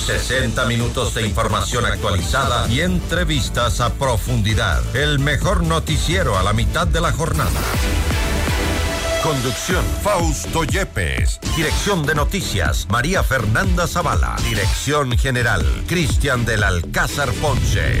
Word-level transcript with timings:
60 0.00 0.64
minutos 0.66 1.14
de 1.14 1.26
información 1.26 1.86
actualizada 1.86 2.68
y 2.68 2.80
entrevistas 2.80 3.80
a 3.80 3.92
profundidad. 3.94 4.96
El 4.96 5.18
mejor 5.18 5.62
noticiero 5.62 6.38
a 6.38 6.42
la 6.42 6.52
mitad 6.52 6.86
de 6.86 7.00
la 7.00 7.12
jornada. 7.12 7.60
Conducción 9.22 9.84
Fausto 10.02 10.64
Yepes. 10.64 11.40
Dirección 11.54 12.06
de 12.06 12.14
Noticias 12.14 12.86
María 12.88 13.22
Fernanda 13.22 13.86
Zavala. 13.86 14.36
Dirección 14.48 15.16
General 15.18 15.64
Cristian 15.86 16.44
del 16.46 16.64
Alcázar 16.64 17.30
Ponce. 17.34 18.00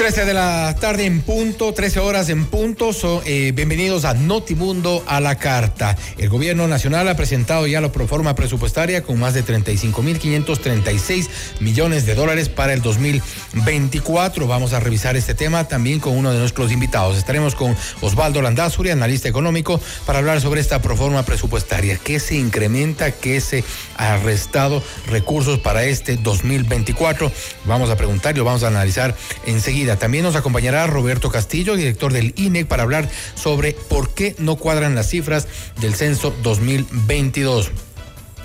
13 0.00 0.24
de 0.24 0.32
la 0.32 0.74
tarde 0.80 1.04
en 1.04 1.20
punto, 1.20 1.74
13 1.74 2.00
horas 2.00 2.30
en 2.30 2.46
punto. 2.46 2.90
Eh, 3.26 3.52
bienvenidos 3.54 4.06
a 4.06 4.14
Notimundo 4.14 5.04
a 5.06 5.20
la 5.20 5.34
carta. 5.34 5.94
El 6.16 6.30
gobierno 6.30 6.66
nacional 6.66 7.06
ha 7.08 7.16
presentado 7.16 7.66
ya 7.66 7.82
la 7.82 7.92
proforma 7.92 8.34
presupuestaria 8.34 9.02
con 9.02 9.20
más 9.20 9.34
de 9.34 9.44
35.536 9.44 11.28
millones 11.60 12.06
de 12.06 12.14
dólares 12.14 12.48
para 12.48 12.72
el 12.72 12.80
2024. 12.80 14.46
Vamos 14.46 14.72
a 14.72 14.80
revisar 14.80 15.16
este 15.16 15.34
tema 15.34 15.68
también 15.68 16.00
con 16.00 16.16
uno 16.16 16.32
de 16.32 16.38
nuestros 16.38 16.72
invitados. 16.72 17.18
Estaremos 17.18 17.54
con 17.54 17.76
Osvaldo 18.00 18.40
Landazuri, 18.40 18.88
analista 18.88 19.28
económico, 19.28 19.78
para 20.06 20.20
hablar 20.20 20.40
sobre 20.40 20.62
esta 20.62 20.80
proforma 20.80 21.24
presupuestaria. 21.24 21.98
¿Qué 22.02 22.20
se 22.20 22.36
incrementa? 22.36 23.10
¿Qué 23.10 23.42
se 23.42 23.64
ha 23.98 24.16
restado 24.16 24.82
recursos 25.08 25.58
para 25.58 25.84
este 25.84 26.16
2024? 26.16 27.30
Vamos 27.66 27.90
a 27.90 27.96
preguntar 27.96 28.34
y 28.34 28.38
lo 28.38 28.44
vamos 28.44 28.62
a 28.62 28.68
analizar 28.68 29.14
enseguida. 29.44 29.89
También 29.96 30.24
nos 30.24 30.36
acompañará 30.36 30.86
Roberto 30.86 31.30
Castillo, 31.30 31.76
director 31.76 32.12
del 32.12 32.32
INEC, 32.36 32.66
para 32.66 32.82
hablar 32.82 33.08
sobre 33.34 33.72
por 33.72 34.14
qué 34.14 34.34
no 34.38 34.56
cuadran 34.56 34.94
las 34.94 35.08
cifras 35.08 35.48
del 35.80 35.94
censo 35.94 36.34
2022. 36.42 37.70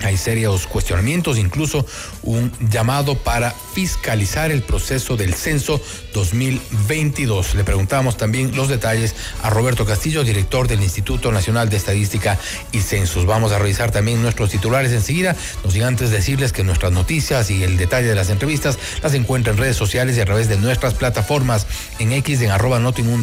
Hay 0.00 0.16
serios 0.16 0.66
cuestionamientos, 0.66 1.38
incluso 1.38 1.86
un 2.22 2.52
llamado 2.70 3.16
para 3.16 3.50
fiscalizar 3.50 4.50
el 4.50 4.62
proceso 4.62 5.16
del 5.16 5.34
censo 5.34 5.80
2022. 6.14 7.54
Le 7.54 7.64
preguntamos 7.64 8.16
también 8.16 8.54
los 8.54 8.68
detalles 8.68 9.14
a 9.42 9.50
Roberto 9.50 9.84
Castillo, 9.84 10.24
director 10.24 10.68
del 10.68 10.82
Instituto 10.82 11.32
Nacional 11.32 11.68
de 11.68 11.76
Estadística 11.76 12.38
y 12.72 12.80
Censos. 12.80 13.26
Vamos 13.26 13.52
a 13.52 13.58
revisar 13.58 13.90
también 13.90 14.22
nuestros 14.22 14.50
titulares 14.50 14.92
enseguida. 14.92 15.36
No 15.64 15.70
sin 15.70 15.82
antes 15.82 16.10
decirles 16.10 16.52
que 16.52 16.64
nuestras 16.64 16.92
noticias 16.92 17.50
y 17.50 17.62
el 17.62 17.76
detalle 17.76 18.08
de 18.08 18.14
las 18.14 18.30
entrevistas 18.30 18.78
las 19.02 19.14
encuentran 19.14 19.56
en 19.56 19.62
redes 19.62 19.76
sociales 19.76 20.16
y 20.16 20.20
a 20.20 20.24
través 20.24 20.48
de 20.48 20.56
nuestras 20.56 20.94
plataformas 20.94 21.66
en 21.98 22.12
X 22.12 22.42
en 22.42 22.50
arroba 22.50 22.78
Notimundo 22.78 23.16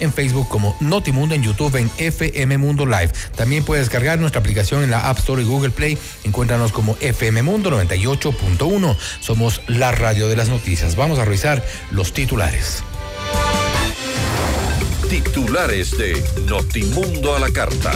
en 0.00 0.12
Facebook 0.12 0.48
como 0.48 0.76
Notimundo, 0.80 1.34
en 1.34 1.42
YouTube 1.42 1.76
en 1.76 1.90
FM 1.98 2.58
Mundo 2.58 2.86
Live. 2.86 3.10
También 3.36 3.64
puede 3.64 3.80
descargar 3.80 4.18
nuestra 4.18 4.40
aplicación 4.40 4.82
en 4.82 4.90
la 4.90 5.08
App 5.08 5.18
Store 5.18 5.42
y 5.42 5.44
Google 5.44 5.70
Play 5.70 5.97
Encuéntranos 6.24 6.72
como 6.72 6.96
FM 7.00 7.42
Mundo 7.42 7.70
98.1. 7.70 8.96
Somos 9.20 9.62
la 9.66 9.92
radio 9.92 10.28
de 10.28 10.36
las 10.36 10.48
noticias. 10.48 10.96
Vamos 10.96 11.18
a 11.18 11.24
revisar 11.24 11.64
los 11.90 12.12
titulares. 12.12 12.82
Titulares 15.08 15.96
de 15.96 16.22
Notimundo 16.46 17.34
a 17.34 17.38
la 17.38 17.50
carta. 17.50 17.92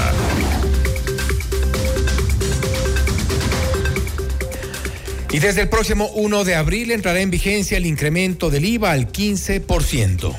Y 5.32 5.38
desde 5.38 5.62
el 5.62 5.68
próximo 5.70 6.10
1 6.14 6.44
de 6.44 6.54
abril 6.54 6.90
entrará 6.90 7.20
en 7.20 7.30
vigencia 7.30 7.78
el 7.78 7.86
incremento 7.86 8.50
del 8.50 8.66
IVA 8.66 8.92
al 8.92 9.10
15%. 9.10 10.34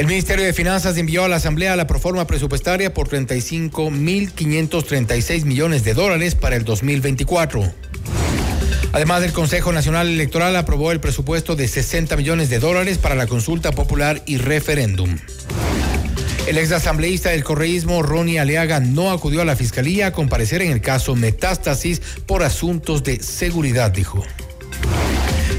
El 0.00 0.06
Ministerio 0.06 0.46
de 0.46 0.54
Finanzas 0.54 0.96
envió 0.96 1.24
a 1.24 1.28
la 1.28 1.36
Asamblea 1.36 1.76
la 1.76 1.86
proforma 1.86 2.26
presupuestaria 2.26 2.94
por 2.94 3.10
35.536 3.10 5.44
millones 5.44 5.84
de 5.84 5.92
dólares 5.92 6.34
para 6.34 6.56
el 6.56 6.64
2024. 6.64 7.70
Además, 8.92 9.22
el 9.24 9.34
Consejo 9.34 9.74
Nacional 9.74 10.08
Electoral 10.08 10.56
aprobó 10.56 10.90
el 10.90 11.00
presupuesto 11.00 11.54
de 11.54 11.68
60 11.68 12.16
millones 12.16 12.48
de 12.48 12.60
dólares 12.60 12.96
para 12.96 13.14
la 13.14 13.26
consulta 13.26 13.72
popular 13.72 14.22
y 14.24 14.38
referéndum. 14.38 15.18
El 16.46 16.56
exasambleísta 16.56 17.28
del 17.28 17.44
correísmo, 17.44 18.02
Ronnie 18.02 18.40
Aleaga, 18.40 18.80
no 18.80 19.10
acudió 19.10 19.42
a 19.42 19.44
la 19.44 19.54
fiscalía 19.54 20.06
a 20.06 20.12
comparecer 20.12 20.62
en 20.62 20.72
el 20.72 20.80
caso 20.80 21.14
Metástasis 21.14 22.00
por 22.24 22.42
asuntos 22.42 23.04
de 23.04 23.22
seguridad, 23.22 23.90
dijo. 23.90 24.24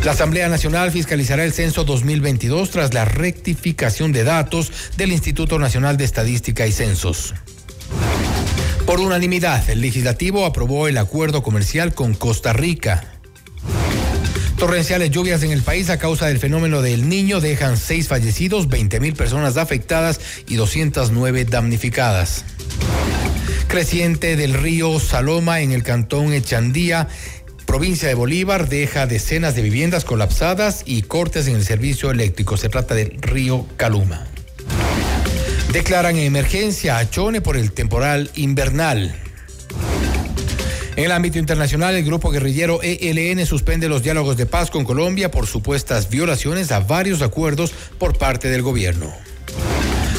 La 0.03 0.13
Asamblea 0.13 0.49
Nacional 0.49 0.91
fiscalizará 0.91 1.43
el 1.43 1.53
censo 1.53 1.83
2022 1.83 2.71
tras 2.71 2.91
la 2.95 3.05
rectificación 3.05 4.11
de 4.11 4.23
datos 4.23 4.71
del 4.97 5.11
Instituto 5.11 5.59
Nacional 5.59 5.95
de 5.95 6.05
Estadística 6.05 6.65
y 6.65 6.71
Censos. 6.71 7.35
Por 8.87 8.99
unanimidad, 8.99 9.69
el 9.69 9.79
legislativo 9.79 10.47
aprobó 10.47 10.87
el 10.87 10.97
acuerdo 10.97 11.43
comercial 11.43 11.93
con 11.93 12.15
Costa 12.15 12.51
Rica. 12.51 13.03
Torrenciales 14.57 15.11
lluvias 15.11 15.43
en 15.43 15.51
el 15.51 15.61
país 15.61 15.91
a 15.91 15.99
causa 15.99 16.25
del 16.25 16.39
fenómeno 16.39 16.81
del 16.81 17.07
niño 17.07 17.39
dejan 17.39 17.77
seis 17.77 18.07
fallecidos, 18.07 18.69
20 18.69 18.99
mil 18.99 19.13
personas 19.13 19.57
afectadas 19.57 20.19
y 20.47 20.55
209 20.55 21.45
damnificadas. 21.45 22.43
Creciente 23.67 24.35
del 24.35 24.53
río 24.53 24.99
Saloma 24.99 25.61
en 25.61 25.71
el 25.71 25.83
cantón 25.83 26.33
Echandía 26.33 27.07
provincia 27.71 28.09
de 28.09 28.15
Bolívar 28.15 28.67
deja 28.67 29.07
decenas 29.07 29.55
de 29.55 29.61
viviendas 29.61 30.03
colapsadas 30.03 30.83
y 30.85 31.03
cortes 31.03 31.47
en 31.47 31.55
el 31.55 31.63
servicio 31.63 32.11
eléctrico. 32.11 32.57
Se 32.57 32.67
trata 32.67 32.95
del 32.95 33.13
río 33.21 33.65
Caluma. 33.77 34.27
Declaran 35.71 36.17
emergencia 36.17 36.97
a 36.97 37.09
Chone 37.09 37.39
por 37.39 37.55
el 37.55 37.71
temporal 37.71 38.29
invernal. 38.35 39.15
En 40.97 41.05
el 41.05 41.13
ámbito 41.13 41.39
internacional, 41.39 41.95
el 41.95 42.03
grupo 42.03 42.29
guerrillero 42.29 42.81
ELN 42.83 43.45
suspende 43.45 43.87
los 43.87 44.03
diálogos 44.03 44.35
de 44.35 44.47
paz 44.47 44.69
con 44.69 44.83
Colombia 44.83 45.31
por 45.31 45.47
supuestas 45.47 46.09
violaciones 46.09 46.73
a 46.73 46.81
varios 46.81 47.21
acuerdos 47.21 47.71
por 47.97 48.17
parte 48.17 48.49
del 48.49 48.63
gobierno. 48.63 49.13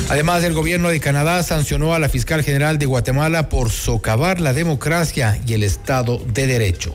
Además, 0.09 0.43
el 0.45 0.55
gobierno 0.55 0.89
de 0.89 1.01
Canadá 1.01 1.43
sancionó 1.43 1.93
a 1.93 1.99
la 1.99 2.09
fiscal 2.09 2.43
general 2.43 2.79
de 2.79 2.87
Guatemala 2.87 3.51
por 3.51 3.69
socavar 3.71 4.41
la 4.41 4.55
democracia 4.55 5.39
y 5.47 5.53
el 5.53 5.63
Estado 5.65 6.17
de 6.17 6.47
Derecho. 6.47 6.95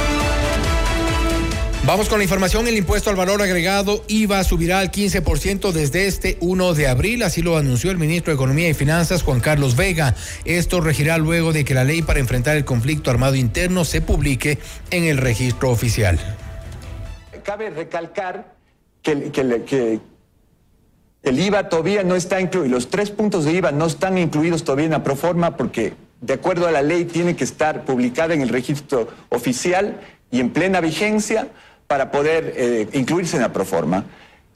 Vamos 1.83 2.09
con 2.09 2.19
la 2.19 2.23
información. 2.23 2.67
El 2.67 2.77
impuesto 2.77 3.09
al 3.09 3.15
valor 3.15 3.41
agregado 3.41 4.03
IVA 4.07 4.43
subirá 4.43 4.79
al 4.79 4.91
15% 4.91 5.71
desde 5.71 6.05
este 6.05 6.37
1 6.39 6.75
de 6.75 6.87
abril. 6.87 7.23
Así 7.23 7.41
lo 7.41 7.57
anunció 7.57 7.89
el 7.89 7.97
ministro 7.97 8.31
de 8.31 8.35
Economía 8.35 8.69
y 8.69 8.75
Finanzas, 8.75 9.23
Juan 9.23 9.39
Carlos 9.39 9.75
Vega. 9.75 10.13
Esto 10.45 10.79
regirá 10.79 11.17
luego 11.17 11.53
de 11.53 11.65
que 11.65 11.73
la 11.73 11.83
ley 11.83 12.03
para 12.03 12.19
enfrentar 12.19 12.55
el 12.55 12.65
conflicto 12.65 13.09
armado 13.09 13.33
interno 13.33 13.83
se 13.83 13.99
publique 13.99 14.59
en 14.91 15.05
el 15.05 15.17
registro 15.17 15.71
oficial. 15.71 16.19
Cabe 17.43 17.71
recalcar 17.71 18.53
que, 19.01 19.99
el 21.23 21.39
IVA 21.39 21.67
todavía 21.67 22.03
no 22.03 22.15
está 22.15 22.39
incluido, 22.39 22.75
los 22.75 22.91
tres 22.91 23.09
puntos 23.09 23.45
de 23.45 23.53
IVA 23.53 23.71
no 23.71 23.87
están 23.87 24.19
incluidos 24.19 24.63
todavía 24.63 24.85
en 24.85 24.91
la 24.91 25.03
proforma 25.03 25.57
porque 25.57 25.93
de 26.21 26.33
acuerdo 26.33 26.67
a 26.67 26.71
la 26.71 26.83
ley 26.83 27.05
tiene 27.05 27.35
que 27.35 27.43
estar 27.43 27.85
publicada 27.85 28.35
en 28.35 28.41
el 28.41 28.49
registro 28.49 29.07
oficial 29.29 29.99
y 30.29 30.39
en 30.39 30.51
plena 30.51 30.79
vigencia 30.79 31.49
para 31.91 32.09
poder 32.09 32.53
eh, 32.55 32.87
incluirse 32.93 33.35
en 33.35 33.41
la 33.41 33.51
proforma. 33.51 34.05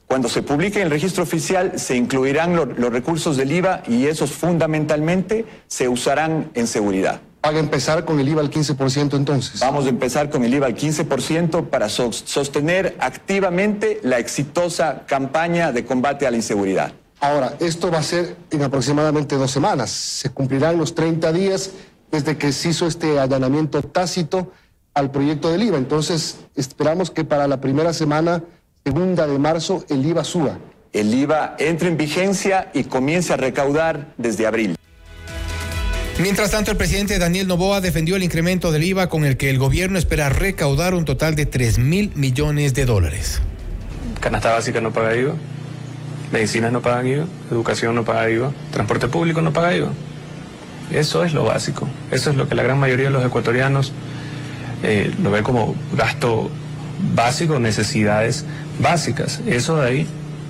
Cuando 0.06 0.26
se 0.26 0.40
publique 0.40 0.78
en 0.78 0.86
el 0.86 0.90
registro 0.90 1.22
oficial 1.22 1.78
se 1.78 1.94
incluirán 1.94 2.56
los 2.56 2.90
recursos 2.90 3.36
del 3.36 3.52
IVA 3.52 3.82
y 3.86 4.06
esos 4.06 4.30
fundamentalmente 4.30 5.44
se 5.66 5.86
usarán 5.86 6.50
en 6.54 6.66
seguridad. 6.66 7.20
¿Van 7.42 7.56
a 7.56 7.58
empezar 7.58 8.06
con 8.06 8.18
el 8.20 8.28
IVA 8.30 8.40
al 8.40 8.50
15% 8.50 9.16
entonces? 9.18 9.60
Vamos 9.60 9.84
a 9.84 9.90
empezar 9.90 10.30
con 10.30 10.44
el 10.44 10.54
IVA 10.54 10.68
al 10.68 10.74
15% 10.76 11.66
para 11.68 11.90
sostener 11.90 12.96
activamente 13.00 14.00
la 14.02 14.18
exitosa 14.18 15.02
campaña 15.06 15.72
de 15.72 15.84
combate 15.84 16.26
a 16.26 16.30
la 16.30 16.38
inseguridad. 16.38 16.92
Ahora, 17.20 17.52
esto 17.60 17.90
va 17.90 17.98
a 17.98 18.02
ser 18.02 18.34
en 18.50 18.62
aproximadamente 18.62 19.36
dos 19.36 19.50
semanas. 19.50 19.90
Se 19.90 20.30
cumplirán 20.30 20.78
los 20.78 20.94
30 20.94 21.34
días 21.34 21.72
desde 22.10 22.38
que 22.38 22.50
se 22.52 22.70
hizo 22.70 22.86
este 22.86 23.18
allanamiento 23.18 23.82
tácito 23.82 24.52
al 24.96 25.10
proyecto 25.10 25.50
del 25.50 25.62
IVA. 25.62 25.76
Entonces, 25.76 26.38
esperamos 26.56 27.10
que 27.10 27.22
para 27.22 27.46
la 27.46 27.60
primera 27.60 27.92
semana, 27.92 28.42
segunda 28.82 29.26
de 29.26 29.38
marzo, 29.38 29.84
el 29.90 30.04
IVA 30.04 30.24
suba. 30.24 30.58
El 30.92 31.14
IVA 31.14 31.54
entre 31.58 31.88
en 31.88 31.98
vigencia 31.98 32.70
y 32.72 32.84
comience 32.84 33.34
a 33.34 33.36
recaudar 33.36 34.14
desde 34.16 34.46
abril. 34.46 34.74
Mientras 36.18 36.50
tanto, 36.50 36.70
el 36.70 36.78
presidente 36.78 37.18
Daniel 37.18 37.46
Novoa 37.46 37.82
defendió 37.82 38.16
el 38.16 38.22
incremento 38.22 38.72
del 38.72 38.84
IVA 38.84 39.10
con 39.10 39.26
el 39.26 39.36
que 39.36 39.50
el 39.50 39.58
gobierno 39.58 39.98
espera 39.98 40.30
recaudar 40.30 40.94
un 40.94 41.04
total 41.04 41.36
de 41.36 41.44
3 41.44 41.78
mil 41.78 42.12
millones 42.14 42.72
de 42.72 42.86
dólares. 42.86 43.42
Canasta 44.20 44.54
básica 44.54 44.80
no 44.80 44.94
paga 44.94 45.14
IVA, 45.14 45.34
medicinas 46.32 46.72
no 46.72 46.80
pagan 46.80 47.06
IVA, 47.06 47.26
educación 47.50 47.94
no 47.94 48.04
paga 48.06 48.30
IVA, 48.30 48.50
transporte 48.70 49.08
público 49.08 49.42
no 49.42 49.52
paga 49.52 49.76
IVA. 49.76 49.90
Eso 50.90 51.22
es 51.22 51.34
lo 51.34 51.44
básico, 51.44 51.86
eso 52.10 52.30
es 52.30 52.36
lo 52.36 52.48
que 52.48 52.54
la 52.54 52.62
gran 52.62 52.78
mayoría 52.78 53.06
de 53.06 53.10
los 53.10 53.26
ecuatorianos 53.26 53.92
eh, 54.82 55.12
lo 55.22 55.30
ve 55.30 55.42
como 55.42 55.74
gasto 55.96 56.50
básico, 57.14 57.58
necesidades 57.58 58.44
básicas. 58.80 59.40
Eso 59.46 59.76
de 59.76 59.88
ahí 59.88 60.06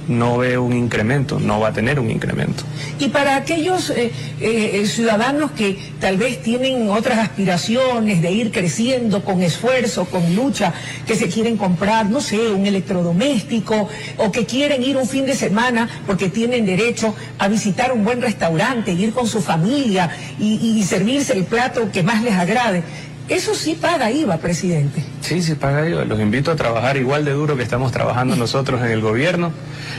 no 0.09 0.39
ve 0.39 0.59
un 0.59 0.73
incremento, 0.73 1.41
no 1.41 1.61
va 1.61 1.69
a 1.69 1.73
tener 1.73 1.99
un 1.99 2.11
incremento. 2.11 2.63
Y 2.99 3.09
para 3.09 3.37
aquellos 3.37 3.91
eh, 3.91 4.13
eh, 4.41 4.87
ciudadanos 4.87 5.51
que 5.53 5.79
tal 6.01 6.17
vez 6.17 6.43
tienen 6.43 6.89
otras 6.91 7.19
aspiraciones 7.19 8.23
de 8.23 8.31
ir 8.31 8.53
creciendo 8.53 9.25
con 9.25 9.43
esfuerzo, 9.43 10.05
con 10.05 10.35
lucha, 10.35 10.73
que 11.07 11.17
se 11.17 11.29
quieren 11.29 11.57
comprar, 11.57 12.09
no 12.09 12.21
sé, 12.21 12.53
un 12.53 12.67
electrodoméstico 12.67 13.89
o 14.19 14.33
que 14.33 14.47
quieren 14.47 14.83
ir 14.83 14.97
un 14.97 15.09
fin 15.09 15.27
de 15.27 15.35
semana 15.35 15.89
porque 16.07 16.29
tienen 16.29 16.67
derecho 16.67 17.15
a 17.39 17.49
visitar 17.49 17.93
un 17.93 18.05
buen 18.05 18.23
restaurante, 18.23 18.93
ir 18.93 19.13
con 19.13 19.27
su 19.27 19.41
familia 19.41 20.11
y 20.39 20.83
servirse 20.85 21.33
el 21.33 21.45
plato 21.45 21.91
que 21.93 22.03
más 22.03 22.23
les 22.23 22.35
agrade. 22.35 22.83
Eso 23.29 23.57
sí 23.57 23.75
paga 23.75 24.11
IVA, 24.13 24.37
presidente. 24.39 25.03
Sí, 25.21 25.43
sí 25.43 25.55
paga 25.55 25.89
IVA. 25.89 26.05
Los 26.05 26.21
invito 26.21 26.53
a 26.53 26.57
trabajar 26.57 26.97
igual 26.97 27.25
de 27.25 27.33
duro 27.33 27.57
que 27.57 27.65
estamos 27.65 27.91
trabajando 27.91 28.37
nosotros 28.37 28.81
en 28.83 28.91
el 28.91 29.01
gobierno, 29.01 29.53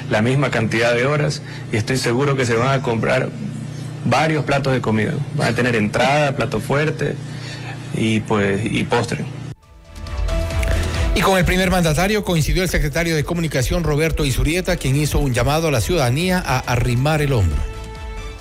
la 0.10 0.22
misma 0.22 0.50
cantidad 0.50 0.94
de 0.94 1.06
horas, 1.06 1.42
y 1.72 1.78
estoy 1.78 1.98
seguro 1.98 2.38
que 2.38 2.46
se 2.46 2.56
van 2.56 2.80
a 2.80 2.82
comprar 2.82 3.30
varios 4.06 4.46
platos 4.46 4.72
de 4.72 4.80
comida. 4.80 5.12
Van 5.36 5.50
a 5.50 5.56
tener 5.56 5.76
entrada, 5.76 6.38
plato 6.38 6.62
fuerte 6.62 7.16
y 7.94 8.22
pues 8.22 8.62
y 8.64 8.86
postre. 8.86 9.26
Y 11.14 11.22
con 11.22 11.38
el 11.38 11.46
primer 11.46 11.72
mandatario 11.72 12.24
coincidió 12.24 12.64
el 12.64 12.70
secretario 12.70 13.16
de 13.16 13.24
Comunicación 13.24 13.84
Roberto 13.84 14.24
Isurieta, 14.24 14.78
quien 14.78 14.96
hizo 14.96 15.20
un 15.20 15.34
llamado 15.34 15.68
a 15.68 15.72
la 15.72 15.82
ciudadanía 15.82 16.42
a 16.46 16.60
arrimar 16.60 17.22
el 17.22 17.34
hombro. 17.34 17.77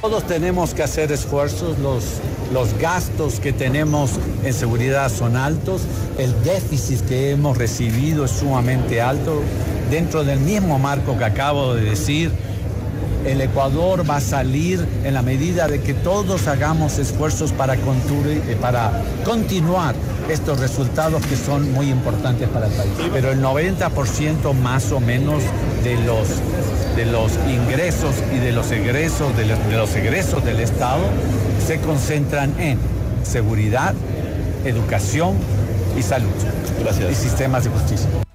Todos 0.08 0.25
tenemos 0.25 0.73
que 0.73 0.85
hacer 0.85 1.11
esfuerzos, 1.11 1.81
los, 1.81 2.05
los 2.53 2.79
gastos 2.79 3.41
que 3.41 3.53
tenemos 3.53 4.12
en 4.44 4.55
seguridad 4.55 5.11
son 5.11 5.35
altos, 5.35 5.82
el 6.17 6.32
déficit 6.44 7.00
que 7.08 7.32
hemos 7.32 7.58
recibido 7.58 8.25
es 8.25 8.31
sumamente 8.31 9.03
alto. 9.03 9.43
Dentro 9.91 10.23
del 10.23 10.38
mismo 10.38 10.79
marco 10.79 11.19
que 11.19 11.25
acabo 11.25 11.75
de 11.75 11.82
decir, 11.82 12.31
el 13.26 13.40
Ecuador 13.40 14.08
va 14.08 14.17
a 14.17 14.20
salir 14.20 14.87
en 15.05 15.14
la 15.14 15.23
medida 15.23 15.69
de 15.69 15.81
que 15.81 15.94
todos 15.94 16.46
hagamos 16.46 16.99
esfuerzos 16.99 17.52
para, 17.52 17.75
eh, 17.75 18.56
para 18.61 19.02
continuar 19.25 19.94
estos 20.31 20.61
resultados 20.61 21.25
que 21.26 21.37
son 21.37 21.73
muy 21.73 21.90
importantes 21.90 22.49
para 22.49 22.67
el 22.67 22.73
país. 22.73 22.93
Pero 23.12 23.32
el 23.32 23.43
90% 23.43 24.52
más 24.55 24.93
o 24.93 25.00
menos 25.00 25.43
de 25.84 25.96
los 26.05 26.28
de 26.96 27.05
los 27.05 27.32
ingresos 27.46 28.14
y 28.34 28.38
de 28.38 28.52
los 28.52 28.70
egresos 28.70 29.37
de 29.37 29.44
los, 29.44 29.94
egresos 29.94 30.43
del 30.43 30.61
Estado 30.61 31.05
se 31.64 31.79
concentran 31.79 32.58
en 32.58 32.79
seguridad, 33.22 33.94
educación 34.64 35.34
y 35.99 36.02
salud. 36.02 36.31
Y 37.11 37.14
sistemas 37.14 37.64
de 37.64 37.70
justicia. 37.70 38.25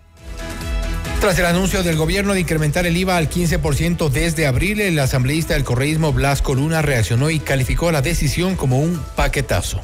Tras 1.22 1.38
el 1.38 1.46
anuncio 1.46 1.84
del 1.84 1.98
gobierno 1.98 2.34
de 2.34 2.40
incrementar 2.40 2.88
el 2.88 2.98
IVA 2.98 3.16
al 3.16 3.30
15% 3.30 4.10
desde 4.10 4.48
abril, 4.48 4.82
el 4.82 4.98
asambleísta 4.98 5.54
del 5.54 5.64
correísmo 5.64 6.12
Blasco 6.12 6.56
Luna 6.56 6.82
reaccionó 6.82 7.30
y 7.30 7.40
calificó 7.40 7.92
la 7.92 8.02
decisión 8.02 8.56
como 8.56 8.80
un 8.80 9.00
paquetazo. 9.16 9.84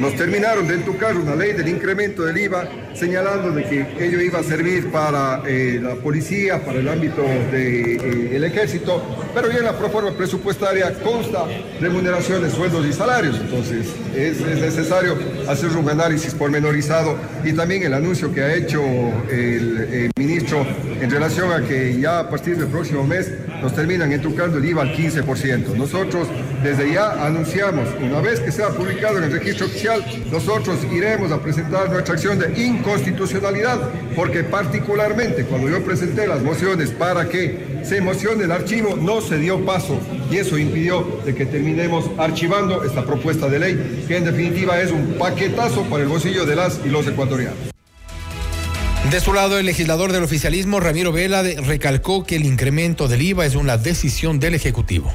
Nos 0.00 0.16
terminaron 0.16 0.66
de 0.66 0.74
entucar 0.74 1.16
una 1.16 1.36
ley 1.36 1.52
del 1.52 1.68
incremento 1.68 2.24
del 2.24 2.36
IVA 2.36 2.68
señalando 2.94 3.54
que 3.54 3.86
ello 4.00 4.20
iba 4.20 4.40
a 4.40 4.42
servir 4.42 4.90
para 4.90 5.42
eh, 5.46 5.78
la 5.80 5.94
policía, 5.94 6.64
para 6.64 6.80
el 6.80 6.88
ámbito 6.88 7.22
del 7.22 8.42
eh, 8.42 8.46
ejército, 8.46 9.02
pero 9.32 9.50
ya 9.50 9.58
en 9.58 9.64
la 9.64 9.78
proforma 9.78 10.10
presupuestaria 10.12 10.92
consta 10.94 11.44
remuneraciones, 11.80 12.52
sueldos 12.52 12.84
y 12.86 12.92
salarios. 12.92 13.38
Entonces 13.40 13.86
es, 14.16 14.40
necesario 14.40 15.16
hacer 15.48 15.70
un 15.70 15.88
análisis 15.88 16.34
pormenorizado 16.34 17.16
y 17.44 17.52
también 17.52 17.84
el 17.84 17.94
anuncio 17.94 18.32
que 18.32 18.42
ha 18.42 18.54
hecho 18.54 18.82
el, 19.30 20.10
ministro 20.16 20.66
en 21.00 21.10
relación 21.10 21.52
a 21.52 21.66
que 21.66 22.00
ya 22.00 22.20
a 22.20 22.30
partir 22.30 22.56
del 22.56 22.68
próximo 22.68 23.04
mes 23.04 23.30
nos 23.62 23.74
terminan 23.74 24.12
entucando 24.12 24.58
el 24.58 24.64
IVA 24.64 24.82
al 24.82 24.96
15%. 24.96 25.74
Nosotros 25.76 26.28
desde 26.64 26.94
ya 26.94 27.24
anunciamos, 27.26 27.86
una 28.00 28.22
vez 28.22 28.40
que 28.40 28.50
sea 28.50 28.70
publicado 28.70 29.18
en 29.18 29.24
el 29.24 29.32
registro 29.32 29.66
oficial, 29.66 30.02
nosotros 30.32 30.78
iremos 30.90 31.30
a 31.30 31.38
presentar 31.38 31.90
nuestra 31.90 32.14
acción 32.14 32.38
de 32.38 32.58
inconstitucionalidad, 32.64 33.78
porque 34.16 34.42
particularmente 34.42 35.44
cuando 35.44 35.68
yo 35.68 35.84
presenté 35.84 36.26
las 36.26 36.42
mociones 36.42 36.90
para 36.90 37.28
que 37.28 37.82
se 37.84 37.98
emocione 37.98 38.44
el 38.44 38.50
archivo, 38.50 38.96
no 38.96 39.20
se 39.20 39.36
dio 39.36 39.62
paso 39.66 40.00
y 40.30 40.38
eso 40.38 40.56
impidió 40.56 41.20
de 41.26 41.34
que 41.34 41.44
terminemos 41.44 42.06
archivando 42.16 42.82
esta 42.82 43.04
propuesta 43.04 43.46
de 43.48 43.58
ley, 43.58 44.04
que 44.08 44.16
en 44.16 44.24
definitiva 44.24 44.80
es 44.80 44.90
un 44.90 45.16
paquetazo 45.18 45.82
para 45.82 46.02
el 46.02 46.08
bolsillo 46.08 46.46
de 46.46 46.56
las 46.56 46.80
y 46.82 46.88
los 46.88 47.06
ecuatorianos. 47.06 47.58
De 49.10 49.20
su 49.20 49.34
lado, 49.34 49.58
el 49.58 49.66
legislador 49.66 50.12
del 50.12 50.22
oficialismo, 50.22 50.80
Ramiro 50.80 51.12
Vela, 51.12 51.42
recalcó 51.42 52.24
que 52.24 52.36
el 52.36 52.46
incremento 52.46 53.06
del 53.06 53.20
IVA 53.20 53.44
es 53.44 53.54
una 53.54 53.76
decisión 53.76 54.40
del 54.40 54.54
Ejecutivo. 54.54 55.12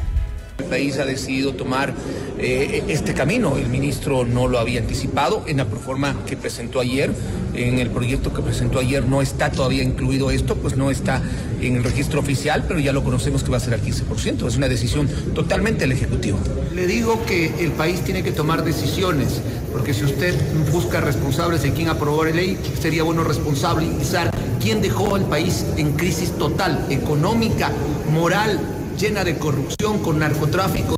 El 0.59 0.65
país 0.65 0.97
ha 1.00 1.06
decidido 1.06 1.53
tomar 1.53 1.94
eh, 2.38 2.83
este 2.89 3.13
camino. 3.13 3.57
El 3.57 3.69
ministro 3.69 4.25
no 4.25 4.48
lo 4.48 4.60
había 4.60 4.81
anticipado 4.81 5.43
en 5.48 5.57
la 5.57 5.65
proforma 5.65 6.15
que 6.25 6.36
presentó 6.36 6.79
ayer. 6.79 7.12
En 7.53 7.79
el 7.79 7.89
proyecto 7.89 8.34
que 8.34 8.41
presentó 8.41 8.79
ayer 8.79 9.05
no 9.05 9.22
está 9.22 9.51
todavía 9.51 9.84
incluido 9.84 10.31
esto, 10.31 10.55
pues 10.55 10.77
no 10.77 10.91
está 10.91 11.22
en 11.62 11.77
el 11.77 11.84
registro 11.84 12.19
oficial, 12.19 12.65
pero 12.67 12.79
ya 12.79 12.93
lo 12.93 13.03
conocemos 13.03 13.43
que 13.43 13.51
va 13.51 13.57
a 13.57 13.60
ser 13.60 13.74
al 13.74 13.81
15%. 13.81 14.48
Es 14.48 14.57
una 14.57 14.67
decisión 14.67 15.10
totalmente 15.34 15.81
del 15.81 15.93
Ejecutivo. 15.93 16.38
Le 16.74 16.88
digo 16.88 17.25
que 17.25 17.53
el 17.63 17.72
país 17.72 18.01
tiene 18.01 18.22
que 18.22 18.31
tomar 18.31 18.63
decisiones, 18.63 19.41
porque 19.72 19.93
si 19.93 20.03
usted 20.05 20.36
busca 20.72 21.01
responsables 21.01 21.63
de 21.63 21.72
quién 21.72 21.89
aprobó 21.89 22.25
la 22.25 22.31
ley, 22.31 22.57
sería 22.79 23.03
bueno 23.03 23.24
responsabilizar 23.24 24.31
quién 24.62 24.81
dejó 24.81 25.15
al 25.15 25.25
país 25.25 25.65
en 25.77 25.93
crisis 25.93 26.31
total, 26.31 26.86
económica, 26.89 27.72
moral, 28.12 28.60
llena 29.00 29.24
de 29.24 29.38
corrupción, 29.38 30.00
con 30.00 30.20
narcotráfico. 30.20 30.96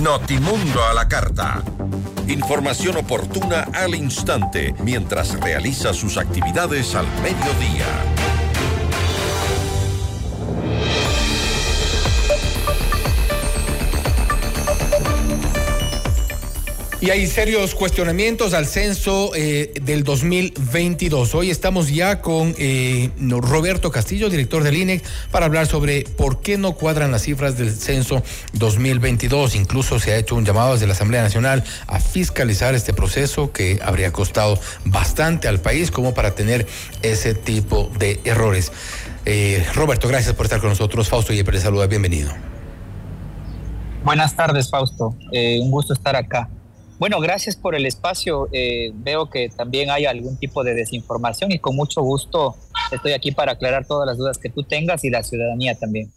Notimundo 0.00 0.84
a 0.84 0.94
la 0.94 1.08
carta. 1.08 1.64
Información 2.28 2.96
oportuna 2.98 3.66
al 3.74 3.94
instante 3.96 4.74
mientras 4.84 5.38
realiza 5.40 5.92
sus 5.92 6.16
actividades 6.16 6.94
al 6.94 7.06
mediodía. 7.22 8.27
Y 17.00 17.10
hay 17.10 17.28
serios 17.28 17.76
cuestionamientos 17.76 18.54
al 18.54 18.66
censo 18.66 19.30
eh, 19.36 19.72
del 19.82 20.02
2022. 20.02 21.32
Hoy 21.36 21.48
estamos 21.48 21.94
ya 21.94 22.20
con 22.20 22.56
eh, 22.58 23.10
Roberto 23.20 23.92
Castillo, 23.92 24.28
director 24.28 24.64
del 24.64 24.76
INEC, 24.76 25.04
para 25.30 25.46
hablar 25.46 25.68
sobre 25.68 26.02
por 26.02 26.40
qué 26.40 26.58
no 26.58 26.72
cuadran 26.72 27.12
las 27.12 27.22
cifras 27.22 27.56
del 27.56 27.70
censo 27.70 28.24
2022. 28.54 29.54
Incluso 29.54 30.00
se 30.00 30.10
ha 30.12 30.16
hecho 30.16 30.34
un 30.34 30.44
llamado 30.44 30.72
desde 30.72 30.88
la 30.88 30.94
Asamblea 30.94 31.22
Nacional 31.22 31.62
a 31.86 32.00
fiscalizar 32.00 32.74
este 32.74 32.92
proceso 32.92 33.52
que 33.52 33.78
habría 33.80 34.12
costado 34.12 34.58
bastante 34.84 35.46
al 35.46 35.60
país 35.60 35.92
como 35.92 36.14
para 36.14 36.34
tener 36.34 36.66
ese 37.02 37.32
tipo 37.32 37.92
de 37.96 38.18
errores. 38.24 38.72
Eh, 39.24 39.64
Roberto, 39.72 40.08
gracias 40.08 40.34
por 40.34 40.46
estar 40.46 40.58
con 40.58 40.70
nosotros. 40.70 41.08
Fausto 41.08 41.32
Yepes 41.32 41.54
le 41.54 41.60
saluda, 41.60 41.86
bienvenido. 41.86 42.32
Buenas 44.02 44.34
tardes, 44.34 44.68
Fausto. 44.68 45.14
un 45.30 45.70
gusto 45.70 45.92
estar 45.92 46.16
acá. 46.16 46.48
Bueno, 46.98 47.20
gracias 47.20 47.54
por 47.54 47.76
el 47.76 47.86
espacio. 47.86 48.48
Eh, 48.52 48.90
veo 48.94 49.30
que 49.30 49.48
también 49.48 49.90
hay 49.90 50.04
algún 50.04 50.36
tipo 50.36 50.64
de 50.64 50.74
desinformación 50.74 51.52
y 51.52 51.60
con 51.60 51.76
mucho 51.76 52.02
gusto 52.02 52.56
estoy 52.90 53.12
aquí 53.12 53.30
para 53.30 53.52
aclarar 53.52 53.86
todas 53.86 54.06
las 54.06 54.16
dudas 54.16 54.38
que 54.38 54.48
tú 54.48 54.64
tengas 54.64 55.04
y 55.04 55.10
la 55.10 55.22
ciudadanía 55.22 55.76
también. 55.76 56.10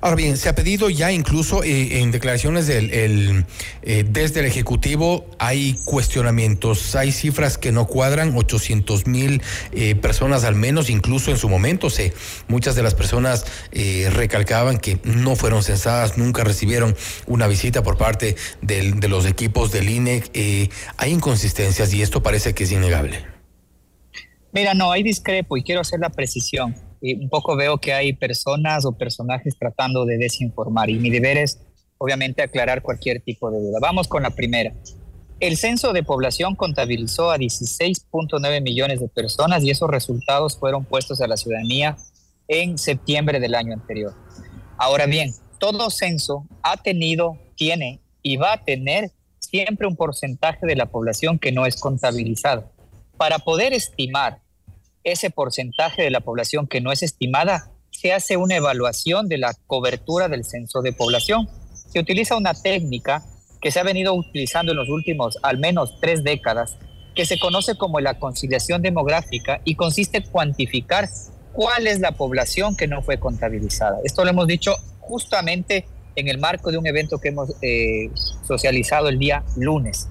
Ahora 0.00 0.16
bien, 0.16 0.36
se 0.36 0.48
ha 0.48 0.54
pedido 0.54 0.90
ya 0.90 1.10
incluso 1.10 1.62
eh, 1.62 2.00
en 2.00 2.10
declaraciones 2.10 2.66
del, 2.66 3.44
eh, 3.82 4.04
desde 4.08 4.40
el 4.40 4.46
Ejecutivo 4.46 5.26
hay 5.38 5.74
cuestionamientos, 5.84 6.94
hay 6.94 7.12
cifras 7.12 7.56
que 7.56 7.72
no 7.72 7.86
cuadran, 7.86 8.36
800 8.36 9.06
mil 9.06 9.42
eh, 9.72 9.94
personas 9.94 10.44
al 10.44 10.54
menos, 10.54 10.90
incluso 10.90 11.30
en 11.30 11.38
su 11.38 11.48
momento 11.48 11.88
se, 11.88 12.12
muchas 12.48 12.74
de 12.74 12.82
las 12.82 12.94
personas 12.94 13.44
recalcaban 14.12 14.78
que 14.78 14.98
no 15.04 15.36
fueron 15.36 15.62
censadas, 15.62 16.18
nunca 16.18 16.44
recibieron 16.44 16.96
una 17.26 17.46
visita 17.46 17.82
por 17.82 17.96
parte 17.96 18.36
de 18.62 19.08
los 19.08 19.26
equipos 19.26 19.72
del 19.72 19.88
INE. 19.88 20.22
hay 20.96 21.10
inconsistencias 21.10 21.92
y 21.92 22.02
esto 22.02 22.22
parece 22.22 22.54
que 22.54 22.64
es 22.64 22.72
innegable. 22.72 23.24
Mira, 24.52 24.74
no, 24.74 24.90
hay 24.92 25.02
discrepo 25.02 25.56
y 25.56 25.62
quiero 25.62 25.80
hacer 25.80 26.00
la 26.00 26.10
precisión 26.10 26.85
un 27.00 27.28
poco 27.28 27.56
veo 27.56 27.78
que 27.78 27.92
hay 27.92 28.12
personas 28.12 28.84
o 28.84 28.92
personajes 28.92 29.56
tratando 29.58 30.04
de 30.04 30.18
desinformar 30.18 30.90
y 30.90 30.98
mi 30.98 31.10
deber 31.10 31.36
es 31.36 31.60
obviamente 31.98 32.42
aclarar 32.42 32.82
cualquier 32.82 33.20
tipo 33.20 33.50
de 33.50 33.58
duda. 33.58 33.78
Vamos 33.80 34.08
con 34.08 34.22
la 34.22 34.30
primera. 34.30 34.72
El 35.38 35.56
censo 35.56 35.92
de 35.92 36.02
población 36.02 36.54
contabilizó 36.54 37.30
a 37.30 37.36
16.9 37.36 38.62
millones 38.62 39.00
de 39.00 39.08
personas 39.08 39.62
y 39.62 39.70
esos 39.70 39.90
resultados 39.90 40.58
fueron 40.58 40.84
puestos 40.84 41.20
a 41.20 41.26
la 41.26 41.36
ciudadanía 41.36 41.96
en 42.48 42.78
septiembre 42.78 43.38
del 43.38 43.54
año 43.54 43.74
anterior. 43.74 44.14
Ahora 44.78 45.06
bien, 45.06 45.34
todo 45.58 45.90
censo 45.90 46.46
ha 46.62 46.76
tenido, 46.78 47.38
tiene 47.54 48.00
y 48.22 48.36
va 48.36 48.54
a 48.54 48.64
tener 48.64 49.10
siempre 49.38 49.86
un 49.86 49.96
porcentaje 49.96 50.66
de 50.66 50.76
la 50.76 50.86
población 50.86 51.38
que 51.38 51.52
no 51.52 51.66
es 51.66 51.80
contabilizado. 51.80 52.70
Para 53.16 53.38
poder 53.38 53.72
estimar 53.72 54.40
ese 55.06 55.30
porcentaje 55.30 56.02
de 56.02 56.10
la 56.10 56.20
población 56.20 56.66
que 56.66 56.80
no 56.80 56.90
es 56.90 57.04
estimada, 57.04 57.70
se 57.90 58.12
hace 58.12 58.36
una 58.36 58.56
evaluación 58.56 59.28
de 59.28 59.38
la 59.38 59.54
cobertura 59.68 60.28
del 60.28 60.44
censo 60.44 60.82
de 60.82 60.92
población. 60.92 61.48
Se 61.88 62.00
utiliza 62.00 62.36
una 62.36 62.54
técnica 62.54 63.22
que 63.62 63.70
se 63.70 63.78
ha 63.78 63.84
venido 63.84 64.14
utilizando 64.14 64.72
en 64.72 64.78
los 64.78 64.88
últimos 64.88 65.38
al 65.42 65.58
menos 65.58 65.96
tres 66.00 66.24
décadas, 66.24 66.76
que 67.14 67.24
se 67.24 67.38
conoce 67.38 67.76
como 67.76 68.00
la 68.00 68.18
conciliación 68.18 68.82
demográfica 68.82 69.60
y 69.64 69.76
consiste 69.76 70.18
en 70.18 70.24
cuantificar 70.24 71.08
cuál 71.52 71.86
es 71.86 72.00
la 72.00 72.12
población 72.12 72.76
que 72.76 72.88
no 72.88 73.00
fue 73.00 73.18
contabilizada. 73.20 73.98
Esto 74.04 74.24
lo 74.24 74.30
hemos 74.30 74.48
dicho 74.48 74.74
justamente 74.98 75.86
en 76.16 76.26
el 76.26 76.38
marco 76.38 76.72
de 76.72 76.78
un 76.78 76.86
evento 76.86 77.18
que 77.18 77.28
hemos 77.28 77.54
eh, 77.62 78.10
socializado 78.44 79.08
el 79.08 79.20
día 79.20 79.44
lunes. 79.56 80.08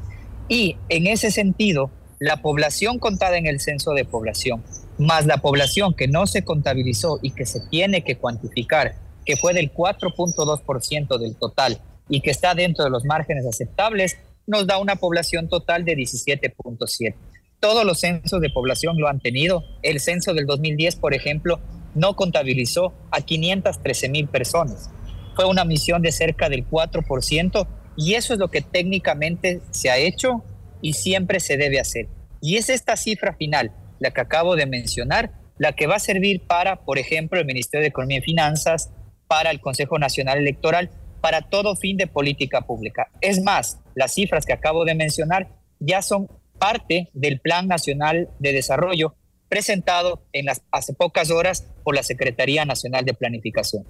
Y 0.48 0.78
en 0.88 1.08
ese 1.08 1.32
sentido, 1.32 1.92
la 2.20 2.42
población 2.42 2.98
contada 2.98 3.38
en 3.38 3.46
el 3.46 3.60
censo 3.60 3.92
de 3.92 4.06
población 4.06 4.64
más 4.98 5.26
la 5.26 5.38
población 5.38 5.94
que 5.94 6.08
no 6.08 6.28
se 6.28 6.44
contabilizó 6.44 7.20
y 7.22 7.32
que 7.32 7.46
se 7.46 7.62
tiene 7.70 8.04
que 8.04 8.18
cuantificar, 8.18 8.96
que 9.26 9.38
fue 9.38 9.54
del 9.54 9.74
4.2% 9.74 11.18
del 11.18 11.36
total 11.36 11.82
y 12.10 12.22
que 12.22 12.32
está 12.32 12.54
dentro 12.56 12.84
de 12.86 12.92
los 12.92 13.06
márgenes 13.06 13.46
aceptables, 13.46 14.18
nos 14.48 14.68
da 14.68 14.78
una 14.78 14.96
población 14.96 15.50
total 15.50 15.86
de 15.86 15.96
17.7. 15.96 17.16
Todos 17.60 17.84
los 17.84 18.00
censos 18.00 18.42
de 18.42 18.50
población 18.50 18.98
lo 18.98 19.08
han 19.08 19.20
tenido. 19.20 19.64
El 19.82 20.00
censo 20.00 20.34
del 20.34 20.46
2010, 20.46 20.98
por 20.98 21.14
ejemplo, 21.14 21.60
no 21.96 22.16
contabilizó 22.16 22.94
a 23.10 23.22
513 23.22 24.10
mil 24.10 24.28
personas. 24.28 24.92
Fue 25.36 25.46
una 25.46 25.66
misión 25.66 26.02
de 26.02 26.12
cerca 26.12 26.50
del 26.50 26.68
4% 26.70 27.68
y 27.98 28.14
eso 28.14 28.34
es 28.34 28.40
lo 28.40 28.52
que 28.52 28.62
técnicamente 28.62 29.62
se 29.72 29.90
ha 29.90 29.98
hecho 29.98 30.44
y 30.82 30.94
siempre 30.94 31.40
se 31.40 31.58
debe 31.58 31.80
hacer. 31.80 32.08
Y 32.42 32.58
es 32.58 32.70
esta 32.70 32.96
cifra 32.96 33.34
final, 33.34 33.72
la 34.00 34.12
que 34.12 34.22
acabo 34.22 34.56
de 34.56 34.66
mencionar, 34.66 35.32
la 35.58 35.74
que 35.74 35.88
va 35.88 35.96
a 35.96 36.00
servir 36.00 36.46
para, 36.48 36.78
por 36.78 37.00
ejemplo, 37.00 37.40
el 37.40 37.46
Ministerio 37.46 37.82
de 37.82 37.90
Economía 37.90 38.20
y 38.20 38.22
Finanzas, 38.22 38.92
para 39.28 39.52
el 39.52 39.60
Consejo 39.60 39.98
Nacional 39.98 40.38
Electoral, 40.38 40.90
para 41.22 41.42
todo 41.42 41.76
fin 41.76 41.98
de 41.98 42.08
política 42.08 42.62
pública. 42.62 43.10
Es 43.22 43.42
más, 43.42 43.80
las 43.96 44.14
cifras 44.14 44.46
que 44.46 44.54
acabo 44.54 44.86
de 44.86 44.96
mencionar 44.96 45.48
ya 45.80 46.02
son 46.02 46.28
parte 46.60 47.10
del 47.14 47.40
Plan 47.40 47.68
Nacional 47.68 48.30
de 48.40 48.54
Desarrollo 48.54 49.16
presentado 49.50 50.26
en 50.34 50.46
las, 50.46 50.62
hace 50.72 50.94
pocas 50.94 51.32
horas 51.32 51.68
por 51.84 51.96
la 51.96 52.04
Secretaría 52.04 52.66
Nacional 52.66 53.06
de 53.06 53.14
Planificación. 53.14 53.86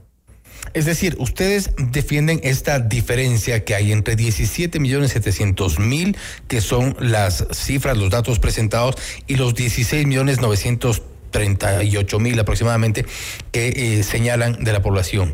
Es 0.74 0.86
decir, 0.86 1.16
ustedes 1.20 1.72
defienden 1.78 2.40
esta 2.44 2.80
diferencia 2.80 3.64
que 3.64 3.76
hay 3.76 3.92
entre 3.92 4.16
17 4.16 4.80
millones 4.80 5.12
700 5.12 5.80
mil, 5.80 6.18
que 6.48 6.62
son 6.62 6.98
las 7.00 7.46
cifras, 7.54 7.98
los 7.98 8.10
datos 8.10 8.40
presentados, 8.40 8.96
y 9.28 9.36
los 9.36 9.56
16 9.56 10.06
millones 10.06 10.42
938 10.42 12.20
mil 12.20 12.40
aproximadamente 12.40 13.06
que 13.52 13.68
eh, 13.70 14.04
señalan 14.04 14.64
de 14.64 14.74
la 14.74 14.82
población. 14.82 15.34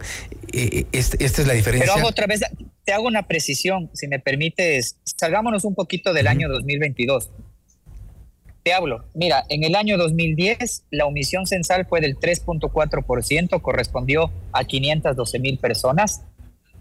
Eh, 0.53 0.69
eh, 0.71 0.85
este, 0.91 1.23
esta 1.23 1.41
es 1.41 1.47
la 1.47 1.53
diferencia. 1.53 1.87
Pero 1.91 1.99
hago 1.99 2.09
otra 2.09 2.27
vez, 2.27 2.41
te 2.83 2.93
hago 2.93 3.07
una 3.07 3.27
precisión, 3.27 3.89
si 3.93 4.07
me 4.07 4.19
permites, 4.19 4.97
salgámonos 5.03 5.65
un 5.65 5.75
poquito 5.75 6.13
del 6.13 6.27
año 6.27 6.49
2022. 6.49 7.31
Te 8.63 8.73
hablo, 8.73 9.05
mira, 9.15 9.43
en 9.49 9.63
el 9.63 9.75
año 9.75 9.97
2010 9.97 10.83
la 10.91 11.07
omisión 11.07 11.47
censal 11.47 11.87
fue 11.87 11.99
del 11.99 12.17
3.4%, 12.17 13.59
correspondió 13.59 14.31
a 14.51 14.63
512 14.63 15.39
mil 15.39 15.57
personas. 15.57 16.21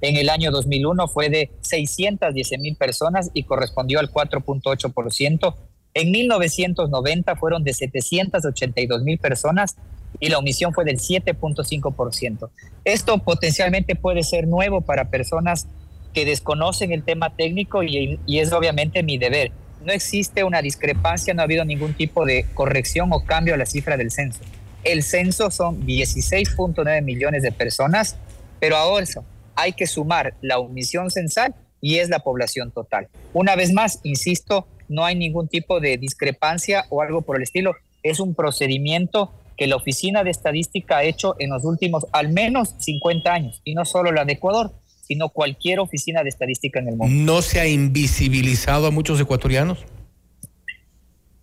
En 0.02 0.16
el 0.16 0.28
año 0.28 0.50
2001 0.50 1.08
fue 1.08 1.30
de 1.30 1.50
610 1.62 2.60
mil 2.60 2.76
personas 2.76 3.30
y 3.32 3.44
correspondió 3.44 3.98
al 3.98 4.10
4.8%. 4.10 5.54
En 5.94 6.10
1990 6.10 7.36
fueron 7.36 7.64
de 7.64 7.72
782 7.72 9.02
mil 9.02 9.18
personas 9.18 9.76
y 10.18 10.28
la 10.28 10.38
omisión 10.38 10.74
fue 10.74 10.84
del 10.84 10.98
7.5%. 10.98 12.50
Esto 12.84 13.18
potencialmente 13.18 13.96
puede 13.96 14.22
ser 14.22 14.46
nuevo 14.46 14.82
para 14.82 15.08
personas 15.08 15.66
que 16.12 16.26
desconocen 16.26 16.92
el 16.92 17.04
tema 17.04 17.34
técnico 17.36 17.82
y, 17.82 18.18
y 18.26 18.38
es 18.38 18.52
obviamente 18.52 19.02
mi 19.02 19.16
deber 19.16 19.50
no 19.84 19.92
existe 19.92 20.44
una 20.44 20.62
discrepancia, 20.62 21.34
no 21.34 21.42
ha 21.42 21.44
habido 21.44 21.64
ningún 21.64 21.94
tipo 21.94 22.24
de 22.24 22.46
corrección 22.54 23.12
o 23.12 23.24
cambio 23.24 23.54
a 23.54 23.56
la 23.56 23.66
cifra 23.66 23.96
del 23.96 24.10
censo. 24.10 24.40
El 24.84 25.02
censo 25.02 25.50
son 25.50 25.86
16.9 25.86 27.02
millones 27.02 27.42
de 27.42 27.52
personas, 27.52 28.16
pero 28.58 28.76
ahora 28.76 29.06
hay 29.54 29.72
que 29.72 29.86
sumar 29.86 30.34
la 30.40 30.58
omisión 30.58 31.10
censal 31.10 31.54
y 31.80 31.96
es 31.96 32.08
la 32.08 32.20
población 32.20 32.70
total. 32.72 33.08
Una 33.32 33.56
vez 33.56 33.72
más, 33.72 34.00
insisto, 34.02 34.66
no 34.88 35.04
hay 35.04 35.14
ningún 35.14 35.48
tipo 35.48 35.80
de 35.80 35.96
discrepancia 35.96 36.84
o 36.90 37.02
algo 37.02 37.22
por 37.22 37.36
el 37.36 37.42
estilo. 37.42 37.74
Es 38.02 38.20
un 38.20 38.34
procedimiento 38.34 39.32
que 39.56 39.66
la 39.66 39.76
Oficina 39.76 40.24
de 40.24 40.30
Estadística 40.30 40.98
ha 40.98 41.04
hecho 41.04 41.36
en 41.38 41.50
los 41.50 41.64
últimos 41.64 42.06
al 42.12 42.30
menos 42.30 42.74
50 42.78 43.32
años, 43.32 43.60
y 43.64 43.74
no 43.74 43.84
solo 43.84 44.10
la 44.10 44.24
de 44.24 44.32
Ecuador, 44.32 44.72
sino 45.10 45.28
cualquier 45.28 45.80
oficina 45.80 46.22
de 46.22 46.28
estadística 46.28 46.78
en 46.78 46.86
el 46.86 46.96
mundo. 46.96 47.12
¿No 47.12 47.42
se 47.42 47.58
ha 47.58 47.66
invisibilizado 47.66 48.86
a 48.86 48.92
muchos 48.92 49.20
ecuatorianos? 49.20 49.80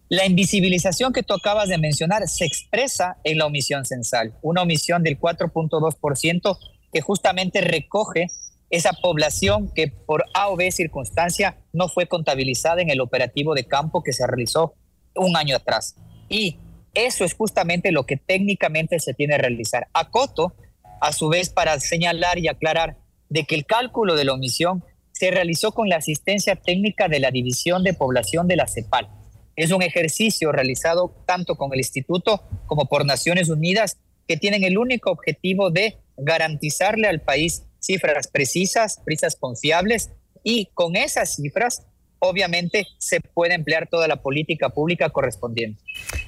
La 0.08 0.26
invisibilización 0.26 1.12
que 1.12 1.22
tú 1.22 1.34
acabas 1.34 1.68
de 1.68 1.78
mencionar 1.78 2.26
se 2.30 2.46
expresa 2.46 3.18
en 3.26 3.40
la 3.40 3.46
omisión 3.46 3.84
censal, 3.84 4.34
una 4.42 4.62
omisión 4.62 5.04
del 5.04 5.20
4.2% 5.20 6.58
que 6.94 7.02
justamente 7.02 7.60
recoge 7.60 8.28
esa 8.70 8.94
población 8.94 9.70
que 9.76 9.90
por 9.90 10.24
A 10.34 10.48
o 10.48 10.56
B 10.56 10.72
circunstancia 10.72 11.58
no 11.74 11.90
fue 11.90 12.08
contabilizada 12.08 12.82
en 12.82 12.90
el 12.90 13.02
operativo 13.02 13.54
de 13.54 13.66
campo 13.66 14.02
que 14.02 14.14
se 14.14 14.26
realizó 14.26 14.76
un 15.14 15.36
año 15.36 15.58
atrás. 15.58 15.98
Y 16.30 16.56
eso 16.94 17.26
es 17.26 17.34
justamente 17.34 17.92
lo 17.92 18.06
que 18.06 18.16
técnicamente 18.16 19.02
se 19.02 19.14
tiene 19.14 19.36
que 19.36 19.42
realizar. 19.42 19.90
Acoto, 19.92 20.54
a 21.02 21.12
su 21.12 21.28
vez, 21.28 21.50
para 21.50 21.78
señalar 21.82 22.40
y 22.40 22.48
aclarar 22.48 22.96
de 23.30 23.46
que 23.46 23.56
el 23.56 23.66
cálculo 23.66 24.16
de 24.16 24.26
la 24.26 24.34
omisión 24.34 24.84
se 25.12 25.32
realizó 25.32 25.72
con 25.72 25.90
la 25.90 25.98
asistencia 25.98 26.56
técnica 26.56 27.08
de 27.08 27.20
la 27.20 27.32
División 27.32 27.84
de 27.84 27.94
Población 27.94 28.48
de 28.48 28.56
la 28.56 28.68
CEPAL. 28.68 29.10
Es 29.56 29.72
un 29.72 29.82
ejercicio 29.82 30.52
realizado 30.52 31.16
tanto 31.26 31.56
con 31.56 31.74
el 31.74 31.80
Instituto 31.80 32.44
como 32.68 32.86
por 32.86 33.06
Naciones 33.06 33.50
Unidas 33.50 33.98
que 34.28 34.38
tienen 34.38 34.64
el 34.64 34.78
único 34.78 35.10
objetivo 35.10 35.72
de 35.72 35.98
garantizarle 36.18 37.08
al 37.08 37.22
país 37.22 37.64
cifras 37.80 38.28
precisas, 38.28 39.00
precisas 39.04 39.36
confiables 39.36 40.12
y 40.44 40.68
con 40.74 40.96
esas 40.96 41.36
cifras 41.36 41.87
obviamente 42.20 42.88
se 42.98 43.20
puede 43.22 43.54
emplear 43.54 43.88
toda 43.88 44.08
la 44.08 44.18
política 44.18 44.70
pública 44.70 45.10
correspondiente. 45.10 45.82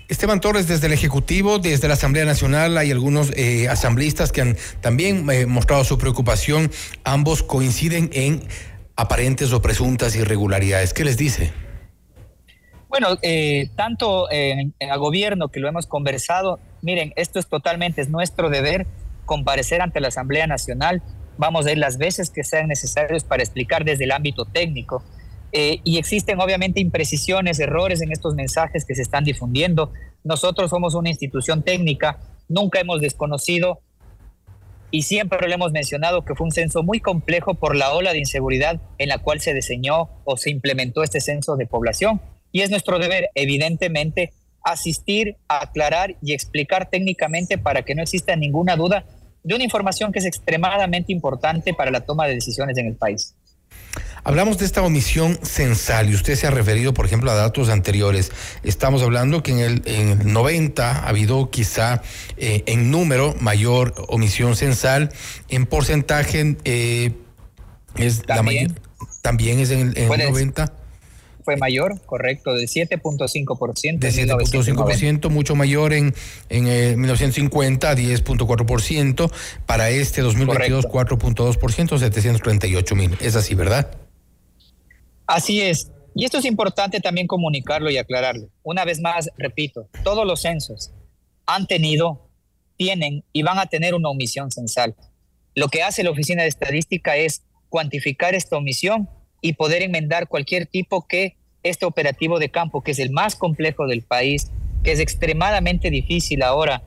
Esteban 0.07 0.41
Torres, 0.41 0.67
desde 0.67 0.87
el 0.87 0.93
Ejecutivo, 0.93 1.59
desde 1.59 1.87
la 1.87 1.93
Asamblea 1.95 2.25
Nacional, 2.25 2.77
hay 2.77 2.91
algunos 2.91 3.31
eh, 3.35 3.67
asambleístas 3.69 4.31
que 4.31 4.41
han 4.41 4.57
también 4.81 5.29
eh, 5.29 5.45
mostrado 5.45 5.83
su 5.83 5.97
preocupación. 5.97 6.71
Ambos 7.03 7.43
coinciden 7.43 8.09
en 8.13 8.43
aparentes 8.95 9.53
o 9.53 9.61
presuntas 9.61 10.15
irregularidades. 10.15 10.93
¿Qué 10.93 11.03
les 11.03 11.17
dice? 11.17 11.51
Bueno, 12.89 13.17
eh, 13.21 13.69
tanto 13.75 14.29
el 14.31 14.73
gobierno 14.97 15.49
que 15.49 15.59
lo 15.59 15.67
hemos 15.67 15.85
conversado, 15.85 16.59
miren, 16.81 17.13
esto 17.15 17.37
es 17.37 17.47
totalmente, 17.47 18.01
es 18.01 18.09
nuestro 18.09 18.49
deber 18.49 18.87
comparecer 19.25 19.83
ante 19.83 19.99
la 19.99 20.07
Asamblea 20.07 20.47
Nacional. 20.47 21.03
Vamos 21.37 21.67
a 21.67 21.71
ir 21.71 21.77
las 21.77 21.99
veces 21.99 22.31
que 22.31 22.43
sean 22.43 22.67
necesarias 22.67 23.23
para 23.23 23.43
explicar 23.43 23.85
desde 23.85 24.05
el 24.05 24.11
ámbito 24.11 24.45
técnico 24.45 25.03
eh, 25.51 25.79
y 25.83 25.97
existen 25.97 26.39
obviamente 26.39 26.79
imprecisiones, 26.79 27.59
errores 27.59 28.01
en 28.01 28.11
estos 28.11 28.35
mensajes 28.35 28.85
que 28.85 28.95
se 28.95 29.01
están 29.01 29.23
difundiendo. 29.23 29.91
nosotros 30.23 30.69
somos 30.69 30.95
una 30.95 31.09
institución 31.09 31.63
técnica, 31.63 32.19
nunca 32.47 32.79
hemos 32.79 33.01
desconocido 33.01 33.79
y 34.91 35.03
siempre 35.03 35.47
lo 35.47 35.53
hemos 35.53 35.71
mencionado 35.71 36.25
que 36.25 36.35
fue 36.35 36.45
un 36.45 36.51
censo 36.51 36.83
muy 36.83 36.99
complejo 36.99 37.53
por 37.53 37.75
la 37.75 37.93
ola 37.93 38.11
de 38.11 38.19
inseguridad 38.19 38.81
en 38.97 39.09
la 39.09 39.19
cual 39.19 39.39
se 39.39 39.53
diseñó 39.53 40.09
o 40.25 40.37
se 40.37 40.49
implementó 40.49 41.03
este 41.03 41.21
censo 41.21 41.55
de 41.57 41.67
población. 41.67 42.21
Y 42.51 42.61
es 42.61 42.71
nuestro 42.71 42.97
deber, 42.97 43.29
evidentemente, 43.35 44.33
asistir, 44.63 45.37
aclarar 45.47 46.15
y 46.21 46.33
explicar 46.33 46.89
técnicamente 46.89 47.57
para 47.57 47.83
que 47.83 47.93
no 47.93 48.01
exista 48.01 48.35
ninguna 48.35 48.75
duda 48.75 49.05
de 49.43 49.55
una 49.55 49.63
información 49.63 50.11
que 50.11 50.19
es 50.19 50.25
extremadamente 50.25 51.11
importante 51.11 51.73
para 51.73 51.91
la 51.91 52.01
toma 52.01 52.27
de 52.27 52.33
decisiones 52.33 52.77
en 52.77 52.87
el 52.87 52.95
país. 52.95 53.35
Hablamos 54.23 54.57
de 54.57 54.65
esta 54.65 54.81
omisión 54.81 55.39
censal 55.43 56.09
y 56.09 56.15
usted 56.15 56.35
se 56.35 56.47
ha 56.47 56.51
referido, 56.51 56.93
por 56.93 57.05
ejemplo, 57.05 57.31
a 57.31 57.35
datos 57.35 57.69
anteriores. 57.69 58.31
Estamos 58.63 59.01
hablando 59.01 59.43
que 59.43 59.51
en 59.51 59.59
el, 59.59 59.81
en 59.85 60.33
90 60.33 60.91
ha 60.91 61.07
habido 61.07 61.49
quizá 61.49 62.01
eh, 62.37 62.63
en 62.65 62.91
número 62.91 63.35
mayor 63.39 63.93
omisión 64.07 64.55
censal, 64.55 65.11
en 65.49 65.65
porcentaje 65.65 66.57
eh, 66.63 67.13
es 67.95 68.21
¿También? 68.23 68.69
la 68.69 68.89
también 69.21 69.59
es 69.59 69.71
en, 69.71 69.93
el 69.95 70.07
90 70.07 70.73
fue 71.43 71.57
mayor, 71.57 71.99
correcto, 72.05 72.53
del 72.53 72.67
7.5%. 72.67 73.97
De 73.97 74.11
7.5%, 74.11 75.29
mucho 75.29 75.55
mayor 75.55 75.93
en, 75.93 76.13
en 76.49 76.99
1950, 76.99 77.95
10.4%. 77.95 79.31
Para 79.65 79.89
este 79.89 80.21
2022, 80.21 80.85
4.2%, 80.85 81.97
738 81.97 82.95
mil. 82.95 83.17
Es 83.19 83.35
así, 83.35 83.55
¿verdad? 83.55 83.89
Así 85.29 85.61
es. 85.61 85.91
Y 86.15 86.25
esto 86.25 86.39
es 86.39 86.45
importante 86.45 86.99
también 87.01 87.27
comunicarlo 87.27 87.91
y 87.91 87.99
aclararlo. 87.99 88.49
Una 88.63 88.83
vez 88.83 88.99
más, 88.99 89.29
repito, 89.37 89.87
todos 90.03 90.25
los 90.25 90.41
censos 90.41 90.91
han 91.45 91.67
tenido, 91.67 92.31
tienen 92.77 93.23
y 93.31 93.43
van 93.43 93.59
a 93.59 93.67
tener 93.67 93.93
una 93.93 94.09
omisión 94.09 94.49
censal. 94.49 94.95
Lo 95.53 95.67
que 95.67 95.83
hace 95.83 96.03
la 96.03 96.09
Oficina 96.09 96.41
de 96.41 96.49
Estadística 96.49 97.15
es 97.15 97.43
cuantificar 97.69 98.33
esta 98.33 98.57
omisión 98.57 99.07
y 99.39 99.53
poder 99.53 99.83
enmendar 99.83 100.27
cualquier 100.27 100.65
tipo 100.65 101.07
que 101.07 101.37
este 101.61 101.85
operativo 101.85 102.39
de 102.39 102.49
campo, 102.49 102.81
que 102.81 102.91
es 102.91 102.99
el 102.99 103.11
más 103.11 103.35
complejo 103.35 103.85
del 103.85 104.01
país, 104.01 104.49
que 104.83 104.93
es 104.93 104.99
extremadamente 104.99 105.91
difícil 105.91 106.41
ahora 106.41 106.81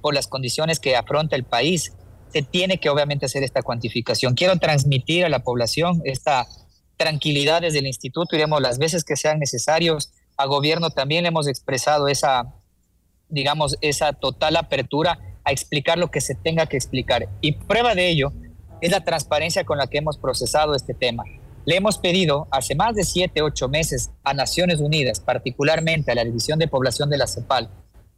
por 0.00 0.14
las 0.14 0.28
condiciones 0.28 0.78
que 0.78 0.94
afronta 0.94 1.34
el 1.34 1.42
país, 1.42 1.94
se 2.32 2.42
tiene 2.42 2.78
que 2.78 2.90
obviamente 2.90 3.26
hacer 3.26 3.42
esta 3.42 3.62
cuantificación. 3.62 4.34
Quiero 4.36 4.56
transmitir 4.56 5.24
a 5.24 5.28
la 5.28 5.40
población 5.40 6.00
esta 6.04 6.46
tranquilidad 6.98 7.62
desde 7.62 7.78
el 7.78 7.86
instituto, 7.86 8.36
iremos 8.36 8.60
las 8.60 8.78
veces 8.78 9.04
que 9.04 9.16
sean 9.16 9.38
necesarios. 9.38 10.10
A 10.36 10.44
gobierno 10.46 10.90
también 10.90 11.22
le 11.22 11.28
hemos 11.28 11.48
expresado 11.48 12.08
esa, 12.08 12.52
digamos, 13.30 13.78
esa 13.80 14.12
total 14.12 14.56
apertura 14.56 15.18
a 15.44 15.52
explicar 15.52 15.96
lo 15.96 16.10
que 16.10 16.20
se 16.20 16.34
tenga 16.34 16.66
que 16.66 16.76
explicar. 16.76 17.28
Y 17.40 17.52
prueba 17.52 17.94
de 17.94 18.08
ello 18.10 18.32
es 18.82 18.90
la 18.90 19.04
transparencia 19.04 19.64
con 19.64 19.78
la 19.78 19.86
que 19.86 19.98
hemos 19.98 20.18
procesado 20.18 20.74
este 20.74 20.92
tema. 20.92 21.24
Le 21.64 21.76
hemos 21.76 21.98
pedido 21.98 22.46
hace 22.50 22.74
más 22.74 22.94
de 22.94 23.04
siete, 23.04 23.42
ocho 23.42 23.68
meses 23.68 24.10
a 24.24 24.34
Naciones 24.34 24.80
Unidas, 24.80 25.20
particularmente 25.20 26.12
a 26.12 26.14
la 26.14 26.24
División 26.24 26.58
de 26.58 26.68
Población 26.68 27.10
de 27.10 27.18
la 27.18 27.26
CEPAL 27.26 27.68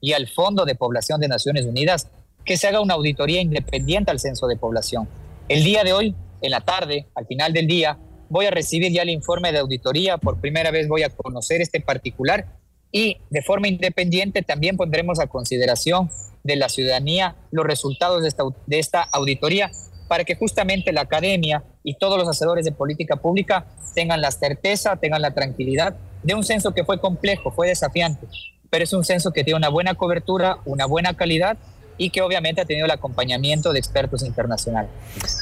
y 0.00 0.12
al 0.12 0.28
Fondo 0.28 0.64
de 0.64 0.74
Población 0.74 1.20
de 1.20 1.28
Naciones 1.28 1.66
Unidas, 1.66 2.08
que 2.44 2.56
se 2.56 2.68
haga 2.68 2.80
una 2.80 2.94
auditoría 2.94 3.40
independiente 3.40 4.10
al 4.10 4.20
censo 4.20 4.46
de 4.46 4.56
población. 4.56 5.08
El 5.48 5.64
día 5.64 5.84
de 5.84 5.92
hoy, 5.92 6.14
en 6.42 6.50
la 6.50 6.60
tarde, 6.60 7.06
al 7.14 7.26
final 7.26 7.52
del 7.52 7.66
día, 7.66 7.98
voy 8.30 8.46
a 8.46 8.50
recibir 8.50 8.90
ya 8.92 9.02
el 9.02 9.10
informe 9.10 9.52
de 9.52 9.58
auditoría. 9.58 10.16
Por 10.16 10.40
primera 10.40 10.70
vez 10.70 10.88
voy 10.88 11.02
a 11.02 11.10
conocer 11.10 11.60
este 11.60 11.80
particular 11.80 12.46
y 12.90 13.18
de 13.28 13.42
forma 13.42 13.68
independiente 13.68 14.42
también 14.42 14.76
pondremos 14.76 15.20
a 15.20 15.26
consideración 15.26 16.10
de 16.42 16.56
la 16.56 16.68
ciudadanía 16.68 17.36
los 17.50 17.66
resultados 17.66 18.22
de 18.22 18.78
esta, 18.78 19.02
auditoría 19.12 19.70
para 20.08 20.24
que 20.24 20.34
justamente 20.34 20.92
la 20.92 21.02
academia 21.02 21.62
y 21.84 21.98
todos 21.98 22.18
los 22.18 22.28
hacedores 22.28 22.64
de 22.64 22.72
política 22.72 23.16
pública 23.16 23.66
tengan 23.94 24.20
la 24.20 24.30
certeza, 24.30 24.96
tengan 24.96 25.22
la 25.22 25.34
tranquilidad 25.34 25.96
de 26.22 26.34
un 26.34 26.42
censo 26.42 26.72
que 26.72 26.84
fue 26.84 27.00
complejo, 27.00 27.52
fue 27.52 27.68
desafiante, 27.68 28.26
pero 28.70 28.84
es 28.84 28.92
un 28.92 29.04
censo 29.04 29.32
que 29.32 29.44
tiene 29.44 29.58
una 29.58 29.68
buena 29.68 29.94
cobertura, 29.94 30.58
una 30.64 30.86
buena 30.86 31.14
calidad 31.14 31.58
y 32.00 32.08
que 32.08 32.22
obviamente 32.22 32.62
ha 32.62 32.64
tenido 32.64 32.86
el 32.86 32.90
acompañamiento 32.92 33.74
de 33.74 33.78
expertos 33.78 34.22
internacionales. 34.22 34.90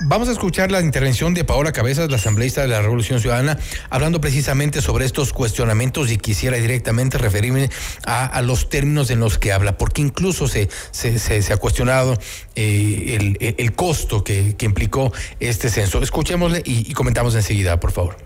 Vamos 0.07 0.29
a 0.29 0.33
escuchar 0.33 0.73
la 0.73 0.81
intervención 0.81 1.33
de 1.33 1.44
Paola 1.44 1.71
Cabezas, 1.71 2.11
la 2.11 2.16
asambleísta 2.16 2.62
de 2.62 2.66
la 2.66 2.83
Revolución 2.83 3.21
Ciudadana, 3.21 3.57
hablando 3.90 4.21
precisamente 4.21 4.83
sobre 4.83 5.05
estos 5.05 5.33
cuestionamientos 5.33 6.11
y 6.11 6.18
quisiera 6.18 6.57
directamente 6.57 7.16
referirme 7.16 7.71
a, 8.05 8.42
los 8.42 8.68
términos 8.68 9.09
en 9.11 9.21
los 9.21 9.38
que 9.38 9.53
habla, 9.53 9.79
porque 9.79 10.03
incluso 10.03 10.49
se, 10.49 10.68
se, 10.90 11.53
ha 11.53 11.57
cuestionado 11.59 12.18
eh, 12.57 13.55
el, 13.57 13.73
costo 13.75 14.25
que, 14.25 14.57
implicó 14.59 15.12
este 15.38 15.71
censo. 15.71 16.03
Escuchémosle 16.03 16.62
y 16.64 16.92
comentamos 16.92 17.37
enseguida, 17.37 17.79
por 17.79 17.92
favor. 17.92 18.16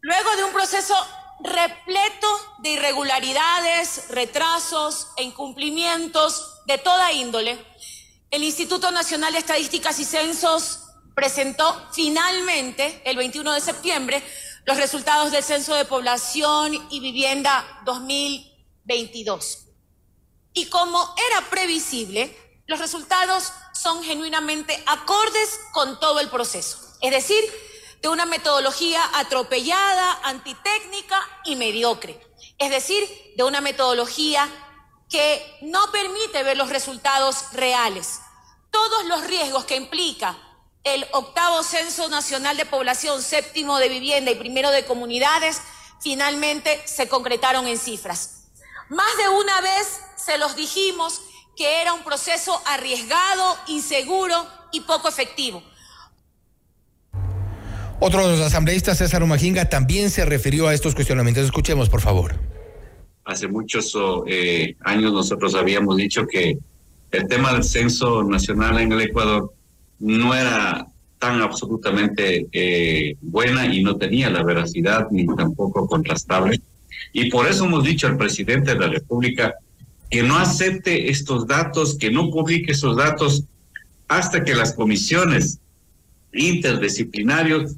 Luego 0.00 0.36
de 0.38 0.44
un 0.44 0.52
proceso 0.54 0.94
repleto 1.46 2.28
de 2.58 2.70
irregularidades, 2.70 4.08
retrasos 4.08 5.08
e 5.16 5.22
incumplimientos 5.22 6.62
de 6.66 6.78
toda 6.78 7.12
índole, 7.12 7.64
el 8.30 8.42
Instituto 8.42 8.90
Nacional 8.90 9.32
de 9.32 9.38
Estadísticas 9.38 9.98
y 9.98 10.04
Censos 10.04 10.80
presentó 11.14 11.88
finalmente, 11.92 13.00
el 13.04 13.16
21 13.16 13.52
de 13.52 13.60
septiembre, 13.60 14.22
los 14.66 14.76
resultados 14.76 15.30
del 15.30 15.44
Censo 15.44 15.74
de 15.74 15.84
Población 15.84 16.86
y 16.90 17.00
Vivienda 17.00 17.64
2022. 17.84 19.66
Y 20.54 20.66
como 20.66 21.14
era 21.30 21.48
previsible, 21.48 22.36
los 22.66 22.80
resultados 22.80 23.52
son 23.72 24.02
genuinamente 24.02 24.82
acordes 24.86 25.60
con 25.72 26.00
todo 26.00 26.18
el 26.20 26.28
proceso. 26.28 26.78
Es 27.00 27.12
decir, 27.12 27.44
de 28.00 28.08
una 28.08 28.26
metodología 28.26 29.00
atropellada, 29.14 30.20
antitécnica 30.22 31.20
y 31.44 31.56
mediocre. 31.56 32.20
Es 32.58 32.70
decir, 32.70 33.08
de 33.36 33.44
una 33.44 33.60
metodología 33.60 34.48
que 35.08 35.58
no 35.62 35.90
permite 35.92 36.42
ver 36.42 36.56
los 36.56 36.70
resultados 36.70 37.52
reales. 37.52 38.20
Todos 38.70 39.04
los 39.06 39.26
riesgos 39.26 39.64
que 39.64 39.76
implica 39.76 40.36
el 40.84 41.06
octavo 41.12 41.62
Censo 41.62 42.08
Nacional 42.08 42.56
de 42.56 42.66
Población, 42.66 43.22
séptimo 43.22 43.78
de 43.78 43.88
vivienda 43.88 44.30
y 44.30 44.36
primero 44.36 44.70
de 44.70 44.84
comunidades, 44.84 45.60
finalmente 46.00 46.82
se 46.86 47.08
concretaron 47.08 47.66
en 47.66 47.78
cifras. 47.78 48.44
Más 48.88 49.16
de 49.16 49.28
una 49.28 49.60
vez 49.62 50.00
se 50.16 50.38
los 50.38 50.54
dijimos 50.54 51.22
que 51.56 51.80
era 51.80 51.92
un 51.92 52.04
proceso 52.04 52.62
arriesgado, 52.66 53.58
inseguro 53.66 54.46
y 54.70 54.82
poco 54.82 55.08
efectivo. 55.08 55.62
Otro 57.98 58.26
de 58.26 58.36
los 58.36 58.46
asambleístas, 58.46 58.98
César 58.98 59.22
Umajinga, 59.22 59.68
también 59.68 60.10
se 60.10 60.24
refirió 60.24 60.68
a 60.68 60.74
estos 60.74 60.94
cuestionamientos. 60.94 61.44
Escuchemos, 61.44 61.88
por 61.88 62.02
favor. 62.02 62.34
Hace 63.24 63.48
muchos 63.48 63.96
eh, 64.26 64.76
años 64.80 65.12
nosotros 65.12 65.54
habíamos 65.54 65.96
dicho 65.96 66.26
que 66.26 66.58
el 67.10 67.26
tema 67.26 67.52
del 67.52 67.64
censo 67.64 68.22
nacional 68.22 68.78
en 68.78 68.92
el 68.92 69.00
Ecuador 69.00 69.52
no 69.98 70.34
era 70.34 70.86
tan 71.18 71.40
absolutamente 71.40 72.46
eh, 72.52 73.16
buena 73.22 73.66
y 73.66 73.82
no 73.82 73.96
tenía 73.96 74.28
la 74.28 74.42
veracidad 74.42 75.06
ni 75.10 75.26
tampoco 75.34 75.86
contrastable. 75.86 76.60
Y 77.12 77.30
por 77.30 77.48
eso 77.48 77.64
hemos 77.64 77.84
dicho 77.84 78.06
al 78.06 78.18
presidente 78.18 78.74
de 78.74 78.78
la 78.80 78.88
República 78.88 79.54
que 80.10 80.22
no 80.22 80.36
acepte 80.36 81.10
estos 81.10 81.46
datos, 81.46 81.96
que 81.98 82.10
no 82.10 82.30
publique 82.30 82.72
esos 82.72 82.96
datos 82.96 83.44
hasta 84.06 84.44
que 84.44 84.54
las 84.54 84.74
comisiones 84.74 85.60
interdisciplinarios 86.32 87.76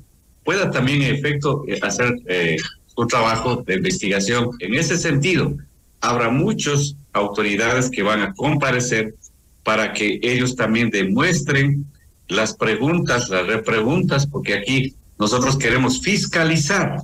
pueda 0.49 0.71
también 0.71 1.03
en 1.03 1.15
efecto 1.15 1.63
eh, 1.69 1.79
hacer 1.83 2.23
eh, 2.27 2.57
un 2.97 3.07
trabajo 3.07 3.63
de 3.67 3.75
investigación. 3.75 4.49
En 4.61 4.73
ese 4.73 4.97
sentido, 4.97 5.55
habrá 6.01 6.31
muchas 6.31 6.97
autoridades 7.13 7.91
que 7.91 8.03
van 8.03 8.23
a 8.23 8.33
comparecer 8.33 9.15
para 9.63 9.93
que 9.93 10.19
ellos 10.23 10.57
también 10.57 10.89
demuestren 10.89 11.85
las 12.29 12.55
preguntas, 12.55 13.29
las 13.29 13.47
repreguntas, 13.47 14.27
porque 14.27 14.55
aquí 14.55 14.95
nosotros 15.19 15.59
queremos 15.59 16.01
fiscalizar, 16.01 17.03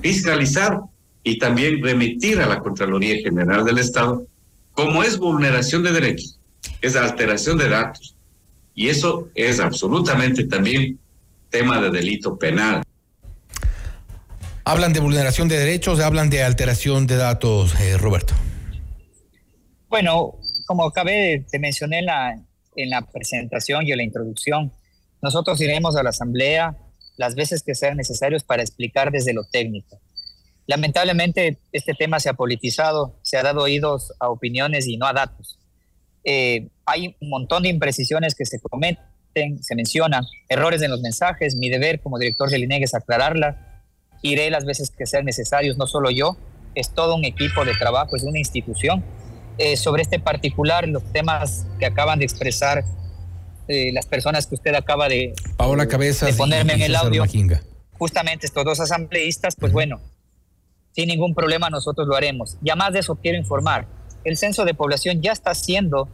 fiscalizar 0.00 0.78
y 1.24 1.40
también 1.40 1.82
remitir 1.82 2.38
a 2.38 2.46
la 2.46 2.60
Contraloría 2.60 3.16
General 3.16 3.64
del 3.64 3.78
Estado 3.78 4.24
como 4.74 5.02
es 5.02 5.18
vulneración 5.18 5.82
de 5.82 5.90
derechos, 5.90 6.38
es 6.80 6.94
alteración 6.94 7.58
de 7.58 7.68
datos. 7.68 8.14
Y 8.76 8.90
eso 8.90 9.28
es 9.34 9.58
absolutamente 9.58 10.44
también 10.44 11.00
tema 11.50 11.80
de 11.80 11.90
delito 11.90 12.38
penal. 12.38 12.82
Hablan 14.64 14.92
de 14.92 15.00
vulneración 15.00 15.48
de 15.48 15.58
derechos, 15.58 16.00
hablan 16.00 16.28
de 16.28 16.42
alteración 16.42 17.06
de 17.06 17.16
datos, 17.16 17.78
eh, 17.80 17.96
Roberto. 17.96 18.34
Bueno, 19.88 20.34
como 20.66 20.84
acabé, 20.84 21.44
te 21.50 21.58
mencioné 21.58 22.00
en 22.00 22.06
la, 22.06 22.38
en 22.74 22.90
la 22.90 23.02
presentación 23.02 23.86
y 23.86 23.92
en 23.92 23.98
la 23.98 24.02
introducción, 24.02 24.72
nosotros 25.22 25.60
iremos 25.60 25.96
a 25.96 26.02
la 26.02 26.10
Asamblea 26.10 26.76
las 27.16 27.34
veces 27.34 27.62
que 27.62 27.74
sean 27.74 27.96
necesarios 27.96 28.44
para 28.44 28.62
explicar 28.62 29.10
desde 29.10 29.32
lo 29.32 29.44
técnico. 29.44 30.00
Lamentablemente 30.66 31.58
este 31.72 31.94
tema 31.94 32.18
se 32.20 32.28
ha 32.28 32.34
politizado, 32.34 33.18
se 33.22 33.36
ha 33.36 33.42
dado 33.42 33.62
oídos 33.62 34.12
a 34.18 34.28
opiniones 34.28 34.86
y 34.86 34.96
no 34.96 35.06
a 35.06 35.12
datos. 35.12 35.58
Eh, 36.24 36.68
hay 36.84 37.16
un 37.20 37.30
montón 37.30 37.62
de 37.62 37.68
imprecisiones 37.68 38.34
que 38.34 38.44
se 38.44 38.60
cometen, 38.60 38.98
se 39.60 39.74
mencionan, 39.74 40.24
errores 40.48 40.82
en 40.82 40.90
los 40.90 41.00
mensajes. 41.00 41.56
Mi 41.56 41.68
deber 41.68 42.00
como 42.00 42.18
director 42.18 42.48
del 42.50 42.64
INEG 42.64 42.84
es 42.84 42.94
aclararlas. 42.94 43.56
Iré 44.22 44.50
las 44.50 44.64
veces 44.64 44.90
que 44.90 45.06
sean 45.06 45.24
necesarios, 45.24 45.76
no 45.76 45.86
solo 45.86 46.10
yo, 46.10 46.36
es 46.74 46.90
todo 46.90 47.14
un 47.14 47.24
equipo 47.24 47.64
de 47.64 47.74
trabajo, 47.74 48.16
es 48.16 48.22
una 48.22 48.38
institución. 48.38 49.04
Eh, 49.58 49.76
sobre 49.76 50.02
este 50.02 50.18
particular, 50.18 50.88
los 50.88 51.02
temas 51.12 51.66
que 51.78 51.86
acaban 51.86 52.18
de 52.18 52.24
expresar 52.24 52.84
eh, 53.68 53.90
las 53.92 54.06
personas 54.06 54.46
que 54.46 54.54
usted 54.54 54.74
acaba 54.74 55.08
de, 55.08 55.34
Paola 55.56 55.86
Cabezas 55.86 56.30
de 56.30 56.34
ponerme 56.34 56.74
y 56.74 56.76
en 56.76 56.82
el 56.82 56.96
audio, 56.96 57.22
Majinga. 57.22 57.62
justamente 57.98 58.46
estos 58.46 58.64
dos 58.64 58.80
asambleístas, 58.80 59.56
pues 59.56 59.72
bueno, 59.72 60.00
sin 60.92 61.08
ningún 61.08 61.34
problema 61.34 61.68
nosotros 61.70 62.06
lo 62.06 62.16
haremos. 62.16 62.56
Y 62.62 62.70
además 62.70 62.92
de 62.92 63.00
eso 63.00 63.16
quiero 63.16 63.38
informar, 63.38 63.86
el 64.24 64.36
censo 64.36 64.64
de 64.64 64.74
población 64.74 65.20
ya 65.20 65.32
está 65.32 65.54
siendo 65.54 66.08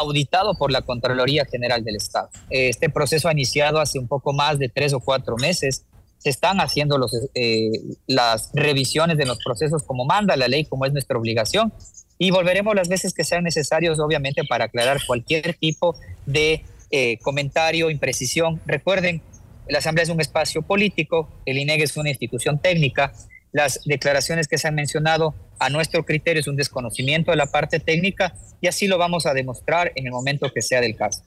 auditado 0.00 0.54
por 0.54 0.70
la 0.70 0.82
Contraloría 0.82 1.44
General 1.44 1.84
del 1.84 1.96
Estado. 1.96 2.28
Este 2.50 2.90
proceso 2.90 3.28
ha 3.28 3.32
iniciado 3.32 3.80
hace 3.80 3.98
un 3.98 4.08
poco 4.08 4.32
más 4.32 4.58
de 4.58 4.68
tres 4.68 4.92
o 4.92 5.00
cuatro 5.00 5.36
meses. 5.36 5.84
Se 6.18 6.28
están 6.28 6.60
haciendo 6.60 6.98
los, 6.98 7.12
eh, 7.34 7.70
las 8.06 8.50
revisiones 8.52 9.16
de 9.16 9.24
los 9.26 9.38
procesos 9.42 9.82
como 9.82 10.04
manda 10.04 10.36
la 10.36 10.48
ley, 10.48 10.64
como 10.64 10.84
es 10.84 10.92
nuestra 10.92 11.16
obligación. 11.18 11.72
Y 12.18 12.30
volveremos 12.30 12.74
las 12.74 12.88
veces 12.88 13.14
que 13.14 13.24
sean 13.24 13.44
necesarios, 13.44 13.98
obviamente, 13.98 14.42
para 14.44 14.66
aclarar 14.66 14.98
cualquier 15.06 15.54
tipo 15.54 15.96
de 16.26 16.62
eh, 16.90 17.18
comentario, 17.22 17.88
imprecisión. 17.88 18.60
Recuerden, 18.66 19.22
la 19.68 19.78
Asamblea 19.78 20.02
es 20.02 20.10
un 20.10 20.20
espacio 20.20 20.62
político, 20.62 21.30
el 21.46 21.56
INEG 21.56 21.82
es 21.82 21.96
una 21.96 22.10
institución 22.10 22.58
técnica. 22.58 23.12
Las 23.52 23.80
declaraciones 23.84 24.48
que 24.48 24.58
se 24.58 24.68
han 24.68 24.74
mencionado, 24.74 25.34
a 25.58 25.68
nuestro 25.70 26.04
criterio, 26.04 26.40
es 26.40 26.46
un 26.46 26.56
desconocimiento 26.56 27.30
de 27.30 27.36
la 27.36 27.46
parte 27.46 27.80
técnica 27.80 28.34
y 28.60 28.68
así 28.68 28.86
lo 28.86 28.98
vamos 28.98 29.26
a 29.26 29.34
demostrar 29.34 29.92
en 29.94 30.06
el 30.06 30.12
momento 30.12 30.50
que 30.52 30.62
sea 30.62 30.80
del 30.80 30.96
caso. 30.96 31.22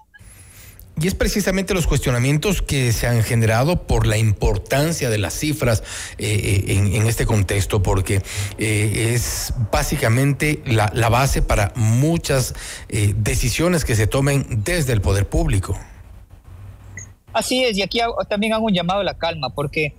Y 1.01 1.07
es 1.07 1.15
precisamente 1.15 1.73
los 1.73 1.87
cuestionamientos 1.87 2.61
que 2.61 2.93
se 2.93 3.07
han 3.07 3.23
generado 3.23 3.87
por 3.87 4.05
la 4.05 4.17
importancia 4.17 5.09
de 5.09 5.17
las 5.17 5.33
cifras 5.33 5.83
eh, 6.19 6.65
en, 6.67 6.93
en, 6.93 7.07
este 7.07 7.25
contexto, 7.25 7.81
porque 7.81 8.21
eh, 8.59 9.11
es 9.15 9.53
básicamente 9.71 10.61
la, 10.65 10.91
la, 10.93 11.09
base 11.09 11.41
para 11.41 11.73
muchas 11.75 12.53
eh, 12.89 13.15
decisiones 13.17 13.85
que 13.85 13.95
se 13.95 14.05
tomen 14.05 14.45
desde 14.63 14.93
el 14.93 15.01
poder 15.01 15.27
público. 15.27 15.79
Así 17.33 17.63
es, 17.63 17.75
y 17.75 17.81
aquí 17.81 17.99
también 18.29 18.53
hago 18.53 18.65
un 18.65 18.73
llamado 18.73 18.99
a 18.99 19.03
la 19.03 19.17
calma, 19.17 19.49
porque, 19.49 19.95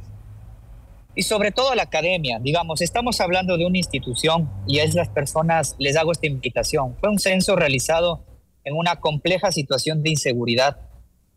y 1.14 1.22
sobre 1.22 1.53
todo 1.53 1.74
la 1.74 1.85
academia, 1.85 2.38
digamos, 2.40 2.81
estamos 2.81 3.20
hablando 3.20 3.57
de 3.57 3.66
una 3.66 3.79
institución 3.79 4.50
y 4.66 4.79
es 4.79 4.94
las 4.94 5.09
personas, 5.09 5.77
les 5.79 5.96
hago 5.96 6.12
esta 6.12 6.27
invitación. 6.27 6.96
Fue 6.98 7.09
un 7.09 7.18
censo 7.18 7.55
realizado 7.55 8.24
en 8.64 8.77
una 8.77 8.96
compleja 8.96 9.53
situación 9.53 10.03
de 10.03 10.11
inseguridad. 10.11 10.79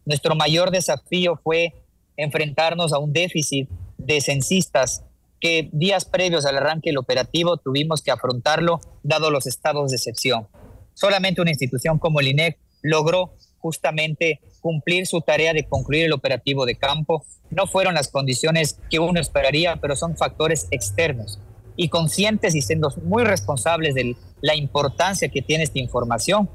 Nuestro 0.06 0.36
mayor 0.36 0.72
desafío 0.72 1.40
fue 1.44 1.74
enfrentarnos 2.16 2.94
a 2.94 2.98
un 2.98 3.14
déficit 3.14 3.70
de 3.98 4.22
censistas 4.22 5.04
que 5.40 5.70
días 5.72 6.06
previos 6.06 6.46
al 6.46 6.58
arranque 6.58 6.90
del 6.90 6.98
operativo 6.98 7.58
tuvimos 7.58 8.02
que 8.02 8.10
afrontarlo 8.10 8.80
dado 9.04 9.30
los 9.30 9.46
estados 9.46 9.92
de 9.92 9.98
excepción. 9.98 10.48
Solamente 10.96 11.42
una 11.42 11.52
institución 11.52 12.00
como 12.00 12.20
el 12.20 12.30
INEC 12.30 12.58
logró 12.82 13.36
justamente 13.68 14.40
cumplir 14.62 15.06
su 15.06 15.20
tarea 15.20 15.52
de 15.52 15.66
concluir 15.66 16.06
el 16.06 16.14
operativo 16.14 16.66
de 16.66 16.76
campo. 16.76 17.26
No 17.50 17.68
fueron 17.68 17.96
las 17.96 18.08
condiciones 18.08 18.80
que 18.90 19.00
uno 19.00 19.20
esperaría, 19.20 19.76
pero 19.76 19.98
son 19.98 20.16
factores 20.16 20.68
externos. 20.72 21.40
Y 21.76 21.90
conscientes 21.90 22.56
y 22.56 22.62
siendo 22.62 22.90
muy 23.04 23.26
responsables 23.26 23.94
de 23.94 24.16
la 24.40 24.56
importancia 24.56 25.28
que 25.28 25.42
tiene 25.42 25.66
esta 25.66 25.80
información, 25.80 26.50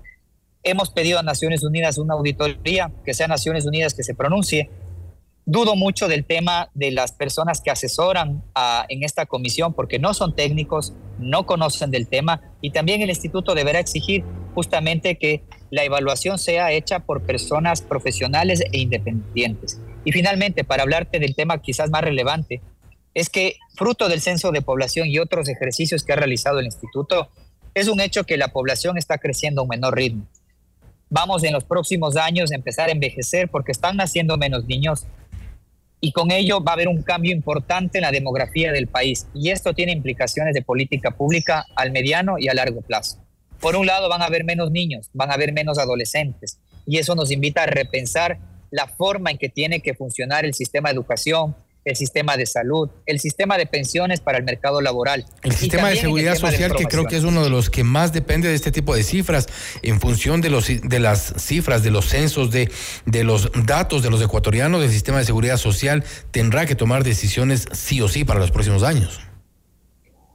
Hemos 0.65 0.91
pedido 0.91 1.19
a 1.19 1.25
Naciones 1.25 1.65
Unidas 1.65 1.99
una 1.99 2.15
auditoría, 2.15 2.93
que 3.05 3.15
sea 3.15 3.27
Naciones 3.27 3.67
Unidas 3.67 3.95
que 3.95 4.05
se 4.05 4.15
pronuncie. 4.15 4.71
Dudo 5.45 5.75
mucho 5.75 6.07
del 6.07 6.25
tema 6.25 6.71
de 6.73 6.93
las 6.93 7.11
personas 7.11 7.61
que 7.61 7.73
asesoran 7.73 8.45
en 8.89 9.03
esta 9.03 9.27
comisión 9.27 9.73
porque 9.73 9.99
no 9.99 10.15
son 10.15 10.37
técnicos, 10.37 10.93
no 11.19 11.47
conocen 11.47 11.91
del 11.91 12.07
tema 12.07 12.41
y 12.61 12.71
también 12.71 13.03
el 13.03 13.11
instituto 13.11 13.57
deberá 13.57 13.81
exigir 13.81 14.25
justamente 14.55 15.17
que 15.17 15.43
la 15.71 15.85
evaluación 15.85 16.39
sea 16.39 16.73
hecha 16.73 17.01
por 17.01 17.23
personas 17.23 17.83
profesionales 17.83 18.63
e 18.73 18.79
independientes. 18.79 19.81
Y 20.05 20.13
finalmente, 20.13 20.65
para 20.65 20.83
hablarte 20.83 21.19
del 21.19 21.35
tema 21.35 21.63
quizás 21.63 21.91
más 21.91 22.03
relevante, 22.03 22.61
es 23.15 23.29
que 23.29 23.57
fruto 23.75 24.09
del 24.09 24.21
censo 24.21 24.53
de 24.53 24.63
población 24.63 25.09
y 25.09 25.19
otros 25.19 25.49
ejercicios 25.49 26.05
que 26.05 26.13
ha 26.13 26.17
realizado 26.17 26.59
el 26.61 26.67
instituto, 26.67 27.29
es 27.75 27.89
un 27.89 28.01
hecho 28.01 28.25
que 28.25 28.37
la 28.37 28.49
población 28.49 28.99
está 28.99 29.19
creciendo 29.19 29.61
a 29.61 29.65
un 29.65 29.71
menor 29.71 29.97
ritmo 29.97 30.27
vamos 31.13 31.45
en 31.45 31.53
los 31.53 31.65
próximos 31.65 32.17
años 32.17 32.51
a 32.51 32.55
empezar 32.55 32.89
a 32.89 32.93
envejecer 32.93 33.51
porque 33.51 33.71
están 33.71 33.99
naciendo 33.99 34.39
menos 34.39 34.65
niños 34.65 35.05
y 36.01 36.11
con 36.11 36.31
ello 36.31 36.65
va 36.65 36.73
a 36.73 36.75
haber 36.75 36.89
un 36.89 37.03
cambio 37.03 37.33
importante 37.33 37.99
en 37.99 38.03
la 38.03 38.11
demografía 38.11 38.73
del 38.73 38.87
país 38.87 39.27
y 39.35 39.51
esto 39.51 39.75
tiene 39.75 39.93
implicaciones 39.93 40.55
de 40.55 40.63
política 40.63 41.11
pública 41.11 41.67
al 41.77 41.93
mediano 41.93 42.39
y 42.39 42.49
a 42.49 42.55
largo 42.55 42.81
plazo. 42.81 43.22
Por 43.63 43.77
un 43.77 43.87
lado 43.87 44.09
van 44.09 44.23
a 44.23 44.25
haber 44.25 44.43
menos 44.43 44.73
niños, 44.73 45.09
van 45.15 45.31
a 45.31 45.35
haber 45.35 45.53
menos 45.53 45.79
adolescentes 45.79 46.59
y 46.85 46.99
eso 46.99 47.15
nos 47.15 47.31
invita 47.31 47.63
a 47.63 47.67
repensar 47.67 48.39
la 48.73 48.89
forma 48.89 49.31
en 49.31 49.39
que 49.39 49.49
tiene 49.49 49.81
que 49.81 49.95
funcionar 49.95 50.45
el 50.45 50.53
sistema 50.53 50.89
de 50.89 50.97
educación, 50.97 51.55
el 51.85 51.95
sistema 51.95 52.37
de 52.37 52.45
salud, 52.47 52.91
el 53.07 53.21
sistema 53.21 53.57
de 53.59 53.67
pensiones 53.67 54.19
para 54.19 54.39
el 54.39 54.43
mercado 54.43 54.81
laboral. 54.81 55.27
El 55.45 55.53
sistema 55.53 55.91
de 55.91 55.97
seguridad 55.97 56.35
social, 56.35 56.75
que 56.75 56.87
creo 56.87 57.07
que 57.07 57.17
es 57.17 57.23
uno 57.23 57.45
de 57.45 57.51
los 57.51 57.71
que 57.71 57.85
más 57.85 58.13
depende 58.13 58.49
de 58.49 58.57
este 58.57 58.73
tipo 58.73 58.97
de 58.97 59.05
cifras, 59.05 59.47
en 59.83 60.01
función 60.01 60.41
de, 60.41 60.51
los, 60.51 60.67
de 60.67 60.99
las 60.99 61.33
cifras, 61.39 61.85
de 61.85 61.93
los 61.93 62.07
censos, 62.07 62.51
de, 62.51 62.69
de 63.07 63.23
los 63.23 63.49
datos 63.65 64.03
de 64.03 64.11
los 64.11 64.21
ecuatorianos, 64.21 64.83
el 64.83 64.91
sistema 64.91 65.19
de 65.19 65.25
seguridad 65.25 65.57
social 65.57 66.03
tendrá 66.33 66.67
que 66.67 66.75
tomar 66.75 67.05
decisiones 67.05 67.69
sí 67.71 68.01
o 68.01 68.09
sí 68.09 68.25
para 68.25 68.41
los 68.41 68.51
próximos 68.51 68.83
años. 68.83 69.21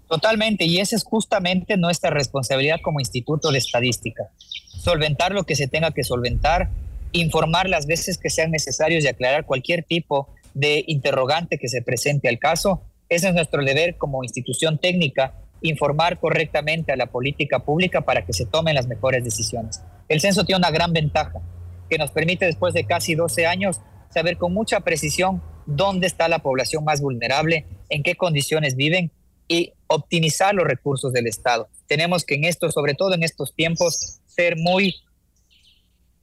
Totalmente, 0.08 0.66
y 0.66 0.80
esa 0.80 0.96
es 0.96 1.04
justamente 1.04 1.76
nuestra 1.76 2.10
responsabilidad 2.10 2.78
como 2.82 3.00
Instituto 3.00 3.52
de 3.52 3.58
Estadística. 3.58 4.30
Solventar 4.40 5.34
lo 5.34 5.44
que 5.44 5.56
se 5.56 5.68
tenga 5.68 5.92
que 5.92 6.04
solventar, 6.04 6.70
informar 7.12 7.68
las 7.68 7.88
veces 7.88 8.18
que 8.18 8.30
sean 8.30 8.52
necesarios 8.52 9.04
y 9.04 9.08
aclarar 9.08 9.46
cualquier 9.46 9.84
tipo 9.84 10.30
de 10.54 10.84
interrogante 10.88 11.58
que 11.58 11.68
se 11.68 11.82
presente 11.82 12.30
al 12.30 12.40
caso. 12.40 12.82
Ese 13.10 13.28
es 13.30 13.34
nuestro 13.34 13.64
deber 13.64 13.98
como 13.98 14.24
institución 14.24 14.78
técnica, 14.78 15.34
informar 15.62 16.20
correctamente 16.20 16.92
a 16.92 16.96
la 16.96 17.08
política 17.08 17.60
pública 17.60 18.02
para 18.02 18.26
que 18.26 18.34
se 18.34 18.46
tomen 18.46 18.76
las 18.76 18.88
mejores 18.88 19.24
decisiones. 19.24 19.82
El 20.08 20.22
censo 20.22 20.46
tiene 20.46 20.60
una 20.60 20.72
gran 20.72 20.94
ventaja, 20.94 21.42
que 21.90 21.98
nos 21.98 22.12
permite 22.12 22.46
después 22.46 22.74
de 22.74 22.86
casi 22.86 23.16
12 23.16 23.46
años 23.46 23.82
saber 24.10 24.38
con 24.38 24.54
mucha 24.54 24.80
precisión 24.82 25.42
dónde 25.66 26.08
está 26.08 26.30
la 26.30 26.40
población 26.40 26.86
más 26.86 27.02
vulnerable, 27.02 27.66
en 27.90 28.04
qué 28.04 28.16
condiciones 28.16 28.76
viven 28.76 29.12
y 29.48 29.74
optimizar 29.88 30.54
los 30.54 30.66
recursos 30.66 31.14
del 31.14 31.28
Estado. 31.28 31.68
Tenemos 31.88 32.24
que 32.24 32.36
en 32.36 32.44
esto, 32.44 32.72
sobre 32.72 32.94
todo 32.94 33.14
en 33.14 33.24
estos 33.24 33.54
tiempos, 33.54 34.20
ser 34.28 34.58
muy 34.58 34.96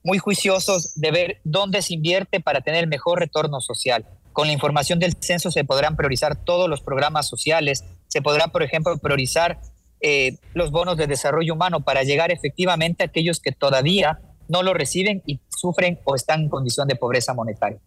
muy 0.05 0.19
juiciosos 0.19 0.93
de 0.95 1.09
ver 1.09 1.41
dónde 1.43 1.81
se 1.81 1.95
invierte 1.95 2.39
para 2.39 2.61
tener 2.61 2.87
mejor 2.87 3.19
retorno 3.19 3.59
social. 3.59 4.05
Con 4.33 4.45
la 4.45 4.53
información 4.53 4.99
del 4.99 5.15
censo 5.19 5.49
se 5.49 5.63
podrán 5.63 5.95
priorizar 5.95 6.35
todos 6.35 6.69
los 6.69 6.81
programas 6.81 7.27
sociales, 7.27 7.83
se 8.07 8.21
podrá, 8.21 8.49
por 8.49 8.61
ejemplo, 8.61 8.95
priorizar 8.99 9.59
eh, 10.01 10.37
los 10.53 10.69
bonos 10.69 10.95
de 10.97 11.07
desarrollo 11.07 11.55
humano 11.55 11.79
para 11.83 12.03
llegar 12.03 12.31
efectivamente 12.31 13.03
a 13.03 13.07
aquellos 13.07 13.39
que 13.39 13.51
todavía 13.51 14.19
no 14.47 14.61
lo 14.61 14.75
reciben 14.75 15.23
y 15.25 15.39
sufren 15.49 15.99
o 16.03 16.15
están 16.15 16.41
en 16.41 16.49
condición 16.49 16.87
de 16.87 16.95
pobreza 16.95 17.33
monetaria. 17.33 17.79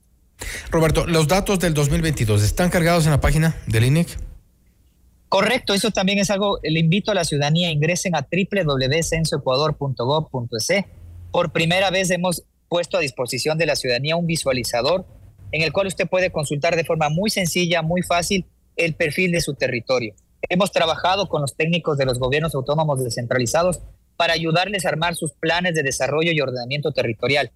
Roberto, 0.70 1.06
los 1.06 1.28
datos 1.28 1.60
del 1.60 1.72
2022 1.74 2.42
están 2.42 2.70
cargados 2.70 3.04
en 3.04 3.12
la 3.12 3.20
página 3.20 3.54
del 3.66 3.84
INEC. 3.84 4.27
Correcto, 5.28 5.74
eso 5.74 5.90
también 5.90 6.18
es 6.18 6.30
algo, 6.30 6.58
le 6.62 6.80
invito 6.80 7.10
a 7.10 7.14
la 7.14 7.24
ciudadanía, 7.24 7.70
ingresen 7.70 8.16
a 8.16 8.26
www.censoecuador.gov.es. 8.30 10.68
Por 11.30 11.52
primera 11.52 11.90
vez 11.90 12.10
hemos 12.10 12.44
puesto 12.68 12.96
a 12.96 13.00
disposición 13.00 13.58
de 13.58 13.66
la 13.66 13.76
ciudadanía 13.76 14.16
un 14.16 14.26
visualizador 14.26 15.04
en 15.52 15.62
el 15.62 15.72
cual 15.72 15.86
usted 15.86 16.08
puede 16.08 16.30
consultar 16.30 16.76
de 16.76 16.84
forma 16.84 17.08
muy 17.08 17.30
sencilla, 17.30 17.82
muy 17.82 18.02
fácil, 18.02 18.46
el 18.76 18.94
perfil 18.94 19.32
de 19.32 19.40
su 19.40 19.54
territorio. 19.54 20.14
Hemos 20.48 20.72
trabajado 20.72 21.28
con 21.28 21.42
los 21.42 21.56
técnicos 21.56 21.98
de 21.98 22.06
los 22.06 22.18
gobiernos 22.18 22.54
autónomos 22.54 23.02
descentralizados 23.02 23.80
para 24.16 24.34
ayudarles 24.34 24.84
a 24.84 24.90
armar 24.90 25.14
sus 25.14 25.32
planes 25.32 25.74
de 25.74 25.82
desarrollo 25.82 26.32
y 26.32 26.40
ordenamiento 26.40 26.92
territorial, 26.92 27.50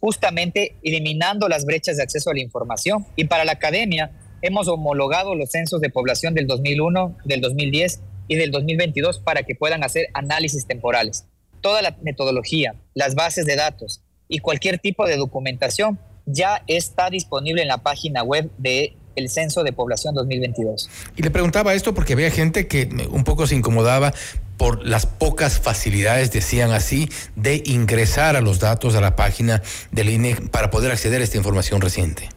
justamente 0.00 0.76
eliminando 0.82 1.48
las 1.48 1.64
brechas 1.64 1.96
de 1.96 2.02
acceso 2.02 2.30
a 2.30 2.34
la 2.34 2.40
información. 2.40 3.06
Y 3.16 3.24
para 3.24 3.44
la 3.44 3.52
academia 3.52 4.10
hemos 4.42 4.68
homologado 4.68 5.34
los 5.34 5.50
censos 5.50 5.80
de 5.80 5.90
población 5.90 6.34
del 6.34 6.46
2001, 6.46 7.16
del 7.24 7.40
2010 7.40 8.00
y 8.28 8.36
del 8.36 8.50
2022 8.50 9.20
para 9.20 9.42
que 9.42 9.54
puedan 9.54 9.84
hacer 9.84 10.08
análisis 10.14 10.66
temporales. 10.66 11.26
Toda 11.60 11.82
la 11.82 11.96
metodología, 12.02 12.74
las 12.94 13.14
bases 13.14 13.46
de 13.46 13.56
datos 13.56 14.02
y 14.28 14.38
cualquier 14.38 14.78
tipo 14.78 15.06
de 15.06 15.16
documentación 15.16 15.98
ya 16.26 16.62
está 16.66 17.10
disponible 17.10 17.62
en 17.62 17.68
la 17.68 17.78
página 17.78 18.22
web 18.22 18.50
de 18.58 18.96
el 19.14 19.30
censo 19.30 19.64
de 19.64 19.72
población 19.72 20.14
2022. 20.14 20.90
Y 21.16 21.22
le 21.22 21.30
preguntaba 21.30 21.74
esto 21.74 21.94
porque 21.94 22.12
había 22.12 22.30
gente 22.30 22.66
que 22.66 22.88
un 23.10 23.24
poco 23.24 23.46
se 23.46 23.54
incomodaba 23.54 24.12
por 24.58 24.86
las 24.86 25.06
pocas 25.06 25.58
facilidades, 25.58 26.30
decían 26.32 26.70
así, 26.70 27.08
de 27.34 27.62
ingresar 27.66 28.36
a 28.36 28.40
los 28.40 28.60
datos 28.60 28.94
a 28.94 29.00
la 29.00 29.16
página 29.16 29.62
del 29.90 30.10
INE 30.10 30.36
para 30.50 30.70
poder 30.70 30.92
acceder 30.92 31.20
a 31.20 31.24
esta 31.24 31.38
información 31.38 31.80
reciente. 31.80 32.28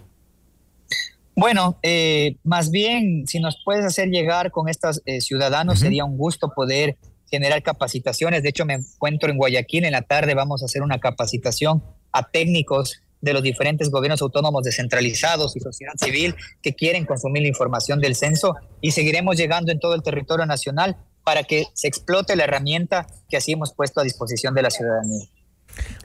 Bueno, 1.40 1.80
eh, 1.84 2.36
más 2.44 2.70
bien, 2.70 3.26
si 3.26 3.40
nos 3.40 3.62
puedes 3.64 3.86
hacer 3.86 4.10
llegar 4.10 4.52
con 4.52 4.68
estos 4.68 5.02
eh, 5.06 5.22
ciudadanos, 5.22 5.80
sería 5.80 6.04
un 6.04 6.18
gusto 6.18 6.52
poder 6.54 6.98
generar 7.32 7.64
capacitaciones. 7.64 8.44
De 8.44 8.50
hecho, 8.50 8.66
me 8.66 8.74
encuentro 8.74 9.30
en 9.30 9.38
Guayaquil, 9.38 9.86
en 9.86 9.94
la 9.94 10.02
tarde 10.02 10.34
vamos 10.34 10.62
a 10.62 10.66
hacer 10.66 10.82
una 10.82 11.00
capacitación 11.00 11.82
a 12.12 12.30
técnicos 12.30 13.02
de 13.22 13.32
los 13.32 13.42
diferentes 13.42 13.90
gobiernos 13.90 14.22
autónomos 14.22 14.64
descentralizados 14.64 15.56
y 15.56 15.62
sociedad 15.62 15.94
civil 15.96 16.36
que 16.62 16.74
quieren 16.76 17.06
consumir 17.06 17.44
la 17.44 17.48
información 17.48 18.02
del 18.02 18.16
censo 18.16 18.56
y 18.82 18.92
seguiremos 18.92 19.38
llegando 19.38 19.72
en 19.72 19.80
todo 19.80 19.96
el 19.96 20.04
territorio 20.04 20.46
nacional 20.46 20.98
para 21.24 21.44
que 21.44 21.68
se 21.74 21.88
explote 21.88 22.36
la 22.36 22.46
herramienta 22.46 23.08
que 23.30 23.38
así 23.38 23.54
hemos 23.54 23.74
puesto 23.74 24.02
a 24.02 24.04
disposición 24.04 24.54
de 24.56 24.62
la 24.62 24.72
ciudadanía. 24.72 25.26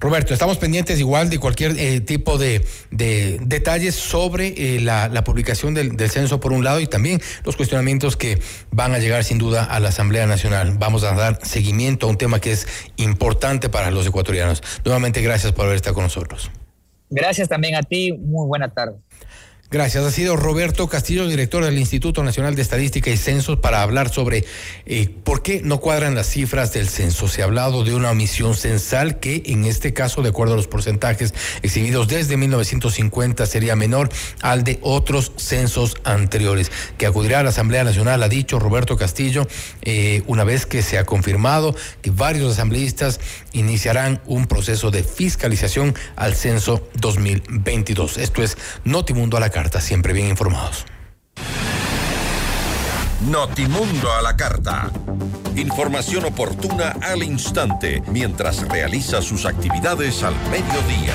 Roberto, 0.00 0.35
estamos 0.35 0.59
pendientes 0.59 0.98
igual 1.00 1.31
de 1.31 1.38
cualquier 1.38 1.79
eh, 1.79 2.00
tipo 2.00 2.37
de, 2.37 2.64
detalles 2.90 3.94
sobre 3.94 4.48
eh, 4.77 4.81
la, 4.81 5.24
publicación 5.24 5.72
del, 5.72 5.96
del, 5.96 6.11
censo 6.11 6.40
por 6.40 6.53
un 6.53 6.62
lado 6.62 6.81
y 6.81 6.87
también 6.87 7.20
los 7.44 7.57
cuestionamientos 7.57 8.16
que 8.16 8.40
van 8.70 8.92
a 8.92 8.98
llegar 8.98 9.24
sin 9.24 9.38
duda 9.38 9.64
a 9.64 9.81
la 9.81 9.88
Asamblea 9.88 10.27
Nacional. 10.27 10.77
Vamos 10.79 11.05
a 11.05 11.14
dar 11.14 11.38
seguimiento 11.42 12.07
a 12.07 12.11
un 12.11 12.18
tema 12.18 12.40
que 12.40 12.53
es 12.53 12.66
importante 12.96 13.68
para 13.68 13.90
los 13.90 14.07
ecuatorianos. 14.07 14.62
Nuevamente, 14.85 15.22
gracias 15.22 15.53
por 15.53 15.66
haber 15.66 15.77
estado 15.77 15.94
con 15.94 16.05
nosotros. 16.05 16.50
Gracias 17.09 17.48
también 17.48 17.77
a 17.77 17.83
ti. 17.83 18.12
Muy 18.12 18.46
buena 18.46 18.68
tarde. 18.68 18.96
Gracias. 19.70 20.05
Ha 20.05 20.11
sido 20.11 20.37
Roberto 20.37 20.88
Castillo, 20.88 21.27
director 21.27 21.64
del 21.64 21.79
Instituto 21.79 22.22
Nacional 22.22 22.55
de 22.55 22.62
Estadística 22.62 23.11
y 23.11 23.16
Censos, 23.16 23.59
para 23.59 23.83
hablar 23.83 24.12
sobre 24.12 24.44
eh, 24.87 25.09
por 25.24 25.42
qué 25.42 25.62
no 25.64 25.81
cuadran 25.81 26.14
las 26.14 26.29
cifras 26.29 26.72
del 26.72 26.88
censo. 26.88 27.27
Se 27.27 27.42
ha 27.42 27.46
hablado 27.46 27.83
de 27.83 27.94
una 27.94 28.11
omisión 28.11 28.55
censal 28.55 29.18
que, 29.18 29.42
en 29.46 29.64
este 29.64 29.92
caso, 29.92 30.22
de 30.22 30.29
acuerdo 30.29 30.53
a 30.55 30.57
los 30.57 30.68
porcentajes 30.68 31.35
exhibidos 31.62 32.07
desde 32.07 32.37
1950, 32.37 33.46
sería 33.46 33.74
menor 33.74 34.11
al 34.42 34.62
de 34.62 34.79
otros 34.83 35.33
censos 35.37 35.96
anteriores. 36.05 36.70
Que 36.96 37.07
acudirá 37.07 37.40
a 37.40 37.42
la 37.42 37.48
Asamblea 37.48 37.83
Nacional, 37.85 38.22
ha 38.22 38.29
dicho 38.29 38.61
Roberto 38.61 38.96
Castillo, 38.96 39.48
eh, 39.83 40.22
una 40.27 40.44
vez 40.44 40.66
que 40.66 40.83
se 40.83 40.98
ha 40.98 41.05
confirmado 41.05 41.74
que 42.00 42.11
varios 42.11 42.53
asambleístas 42.53 43.18
iniciarán 43.53 44.20
un 44.27 44.46
proceso 44.46 44.90
de 44.90 45.03
fiscalización 45.03 45.94
al 46.16 46.37
censo 46.37 46.87
2022. 47.00 48.18
Esto 48.18 48.42
es 48.42 48.57
Notimundo 48.85 49.37
a 49.37 49.40
la 49.40 49.50
carta, 49.54 49.80
siempre 49.80 50.12
bien 50.12 50.26
informados. 50.26 50.84
Notimundo 53.30 54.12
a 54.12 54.20
la 54.20 54.36
carta. 54.36 54.90
Información 55.54 56.24
oportuna 56.24 56.96
al 57.00 57.22
instante 57.22 58.02
mientras 58.08 58.68
realiza 58.68 59.22
sus 59.22 59.46
actividades 59.46 60.24
al 60.24 60.34
mediodía. 60.50 61.14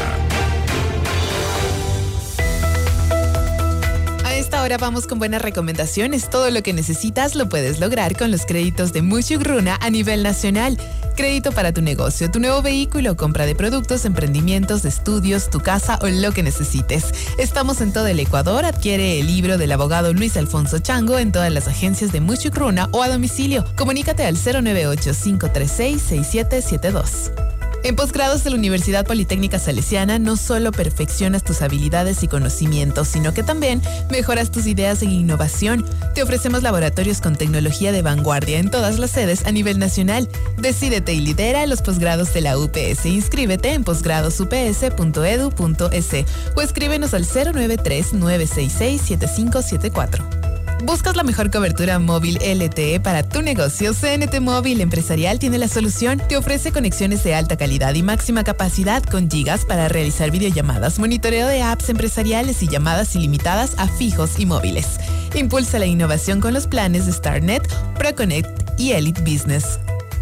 Esta 4.50 4.64
hora 4.64 4.80
vamos 4.80 5.06
con 5.06 5.20
buenas 5.20 5.44
recomendaciones. 5.44 6.28
Todo 6.28 6.50
lo 6.50 6.64
que 6.64 6.74
necesitas 6.74 7.36
lo 7.36 7.48
puedes 7.50 7.80
lograr 7.80 8.18
con 8.18 8.32
los 8.32 8.48
créditos 8.48 8.92
de 8.92 9.04
Muchugruna 9.04 9.78
a 9.80 9.92
nivel 9.92 10.24
nacional. 10.24 10.76
Crédito 11.16 11.52
para 11.52 11.72
tu 11.72 11.84
negocio, 11.84 12.32
tu 12.32 12.40
nuevo 12.40 12.64
vehículo, 12.64 13.16
compra 13.16 13.46
de 13.46 13.54
productos, 13.54 14.06
emprendimientos, 14.06 14.86
estudios, 14.86 15.52
tu 15.52 15.60
casa 15.60 16.00
o 16.02 16.08
lo 16.08 16.32
que 16.32 16.42
necesites. 16.42 17.14
Estamos 17.38 17.80
en 17.80 17.94
todo 17.94 18.08
el 18.08 18.20
Ecuador. 18.20 18.66
Adquiere 18.66 19.20
el 19.20 19.28
libro 19.28 19.60
del 19.60 19.72
abogado 19.72 20.14
Luis 20.14 20.36
Alfonso 20.36 20.80
Chango 20.80 21.20
en 21.20 21.32
todas 21.32 21.54
las 21.54 21.68
agencias 21.68 22.12
de 22.12 22.20
Muchugruna 22.20 22.90
o 22.92 23.04
a 23.04 23.10
domicilio. 23.10 23.64
Comunícate 23.76 24.26
al 24.26 24.34
098 24.34 25.12
536 25.12 26.02
6772. 26.02 27.59
En 27.84 27.96
posgrados 27.96 28.44
de 28.44 28.50
la 28.50 28.58
Universidad 28.58 29.06
Politécnica 29.06 29.58
Salesiana 29.58 30.20
no 30.20 30.36
solo 30.36 30.74
perfeccionas 30.74 31.44
tus 31.44 31.62
habilidades 31.62 32.24
y 32.24 32.28
conocimientos, 32.28 33.08
sino 33.08 33.34
que 33.34 33.42
también 33.42 33.82
mejoras 34.12 34.52
tus 34.52 34.68
ideas 34.68 35.02
en 35.02 35.12
innovación. 35.12 35.86
Te 36.14 36.22
ofrecemos 36.22 36.62
laboratorios 36.62 37.22
con 37.22 37.38
tecnología 37.38 37.94
de 37.94 38.02
vanguardia 38.02 38.60
en 38.60 38.70
todas 38.70 39.00
las 39.00 39.12
sedes 39.12 39.46
a 39.46 39.52
nivel 39.52 39.80
nacional. 39.80 40.28
Decídete 40.58 41.14
y 41.14 41.22
lidera 41.22 41.66
los 41.68 41.82
posgrados 41.82 42.34
de 42.34 42.42
la 42.42 42.58
UPS. 42.58 43.06
Inscríbete 43.06 43.72
en 43.74 43.86
posgradosups.edu.es 43.86 46.26
o 46.56 46.62
escríbenos 46.62 47.14
al 47.14 47.26
093 47.26 48.14
966 48.14 49.02
7574. 49.02 50.59
¿Buscas 50.84 51.16
la 51.18 51.24
mejor 51.24 51.52
cobertura 51.52 52.00
móvil 52.00 52.38
LTE 52.38 53.02
para 53.02 53.24
tu 53.24 53.42
negocio? 53.42 53.94
CNT 53.94 54.40
Móvil 54.40 54.80
Empresarial 54.82 55.38
tiene 55.38 55.58
la 55.58 55.68
solución. 55.68 56.22
Te 56.28 56.38
ofrece 56.38 56.72
conexiones 56.72 57.22
de 57.24 57.36
alta 57.36 57.58
calidad 57.58 57.94
y 57.96 58.02
máxima 58.02 58.46
capacidad 58.46 59.04
con 59.04 59.30
gigas 59.30 59.66
para 59.66 59.90
realizar 59.90 60.32
videollamadas, 60.32 60.98
monitoreo 60.98 61.48
de 61.48 61.62
apps 61.62 61.90
empresariales 61.90 62.64
y 62.64 62.70
llamadas 62.70 63.14
ilimitadas 63.16 63.76
a 63.78 63.88
fijos 63.88 64.40
y 64.40 64.46
móviles. 64.46 64.88
Impulsa 65.36 65.80
la 65.80 65.86
innovación 65.86 66.40
con 66.40 66.54
los 66.54 66.66
planes 66.66 67.06
de 67.06 67.12
StarNet, 67.12 67.68
ProConnect 67.96 68.80
y 68.80 68.94
Elite 68.94 69.22
Business. 69.22 69.80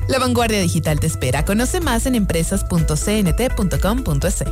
La 0.08 0.17
vanguardia 0.20 0.60
digital 0.60 1.00
te 1.00 1.08
espera. 1.08 1.46
Conoce 1.46 1.80
más 1.82 2.08
en 2.08 2.15
empresas.cnt.com.es. 2.15 4.43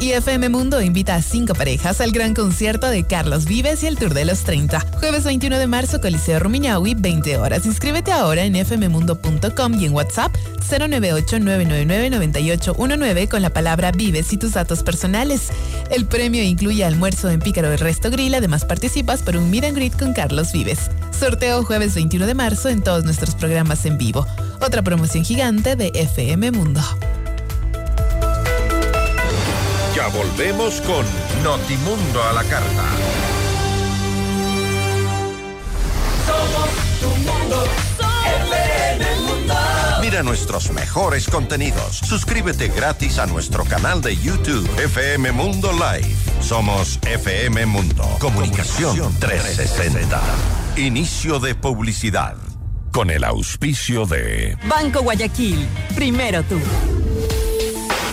Y 0.00 0.12
FM 0.12 0.48
Mundo 0.48 0.80
invita 0.80 1.14
a 1.14 1.20
cinco 1.20 1.54
parejas 1.54 2.00
al 2.00 2.10
gran 2.10 2.32
concierto 2.32 2.88
de 2.88 3.04
Carlos 3.04 3.44
Vives 3.44 3.82
y 3.82 3.86
el 3.86 3.98
Tour 3.98 4.14
de 4.14 4.24
los 4.24 4.44
30. 4.44 4.80
Jueves 4.98 5.24
21 5.24 5.58
de 5.58 5.66
marzo, 5.66 6.00
Coliseo 6.00 6.38
Rumiñahui, 6.38 6.94
20 6.94 7.36
horas. 7.36 7.66
Inscríbete 7.66 8.10
ahora 8.10 8.44
en 8.44 8.56
fmmundo.com 8.64 9.74
y 9.74 9.84
en 9.84 9.92
WhatsApp 9.92 10.34
098-999-9819 10.70 13.28
con 13.28 13.42
la 13.42 13.50
palabra 13.50 13.92
Vives 13.92 14.32
y 14.32 14.38
tus 14.38 14.54
datos 14.54 14.82
personales. 14.82 15.48
El 15.90 16.06
premio 16.06 16.42
incluye 16.42 16.82
almuerzo 16.82 17.28
en 17.28 17.40
Pícaro 17.40 17.68
del 17.68 17.80
Resto 17.80 18.10
Grill. 18.10 18.34
Además, 18.34 18.64
participas 18.64 19.22
por 19.22 19.36
un 19.36 19.50
meet 19.50 19.64
and 19.64 19.76
greet 19.76 19.98
con 19.98 20.14
Carlos 20.14 20.52
Vives. 20.52 20.90
Sorteo 21.10 21.62
jueves 21.62 21.94
21 21.94 22.26
de 22.26 22.34
marzo 22.34 22.70
en 22.70 22.82
todos 22.82 23.04
nuestros 23.04 23.34
programas 23.34 23.84
en 23.84 23.98
vivo. 23.98 24.26
Otra 24.62 24.80
promoción 24.80 25.26
gigante 25.26 25.76
de 25.76 25.92
FM 25.94 26.52
Mundo. 26.52 26.80
Ya 29.94 30.06
volvemos 30.08 30.80
con 30.82 31.04
Notimundo 31.42 32.22
a 32.22 32.32
la 32.32 32.44
carta. 32.44 32.84
Somos 36.26 36.68
tu 37.00 37.08
mundo, 37.08 37.64
mundo. 39.26 39.54
Mira 40.00 40.22
nuestros 40.22 40.70
mejores 40.70 41.28
contenidos. 41.28 41.96
Suscríbete 41.96 42.68
gratis 42.68 43.18
a 43.18 43.26
nuestro 43.26 43.64
canal 43.64 44.00
de 44.00 44.16
YouTube 44.16 44.68
FM 44.78 45.32
Mundo 45.32 45.72
Live. 45.72 46.14
Somos 46.40 47.00
FM 47.02 47.66
Mundo. 47.66 48.04
Comunicación 48.20 49.12
360. 49.18 50.20
Inicio 50.76 51.40
de 51.40 51.56
publicidad. 51.56 52.36
Con 52.92 53.10
el 53.10 53.24
auspicio 53.24 54.06
de 54.06 54.56
Banco 54.68 55.02
Guayaquil. 55.02 55.66
Primero 55.96 56.44
tú. 56.44 56.60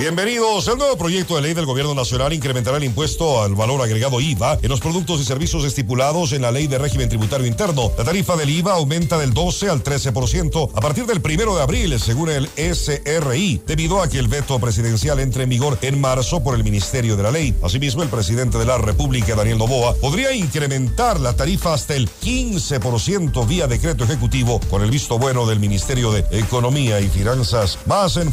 Bienvenidos. 0.00 0.66
El 0.66 0.78
nuevo 0.78 0.96
proyecto 0.96 1.36
de 1.36 1.42
ley 1.42 1.52
del 1.52 1.66
Gobierno 1.66 1.94
Nacional 1.94 2.32
incrementará 2.32 2.78
el 2.78 2.84
impuesto 2.84 3.42
al 3.42 3.54
valor 3.54 3.82
agregado 3.82 4.18
IVA 4.18 4.58
en 4.62 4.70
los 4.70 4.80
productos 4.80 5.20
y 5.20 5.26
servicios 5.26 5.62
estipulados 5.62 6.32
en 6.32 6.40
la 6.40 6.50
Ley 6.50 6.68
de 6.68 6.78
Régimen 6.78 7.10
Tributario 7.10 7.46
Interno. 7.46 7.92
La 7.98 8.04
tarifa 8.04 8.34
del 8.34 8.48
IVA 8.48 8.72
aumenta 8.72 9.18
del 9.18 9.34
12 9.34 9.68
al 9.68 9.84
13% 9.84 10.70
a 10.74 10.80
partir 10.80 11.04
del 11.04 11.20
primero 11.20 11.54
de 11.54 11.62
abril, 11.62 12.00
según 12.00 12.30
el 12.30 12.48
SRI, 12.56 13.60
debido 13.66 14.00
a 14.00 14.08
que 14.08 14.18
el 14.18 14.28
veto 14.28 14.58
presidencial 14.58 15.20
entre 15.20 15.42
en 15.42 15.50
vigor 15.50 15.76
en 15.82 16.00
marzo 16.00 16.42
por 16.42 16.54
el 16.54 16.64
Ministerio 16.64 17.18
de 17.18 17.22
la 17.22 17.30
Ley. 17.30 17.54
Asimismo, 17.62 18.02
el 18.02 18.08
presidente 18.08 18.56
de 18.56 18.64
la 18.64 18.78
República, 18.78 19.34
Daniel 19.34 19.58
Novoa, 19.58 19.94
podría 19.96 20.32
incrementar 20.32 21.20
la 21.20 21.36
tarifa 21.36 21.74
hasta 21.74 21.94
el 21.94 22.08
15% 22.08 23.46
vía 23.46 23.66
decreto 23.66 24.04
ejecutivo 24.04 24.60
con 24.70 24.80
el 24.80 24.90
visto 24.90 25.18
bueno 25.18 25.44
del 25.44 25.60
Ministerio 25.60 26.10
de 26.10 26.24
Economía 26.30 27.00
y 27.00 27.08
Finanzas. 27.08 27.78
Más 27.84 28.16
en 28.16 28.32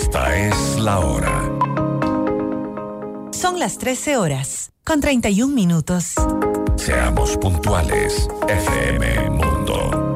Esta 0.00 0.36
es 0.36 0.76
la 0.80 0.98
hora. 0.98 1.50
Son 3.30 3.60
las 3.60 3.78
13 3.78 4.16
horas, 4.16 4.72
con 4.82 5.00
31 5.00 5.54
minutos. 5.54 6.14
Seamos 6.76 7.36
puntuales, 7.36 8.28
FM 8.48 9.30
Mundo. 9.30 10.14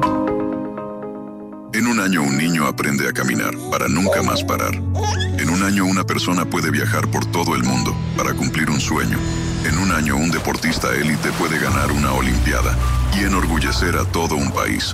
En 1.73 1.87
un 1.87 2.01
año 2.01 2.23
un 2.23 2.37
niño 2.37 2.67
aprende 2.67 3.07
a 3.07 3.13
caminar 3.13 3.53
para 3.71 3.87
nunca 3.87 4.21
más 4.21 4.43
parar. 4.43 4.75
En 4.75 5.49
un 5.49 5.63
año 5.63 5.85
una 5.85 6.03
persona 6.03 6.43
puede 6.43 6.71
viajar 6.71 7.09
por 7.09 7.25
todo 7.27 7.55
el 7.55 7.63
mundo 7.63 7.95
para 8.17 8.33
cumplir 8.33 8.69
un 8.69 8.81
sueño. 8.81 9.17
En 9.63 9.77
un 9.77 9.93
año 9.93 10.17
un 10.17 10.29
deportista 10.29 10.93
élite 10.93 11.31
puede 11.39 11.57
ganar 11.57 11.89
una 11.93 12.11
Olimpiada 12.11 12.77
y 13.17 13.23
enorgullecer 13.23 13.95
a 13.95 14.03
todo 14.03 14.35
un 14.35 14.51
país. 14.51 14.93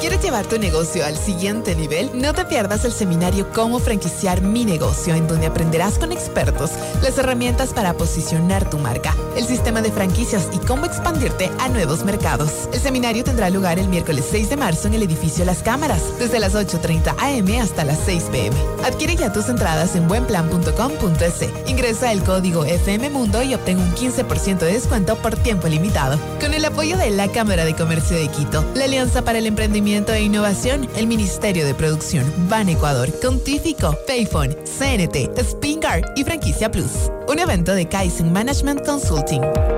¿Quieres 0.00 0.22
llevar 0.22 0.46
tu 0.46 0.60
negocio 0.60 1.04
al 1.04 1.16
siguiente 1.16 1.74
nivel? 1.74 2.10
No 2.14 2.32
te 2.32 2.44
pierdas 2.44 2.84
el 2.84 2.92
seminario 2.92 3.50
Cómo 3.52 3.80
franquiciar 3.80 4.42
mi 4.42 4.64
negocio, 4.64 5.12
en 5.14 5.26
donde 5.26 5.48
aprenderás 5.48 5.98
con 5.98 6.12
expertos 6.12 6.70
las 7.02 7.18
herramientas 7.18 7.70
para 7.74 7.94
posicionar 7.94 8.70
tu 8.70 8.78
marca, 8.78 9.16
el 9.36 9.44
sistema 9.44 9.82
de 9.82 9.90
franquicias 9.90 10.48
y 10.52 10.64
cómo 10.64 10.86
expandirte 10.86 11.50
a 11.58 11.68
nuevos 11.68 12.04
mercados. 12.04 12.68
El 12.72 12.78
seminario 12.78 13.24
tendrá 13.24 13.50
lugar 13.50 13.80
el 13.80 13.88
miércoles 13.88 14.24
6 14.30 14.50
de 14.50 14.56
marzo 14.56 14.86
en 14.86 14.94
el 14.94 15.02
edificio 15.02 15.44
Las 15.44 15.64
Cámaras, 15.64 16.02
desde 16.20 16.38
las 16.38 16.54
8.30 16.54 17.16
am 17.18 17.60
hasta 17.60 17.84
las 17.84 17.98
6 18.06 18.24
pm. 18.30 18.56
Adquiere 18.84 19.16
ya 19.16 19.32
tus 19.32 19.48
entradas 19.48 19.96
en 19.96 20.06
buenplan.com.es. 20.06 21.68
Ingresa 21.68 22.12
el 22.12 22.22
código 22.22 22.64
FM 22.64 23.10
Mundo 23.10 23.42
y 23.42 23.52
obtén 23.52 23.78
un 23.78 23.92
15% 23.96 24.58
de 24.58 24.74
descuento 24.74 25.16
por 25.16 25.34
tiempo 25.34 25.66
limitado. 25.66 26.20
Con 26.40 26.54
el 26.54 26.64
apoyo 26.64 26.96
de 26.96 27.10
la 27.10 27.26
Cámara 27.32 27.64
de 27.64 27.74
Comercio 27.74 28.16
de 28.16 28.28
Quito, 28.28 28.64
la 28.76 28.84
Alianza 28.84 29.22
para 29.22 29.38
el 29.38 29.46
Emprendimiento 29.46 29.87
e 29.88 30.22
Innovación, 30.22 30.86
el 30.96 31.06
Ministerio 31.06 31.64
de 31.64 31.72
Producción, 31.72 32.30
Ban 32.48 32.68
Ecuador, 32.68 33.08
Contífico, 33.20 33.96
Payphone, 34.06 34.54
CNT, 34.64 35.38
Spingar 35.42 36.02
y 36.14 36.24
Franquicia 36.24 36.70
Plus. 36.70 37.10
Un 37.26 37.38
evento 37.38 37.74
de 37.74 37.88
Kaizen 37.88 38.30
Management 38.30 38.84
Consulting. 38.84 39.77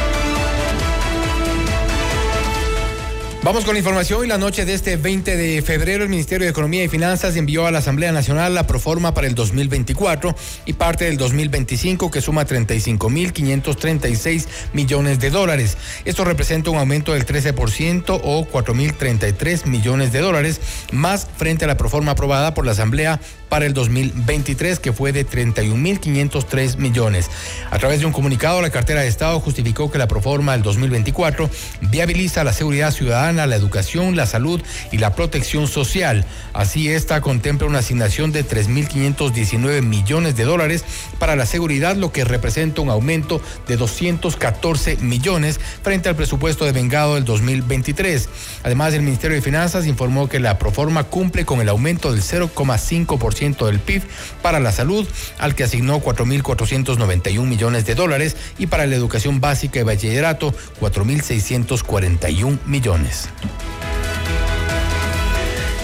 Vamos 3.43 3.65
con 3.65 3.73
la 3.73 3.79
información 3.79 4.27
la 4.27 4.37
noche 4.37 4.65
de 4.65 4.75
este 4.75 4.97
20 4.97 5.35
de 5.35 5.63
febrero 5.63 6.03
el 6.03 6.09
Ministerio 6.09 6.45
de 6.45 6.51
Economía 6.51 6.83
y 6.83 6.89
Finanzas 6.89 7.35
envió 7.35 7.65
a 7.65 7.71
la 7.71 7.79
Asamblea 7.79 8.11
Nacional 8.11 8.53
la 8.53 8.67
proforma 8.67 9.15
para 9.15 9.25
el 9.25 9.33
2024 9.33 10.35
y 10.67 10.73
parte 10.73 11.05
del 11.05 11.17
2025 11.17 12.11
que 12.11 12.21
suma 12.21 12.45
35.536 12.45 14.45
millones 14.73 15.19
de 15.19 15.31
dólares. 15.31 15.75
Esto 16.05 16.23
representa 16.23 16.69
un 16.69 16.77
aumento 16.77 17.13
del 17.13 17.25
13% 17.25 18.21
o 18.23 18.45
4.033 18.45 19.65
millones 19.65 20.11
de 20.11 20.19
dólares 20.19 20.61
más 20.91 21.27
frente 21.35 21.65
a 21.65 21.67
la 21.67 21.77
proforma 21.77 22.11
aprobada 22.11 22.53
por 22.53 22.67
la 22.67 22.73
Asamblea 22.73 23.19
para 23.49 23.65
el 23.65 23.73
2023 23.73 24.79
que 24.79 24.93
fue 24.93 25.13
de 25.13 25.27
31.503 25.27 26.77
millones. 26.77 27.31
A 27.71 27.79
través 27.79 28.01
de 28.01 28.05
un 28.05 28.13
comunicado 28.13 28.61
la 28.61 28.69
cartera 28.69 29.01
de 29.01 29.07
Estado 29.07 29.39
justificó 29.39 29.89
que 29.89 29.97
la 29.97 30.07
proforma 30.07 30.51
del 30.51 30.61
2024 30.61 31.49
viabiliza 31.89 32.43
la 32.43 32.53
seguridad 32.53 32.91
ciudadana 32.91 33.30
la 33.35 33.55
educación, 33.55 34.15
la 34.15 34.25
salud 34.25 34.61
y 34.91 34.97
la 34.97 35.15
protección 35.15 35.67
social. 35.67 36.25
Así 36.53 36.89
esta 36.89 37.21
contempla 37.21 37.67
una 37.67 37.79
asignación 37.79 38.31
de 38.31 38.45
3.519 38.45 39.81
millones 39.81 40.35
de 40.35 40.43
dólares 40.43 40.83
para 41.19 41.35
la 41.35 41.45
seguridad, 41.45 41.95
lo 41.95 42.11
que 42.11 42.23
representa 42.23 42.81
un 42.81 42.89
aumento 42.89 43.41
de 43.67 43.77
214 43.77 44.97
millones 44.97 45.59
frente 45.83 46.09
al 46.09 46.15
presupuesto 46.15 46.65
de 46.65 46.71
vengado 46.71 47.15
del 47.15 47.25
2023. 47.25 48.29
Además, 48.63 48.93
el 48.93 49.01
Ministerio 49.01 49.35
de 49.35 49.41
Finanzas 49.41 49.87
informó 49.87 50.27
que 50.29 50.39
la 50.39 50.57
proforma 50.57 51.03
cumple 51.03 51.45
con 51.45 51.61
el 51.61 51.69
aumento 51.69 52.11
del 52.11 52.21
0,5% 52.21 53.65
del 53.65 53.79
PIB 53.79 54.03
para 54.41 54.59
la 54.59 54.71
salud, 54.71 55.07
al 55.39 55.55
que 55.55 55.63
asignó 55.63 56.01
4.491 56.01 57.45
millones 57.45 57.85
de 57.85 57.95
dólares, 57.95 58.35
y 58.57 58.67
para 58.67 58.85
la 58.85 58.95
educación 58.95 59.39
básica 59.39 59.79
y 59.79 59.83
bachillerato, 59.83 60.53
4.641 60.79 62.59
millones. 62.65 63.20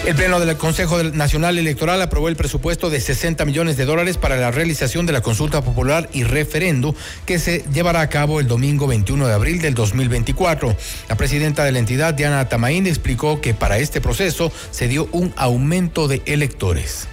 El 0.07 0.15
Pleno 0.15 0.39
del 0.39 0.55
Consejo 0.55 1.03
Nacional 1.03 1.57
Electoral 1.57 2.01
aprobó 2.01 2.29
el 2.29 2.37
presupuesto 2.37 2.89
de 2.89 3.01
60 3.01 3.43
millones 3.43 3.75
de 3.75 3.83
dólares 3.83 4.17
para 4.17 4.37
la 4.37 4.51
realización 4.51 5.05
de 5.05 5.11
la 5.11 5.19
consulta 5.19 5.61
popular 5.61 6.07
y 6.13 6.23
referendo 6.23 6.95
que 7.25 7.39
se 7.39 7.65
llevará 7.73 7.99
a 7.99 8.09
cabo 8.09 8.39
el 8.39 8.47
domingo 8.47 8.87
21 8.87 9.27
de 9.27 9.33
abril 9.33 9.59
del 9.59 9.73
2024. 9.73 10.77
La 11.09 11.17
presidenta 11.17 11.65
de 11.65 11.73
la 11.73 11.79
entidad, 11.79 12.13
Diana 12.13 12.47
Tamaín, 12.47 12.87
explicó 12.87 13.41
que 13.41 13.53
para 13.53 13.79
este 13.79 13.99
proceso 13.99 14.49
se 14.71 14.87
dio 14.87 15.09
un 15.11 15.33
aumento 15.35 16.07
de 16.07 16.21
electores. 16.25 17.09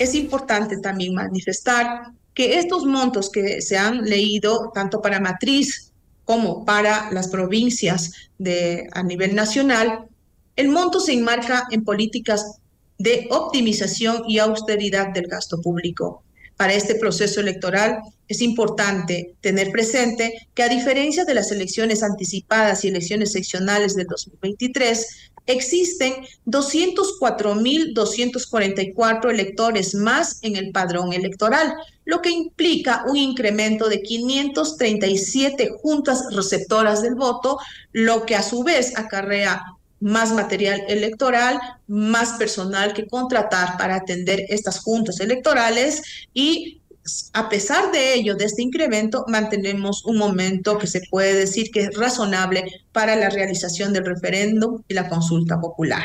Es 0.00 0.16
importante 0.16 0.78
también 0.78 1.14
manifestar 1.14 2.08
que 2.34 2.58
estos 2.58 2.84
montos 2.84 3.30
que 3.30 3.62
se 3.62 3.78
han 3.78 4.02
leído 4.02 4.72
tanto 4.74 5.00
para 5.00 5.20
matriz 5.20 5.91
como 6.24 6.64
para 6.64 7.10
las 7.12 7.28
provincias 7.28 8.12
de, 8.38 8.88
a 8.92 9.02
nivel 9.02 9.34
nacional, 9.34 10.06
el 10.56 10.68
monto 10.68 11.00
se 11.00 11.12
enmarca 11.12 11.66
en 11.70 11.84
políticas 11.84 12.58
de 12.98 13.26
optimización 13.30 14.24
y 14.28 14.38
austeridad 14.38 15.08
del 15.08 15.26
gasto 15.26 15.60
público. 15.60 16.22
Para 16.56 16.74
este 16.74 16.94
proceso 16.94 17.40
electoral 17.40 17.98
es 18.28 18.40
importante 18.40 19.34
tener 19.40 19.70
presente 19.72 20.46
que 20.54 20.62
a 20.62 20.68
diferencia 20.68 21.24
de 21.24 21.34
las 21.34 21.50
elecciones 21.50 22.02
anticipadas 22.02 22.84
y 22.84 22.88
elecciones 22.88 23.32
seccionales 23.32 23.96
del 23.96 24.06
2023, 24.06 25.31
existen 25.46 26.14
204.244 26.46 29.30
electores 29.30 29.94
más 29.94 30.40
en 30.42 30.56
el 30.56 30.72
padrón 30.72 31.12
electoral, 31.12 31.72
lo 32.04 32.20
que 32.20 32.30
implica 32.30 33.04
un 33.06 33.16
incremento 33.16 33.88
de 33.88 34.02
537 34.02 35.76
juntas 35.80 36.24
receptoras 36.32 37.02
del 37.02 37.14
voto, 37.14 37.60
lo 37.92 38.26
que 38.26 38.34
a 38.36 38.42
su 38.42 38.64
vez 38.64 38.96
acarrea 38.96 39.62
más 40.02 40.32
material 40.32 40.82
electoral, 40.88 41.60
más 41.86 42.32
personal 42.32 42.92
que 42.92 43.06
contratar 43.06 43.78
para 43.78 43.94
atender 43.94 44.44
estas 44.48 44.80
juntas 44.80 45.20
electorales 45.20 46.02
y 46.34 46.81
a 47.32 47.48
pesar 47.48 47.90
de 47.90 48.14
ello, 48.14 48.36
de 48.36 48.44
este 48.44 48.62
incremento, 48.62 49.24
mantenemos 49.26 50.04
un 50.04 50.18
momento 50.18 50.78
que 50.78 50.86
se 50.86 51.00
puede 51.10 51.34
decir 51.34 51.70
que 51.72 51.80
es 51.80 51.96
razonable 51.96 52.64
para 52.92 53.16
la 53.16 53.28
realización 53.28 53.92
del 53.92 54.06
referéndum 54.06 54.82
y 54.86 54.94
la 54.94 55.08
consulta 55.08 55.60
popular. 55.60 56.04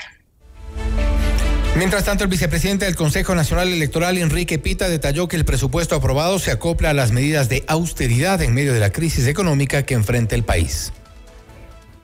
Mientras 1.78 2.06
tanto, 2.06 2.24
el 2.24 2.30
vicepresidente 2.32 2.86
del 2.86 2.96
Consejo 2.96 3.36
Nacional 3.36 3.68
Electoral, 3.68 4.18
Enrique 4.18 4.58
Pita, 4.58 4.90
detalló 4.90 5.28
que 5.28 5.36
el 5.36 5.46
presupuesto 5.46 5.96
aprobado 5.96 6.40
se 6.40 6.50
acopla 6.50 6.90
a 6.90 6.94
las 6.94 7.12
medidas 7.12 7.50
de 7.50 7.64
austeridad 7.68 8.42
en 8.42 8.56
medio 8.56 8.74
de 8.74 8.80
la 8.80 8.90
crisis 8.90 9.28
económica 9.28 9.84
que 9.84 9.94
enfrenta 9.94 10.34
el 10.34 10.44
país. 10.44 10.92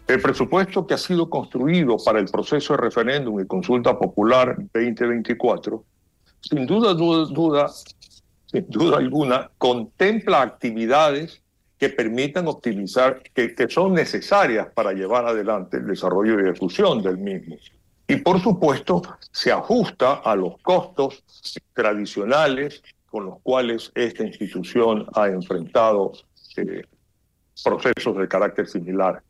El 0.08 0.22
presupuesto 0.22 0.86
que 0.86 0.94
ha 0.94 1.00
sido 1.00 1.28
construido 1.28 1.98
para 2.06 2.20
el 2.20 2.26
proceso 2.26 2.74
de 2.74 2.82
referéndum 2.82 3.40
y 3.40 3.48
consulta 3.48 3.98
popular 3.98 4.56
2024, 4.76 5.84
sin 6.42 6.68
duda, 6.68 6.94
duda, 6.94 7.26
duda 7.34 7.68
sin 8.54 8.70
duda 8.70 8.98
alguna, 8.98 9.50
contempla 9.58 10.42
actividades 10.42 11.42
que 11.80 11.90
permitan 11.90 12.48
optimizar, 12.48 13.22
que, 13.34 13.56
que, 13.56 13.68
son 13.68 13.94
necesarias 13.94 14.68
para 14.74 14.94
llevar 14.94 15.26
adelante 15.26 15.78
el 15.78 15.88
desarrollo 15.88 16.40
y 16.40 16.44
ejecución 16.50 17.02
del 17.02 17.18
mismo. 17.18 17.58
Y 18.08 18.18
por 18.18 18.40
supuesto, 18.40 19.02
se 19.32 19.52
ajusta 19.52 20.14
a 20.14 20.36
los 20.36 20.62
costos 20.62 21.24
tradicionales 21.74 22.84
con 23.08 23.26
los 23.26 23.40
cuales 23.42 23.92
esta 23.96 24.24
institución 24.24 25.08
ha 25.16 25.28
enfrentado 25.28 26.12
eh, 26.58 26.84
procesos 27.64 28.18
de 28.18 28.28
carácter 28.28 28.68
similar 28.68 29.22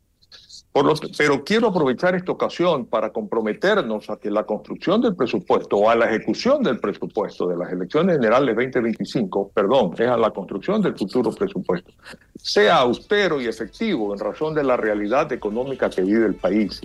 pero 1.16 1.44
quiero 1.44 1.68
aprovechar 1.68 2.16
esta 2.16 2.32
ocasión 2.32 2.86
para 2.86 3.10
comprometernos 3.10 4.10
a 4.10 4.16
que 4.16 4.28
la 4.28 4.42
construcción 4.44 5.00
del 5.00 5.14
presupuesto 5.14 5.76
o 5.76 5.88
a 5.88 5.94
la 5.94 6.06
ejecución 6.06 6.64
del 6.64 6.80
presupuesto 6.80 7.46
de 7.46 7.56
las 7.56 7.70
elecciones 7.70 8.16
generales 8.16 8.56
2025, 8.56 9.52
perdón, 9.54 9.92
es 9.96 10.08
a 10.08 10.16
la 10.16 10.30
construcción 10.30 10.82
del 10.82 10.96
futuro 10.96 11.30
presupuesto, 11.30 11.92
sea 12.36 12.78
austero 12.78 13.40
y 13.40 13.46
efectivo 13.46 14.12
en 14.14 14.18
razón 14.18 14.52
de 14.52 14.64
la 14.64 14.76
realidad 14.76 15.30
económica 15.32 15.88
que 15.88 16.02
vive 16.02 16.26
el 16.26 16.34
país. 16.34 16.80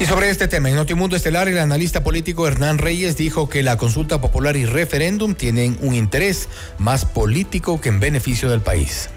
Y 0.00 0.06
sobre 0.06 0.30
este 0.30 0.48
tema, 0.48 0.68
en 0.68 0.74
Notimundo 0.74 1.14
Estelar, 1.14 1.46
el 1.46 1.58
analista 1.58 2.02
político 2.02 2.48
Hernán 2.48 2.78
Reyes 2.78 3.16
dijo 3.16 3.48
que 3.48 3.62
la 3.62 3.76
consulta 3.76 4.20
popular 4.20 4.56
y 4.56 4.66
referéndum 4.66 5.34
tienen 5.34 5.78
un 5.80 5.94
interés 5.94 6.48
más 6.78 7.04
político 7.04 7.80
que 7.80 7.90
en 7.90 8.00
beneficio 8.00 8.50
del 8.50 8.60
país. 8.60 9.10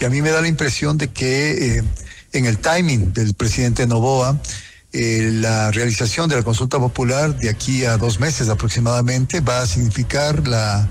Y 0.00 0.04
a 0.04 0.10
mí 0.10 0.22
me 0.22 0.30
da 0.30 0.40
la 0.40 0.48
impresión 0.48 0.96
de 0.96 1.08
que 1.08 1.78
eh, 1.78 1.84
en 2.32 2.46
el 2.46 2.58
timing 2.58 3.12
del 3.12 3.34
presidente 3.34 3.86
Novoa, 3.86 4.38
eh, 4.92 5.30
la 5.34 5.70
realización 5.70 6.28
de 6.28 6.36
la 6.36 6.42
consulta 6.42 6.78
popular 6.78 7.36
de 7.36 7.50
aquí 7.50 7.84
a 7.84 7.96
dos 7.96 8.20
meses 8.20 8.48
aproximadamente 8.48 9.40
va 9.40 9.60
a 9.60 9.66
significar 9.66 10.46
la, 10.46 10.88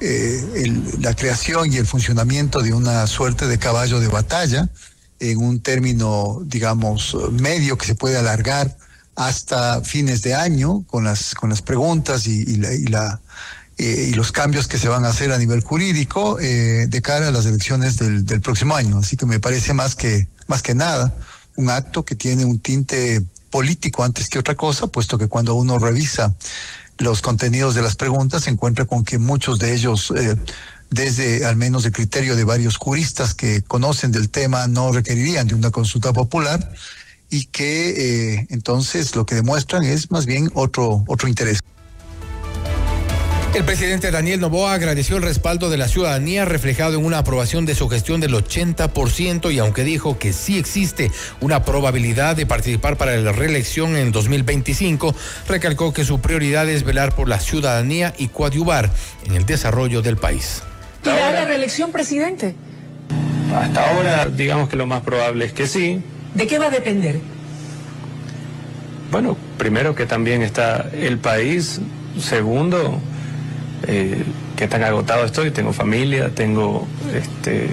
eh, 0.00 0.72
la 1.00 1.14
creación 1.14 1.72
y 1.72 1.76
el 1.76 1.86
funcionamiento 1.86 2.60
de 2.60 2.72
una 2.72 3.06
suerte 3.06 3.46
de 3.46 3.58
caballo 3.58 4.00
de 4.00 4.08
batalla 4.08 4.68
en 5.20 5.38
un 5.38 5.60
término, 5.60 6.40
digamos, 6.44 7.16
medio 7.32 7.78
que 7.78 7.86
se 7.86 7.94
puede 7.94 8.18
alargar 8.18 8.76
hasta 9.14 9.80
fines 9.82 10.22
de 10.22 10.34
año 10.34 10.84
con 10.86 11.04
las, 11.04 11.34
con 11.34 11.50
las 11.50 11.62
preguntas 11.62 12.26
y, 12.26 12.56
la, 12.56 12.74
y 12.74 12.84
la 12.84 13.20
eh, 13.78 14.08
y 14.10 14.14
los 14.14 14.32
cambios 14.32 14.68
que 14.68 14.78
se 14.78 14.88
van 14.88 15.04
a 15.04 15.08
hacer 15.08 15.32
a 15.32 15.38
nivel 15.38 15.60
jurídico 15.60 16.38
eh, 16.40 16.86
de 16.88 17.02
cara 17.02 17.28
a 17.28 17.30
las 17.30 17.46
elecciones 17.46 17.96
del, 17.98 18.24
del, 18.24 18.40
próximo 18.40 18.74
año. 18.74 18.98
Así 18.98 19.16
que 19.16 19.26
me 19.26 19.40
parece 19.40 19.74
más 19.74 19.94
que, 19.94 20.28
más 20.46 20.62
que 20.62 20.74
nada 20.74 21.14
un 21.56 21.70
acto 21.70 22.04
que 22.04 22.14
tiene 22.14 22.44
un 22.44 22.58
tinte 22.58 23.22
político 23.50 24.04
antes 24.04 24.28
que 24.28 24.38
otra 24.38 24.54
cosa, 24.54 24.86
puesto 24.86 25.18
que 25.18 25.28
cuando 25.28 25.54
uno 25.54 25.78
revisa 25.78 26.34
los 26.98 27.20
contenidos 27.20 27.74
de 27.74 27.82
las 27.82 27.96
preguntas 27.96 28.44
se 28.44 28.50
encuentra 28.50 28.84
con 28.84 29.04
que 29.04 29.18
muchos 29.18 29.58
de 29.58 29.74
ellos, 29.74 30.12
eh, 30.16 30.36
desde 30.90 31.44
al 31.44 31.56
menos 31.56 31.84
el 31.84 31.92
criterio 31.92 32.36
de 32.36 32.44
varios 32.44 32.76
juristas 32.76 33.34
que 33.34 33.62
conocen 33.62 34.12
del 34.12 34.30
tema, 34.30 34.66
no 34.66 34.92
requerirían 34.92 35.46
de 35.46 35.54
una 35.54 35.70
consulta 35.70 36.12
popular 36.12 36.72
y 37.28 37.46
que 37.46 38.34
eh, 38.34 38.46
entonces 38.50 39.14
lo 39.16 39.26
que 39.26 39.34
demuestran 39.34 39.84
es 39.84 40.10
más 40.10 40.26
bien 40.26 40.50
otro, 40.54 41.04
otro 41.06 41.28
interés. 41.28 41.60
El 43.54 43.64
presidente 43.64 44.10
Daniel 44.10 44.40
Novoa 44.40 44.74
agradeció 44.74 45.16
el 45.16 45.22
respaldo 45.22 45.70
de 45.70 45.78
la 45.78 45.88
ciudadanía 45.88 46.44
reflejado 46.44 46.98
en 46.98 47.04
una 47.04 47.18
aprobación 47.18 47.64
de 47.64 47.74
su 47.74 47.88
gestión 47.88 48.20
del 48.20 48.34
80% 48.34 49.52
y 49.52 49.58
aunque 49.58 49.82
dijo 49.82 50.18
que 50.18 50.34
sí 50.34 50.58
existe 50.58 51.10
una 51.40 51.64
probabilidad 51.64 52.36
de 52.36 52.44
participar 52.44 52.98
para 52.98 53.16
la 53.16 53.32
reelección 53.32 53.96
en 53.96 54.12
2025, 54.12 55.14
recalcó 55.48 55.94
que 55.94 56.04
su 56.04 56.20
prioridad 56.20 56.68
es 56.68 56.84
velar 56.84 57.14
por 57.14 57.28
la 57.28 57.40
ciudadanía 57.40 58.12
y 58.18 58.28
coadyuvar 58.28 58.90
en 59.24 59.36
el 59.36 59.46
desarrollo 59.46 60.02
del 60.02 60.18
país. 60.18 60.62
¿Irá 61.02 61.32
la 61.32 61.44
reelección, 61.46 61.92
presidente? 61.92 62.54
Hasta 63.54 63.90
ahora, 63.90 64.26
digamos 64.26 64.68
que 64.68 64.76
lo 64.76 64.86
más 64.86 65.02
probable 65.02 65.46
es 65.46 65.52
que 65.52 65.66
sí. 65.66 66.02
¿De 66.34 66.46
qué 66.46 66.58
va 66.58 66.66
a 66.66 66.70
depender? 66.70 67.20
Bueno, 69.10 69.36
primero 69.56 69.94
que 69.94 70.04
también 70.04 70.42
está 70.42 70.90
el 70.92 71.18
país, 71.18 71.80
segundo, 72.20 73.00
eh, 73.86 74.22
qué 74.56 74.68
tan 74.68 74.82
agotado 74.82 75.24
estoy, 75.24 75.50
tengo 75.50 75.72
familia, 75.72 76.30
tengo, 76.34 76.86
este, 77.14 77.68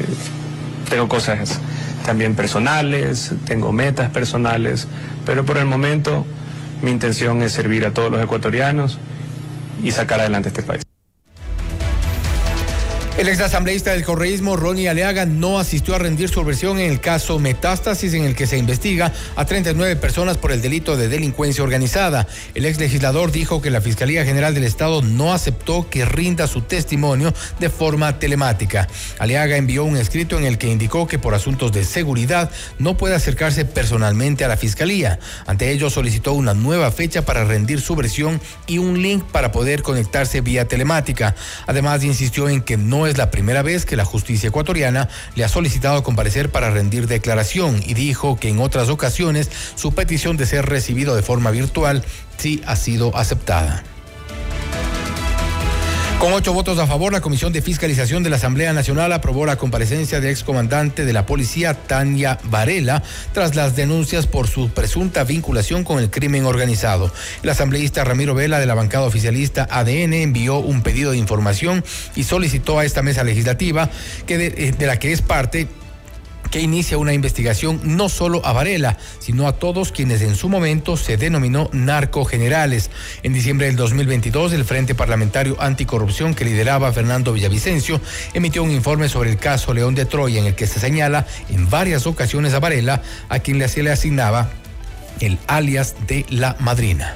tengo 0.89 1.07
cosas 1.07 1.59
también 2.05 2.35
personales, 2.35 3.31
tengo 3.45 3.71
metas 3.71 4.09
personales, 4.11 4.87
pero 5.25 5.45
por 5.45 5.57
el 5.57 5.65
momento 5.65 6.25
mi 6.81 6.91
intención 6.91 7.41
es 7.41 7.53
servir 7.53 7.85
a 7.85 7.91
todos 7.91 8.11
los 8.11 8.21
ecuatorianos 8.21 8.99
y 9.83 9.91
sacar 9.91 10.19
adelante 10.19 10.49
este 10.49 10.63
país. 10.63 10.83
El 13.15 13.29
exasambleísta 13.29 13.91
del 13.91 14.03
correísmo, 14.03 14.57
Ronnie 14.57 14.89
Aleaga, 14.89 15.27
no 15.27 15.59
asistió 15.59 15.93
a 15.93 15.99
rendir 15.99 16.29
su 16.29 16.43
versión 16.43 16.79
en 16.79 16.91
el 16.91 16.99
caso 16.99 17.37
Metástasis, 17.37 18.15
en 18.15 18.23
el 18.23 18.35
que 18.35 18.47
se 18.47 18.57
investiga 18.57 19.13
a 19.35 19.45
39 19.45 19.97
personas 19.97 20.37
por 20.37 20.51
el 20.51 20.63
delito 20.63 20.97
de 20.97 21.09
delincuencia 21.09 21.63
organizada. 21.63 22.27
El 22.55 22.65
ex 22.65 22.79
legislador 22.79 23.31
dijo 23.31 23.61
que 23.61 23.69
la 23.69 23.81
Fiscalía 23.81 24.25
General 24.25 24.55
del 24.55 24.63
Estado 24.63 25.03
no 25.03 25.31
aceptó 25.31 25.87
que 25.91 26.05
rinda 26.05 26.47
su 26.47 26.61
testimonio 26.61 27.35
de 27.59 27.69
forma 27.69 28.17
telemática. 28.17 28.87
Aleaga 29.19 29.57
envió 29.57 29.83
un 29.83 29.95
escrito 29.95 30.39
en 30.39 30.45
el 30.45 30.57
que 30.57 30.69
indicó 30.69 31.07
que 31.07 31.19
por 31.19 31.35
asuntos 31.35 31.71
de 31.71 31.85
seguridad 31.85 32.49
no 32.79 32.97
puede 32.97 33.13
acercarse 33.13 33.63
personalmente 33.63 34.43
a 34.43 34.47
la 34.47 34.57
Fiscalía. 34.57 35.19
Ante 35.45 35.69
ello, 35.69 35.91
solicitó 35.91 36.33
una 36.33 36.55
nueva 36.55 36.89
fecha 36.89 37.23
para 37.23 37.45
rendir 37.45 37.79
su 37.79 37.95
versión 37.95 38.41
y 38.65 38.79
un 38.79 39.03
link 39.03 39.23
para 39.31 39.51
poder 39.51 39.83
conectarse 39.83 40.41
vía 40.41 40.67
telemática. 40.67 41.35
Además, 41.67 42.03
insistió 42.03 42.49
en 42.49 42.63
que 42.63 42.75
no 42.75 43.02
es 43.07 43.17
la 43.17 43.31
primera 43.31 43.61
vez 43.61 43.85
que 43.85 43.95
la 43.95 44.05
justicia 44.05 44.49
ecuatoriana 44.49 45.09
le 45.35 45.43
ha 45.43 45.49
solicitado 45.49 46.03
comparecer 46.03 46.49
para 46.49 46.69
rendir 46.69 47.07
declaración 47.07 47.81
y 47.85 47.93
dijo 47.93 48.37
que 48.37 48.49
en 48.49 48.59
otras 48.59 48.89
ocasiones 48.89 49.49
su 49.75 49.93
petición 49.93 50.37
de 50.37 50.45
ser 50.45 50.65
recibido 50.65 51.15
de 51.15 51.21
forma 51.21 51.51
virtual 51.51 52.03
sí 52.37 52.61
ha 52.65 52.75
sido 52.75 53.15
aceptada. 53.15 53.83
Con 56.19 56.31
ocho 56.31 56.53
votos 56.53 56.79
a 56.79 56.87
favor, 56.87 57.11
la 57.11 57.19
Comisión 57.19 57.51
de 57.51 57.61
Fiscalización 57.61 58.23
de 58.23 58.29
la 58.29 58.37
Asamblea 58.37 58.71
Nacional 58.71 59.11
aprobó 59.11 59.45
la 59.45 59.57
comparecencia 59.57 60.21
del 60.21 60.31
excomandante 60.31 61.03
de 61.03 61.11
la 61.11 61.25
policía, 61.25 61.73
Tania 61.73 62.39
Varela, 62.45 63.03
tras 63.33 63.55
las 63.55 63.75
denuncias 63.75 64.25
por 64.25 64.47
su 64.47 64.69
presunta 64.69 65.25
vinculación 65.25 65.83
con 65.83 65.99
el 65.99 66.09
crimen 66.09 66.45
organizado. 66.45 67.11
El 67.43 67.49
asambleísta 67.49 68.05
Ramiro 68.05 68.35
Vela 68.35 68.59
de 68.59 68.65
la 68.65 68.73
bancada 68.73 69.05
oficialista 69.05 69.67
ADN 69.69 70.13
envió 70.13 70.59
un 70.59 70.81
pedido 70.81 71.11
de 71.11 71.17
información 71.17 71.83
y 72.15 72.23
solicitó 72.23 72.79
a 72.79 72.85
esta 72.85 73.01
mesa 73.01 73.25
legislativa, 73.25 73.89
que 74.25 74.37
de, 74.37 74.47
eh, 74.47 74.71
de 74.71 74.87
la 74.87 74.99
que 74.99 75.11
es 75.11 75.21
parte, 75.21 75.67
que 76.53 76.61
inicia 76.61 76.99
una 76.99 77.13
investigación 77.13 77.81
no 77.83 78.09
solo 78.09 78.45
a 78.45 78.53
Varela, 78.53 78.99
sino 79.17 79.47
a 79.47 79.53
todos 79.53 79.91
quienes 79.91 80.21
en 80.21 80.35
su 80.35 80.49
momento 80.49 80.97
se 80.97 81.17
denominó 81.17 81.67
narcogenerales. 81.73 82.91
En 83.23 83.33
diciembre 83.33 83.65
del 83.65 83.75
2022, 83.75 84.53
el 84.53 84.63
Frente 84.63 84.93
Parlamentario 84.93 85.59
Anticorrupción 85.59 86.35
que 86.35 86.45
lideraba 86.45 86.93
Fernando 86.93 87.33
Villavicencio 87.33 87.99
emitió 88.35 88.61
un 88.61 88.69
informe 88.69 89.09
sobre 89.09 89.31
el 89.31 89.37
caso 89.37 89.73
León 89.73 89.95
de 89.95 90.05
Troya 90.05 90.41
en 90.41 90.45
el 90.45 90.53
que 90.53 90.67
se 90.67 90.79
señala 90.79 91.25
en 91.49 91.71
varias 91.71 92.05
ocasiones 92.05 92.53
a 92.53 92.59
Varela, 92.59 93.01
a 93.29 93.39
quien 93.39 93.67
se 93.67 93.81
le 93.81 93.91
asignaba 93.91 94.51
el 95.21 95.39
alias 95.47 95.95
de 96.05 96.23
la 96.29 96.55
madrina. 96.59 97.15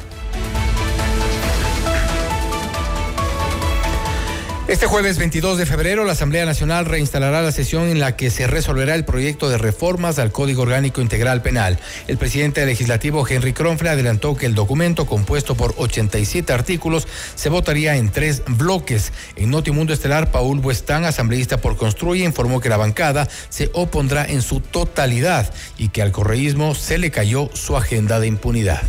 Este 4.68 4.86
jueves 4.86 5.18
22 5.18 5.57
de 5.57 5.65
febrero, 5.65 6.03
la 6.03 6.11
Asamblea 6.11 6.45
Nacional 6.45 6.84
reinstalará 6.84 7.41
la 7.41 7.53
sesión 7.53 7.84
en 7.88 8.01
la 8.01 8.18
que 8.18 8.30
se 8.30 8.47
resolverá 8.47 8.95
el 8.95 9.05
proyecto 9.05 9.47
de 9.47 9.57
reformas 9.57 10.20
al 10.20 10.34
Código 10.34 10.63
Orgánico 10.63 10.99
Integral 10.99 11.41
Penal. 11.41 11.80
El 12.09 12.18
presidente 12.18 12.65
legislativo 12.65 13.26
Henry 13.26 13.53
Kronfle 13.53 13.88
adelantó 13.88 14.36
que 14.36 14.45
el 14.45 14.55
documento, 14.55 15.05
compuesto 15.05 15.55
por 15.55 15.74
87 15.78 16.51
artículos, 16.51 17.07
se 17.36 17.47
votaría 17.47 17.95
en 17.95 18.09
tres 18.09 18.43
bloques. 18.45 19.13
En 19.38 19.51
Notimundo 19.51 19.93
Estelar, 19.93 20.32
Paul 20.32 20.59
Buestán, 20.59 21.05
asambleísta 21.05 21.61
por 21.61 21.78
Construye, 21.78 22.26
informó 22.26 22.59
que 22.59 22.68
la 22.68 22.76
bancada 22.76 23.30
se 23.47 23.70
opondrá 23.72 24.26
en 24.26 24.41
su 24.41 24.59
totalidad 24.59 25.49
y 25.78 25.88
que 25.89 26.01
al 26.01 26.11
correísmo 26.11 26.76
se 26.76 26.97
le 26.97 27.09
cayó 27.09 27.49
su 27.53 27.78
agenda 27.78 28.20
de 28.20 28.28
impunidad. 28.28 28.84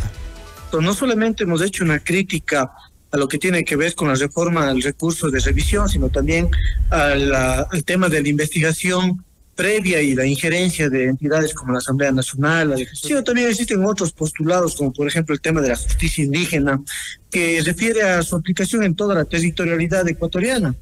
No 0.73 0.93
solamente 0.93 1.45
hemos 1.45 1.61
hecho 1.61 1.85
una 1.85 1.99
crítica 1.99 2.69
a 3.11 3.17
lo 3.17 3.27
que 3.27 3.37
tiene 3.37 3.63
que 3.63 3.75
ver 3.75 3.95
con 3.95 4.07
la 4.07 4.15
reforma 4.15 4.67
del 4.67 4.81
recurso 4.81 5.29
de 5.29 5.39
revisión, 5.39 5.89
sino 5.89 6.09
también 6.09 6.49
al 6.89 7.83
tema 7.85 8.09
de 8.09 8.21
la 8.21 8.29
investigación 8.29 9.23
previa 9.59 10.01
y 10.01 10.15
la 10.15 10.25
injerencia 10.25 10.89
de 10.89 11.03
entidades 11.03 11.53
como 11.53 11.73
la 11.73 11.79
Asamblea 11.79 12.13
Nacional, 12.13 12.69
la 12.69 12.77
sino 12.93 13.21
también 13.25 13.49
existen 13.49 13.83
otros 13.83 14.13
postulados, 14.13 14.73
como 14.73 14.93
por 14.93 15.05
ejemplo 15.05 15.35
el 15.35 15.41
tema 15.41 15.59
de 15.59 15.67
la 15.67 15.75
justicia 15.75 16.23
indígena, 16.23 16.81
que 17.29 17.61
refiere 17.65 18.03
a 18.03 18.21
su 18.21 18.37
aplicación 18.37 18.85
en 18.85 18.95
toda 18.95 19.15
la 19.15 19.25
territorialidad 19.25 20.07
ecuatoriana, 20.07 20.73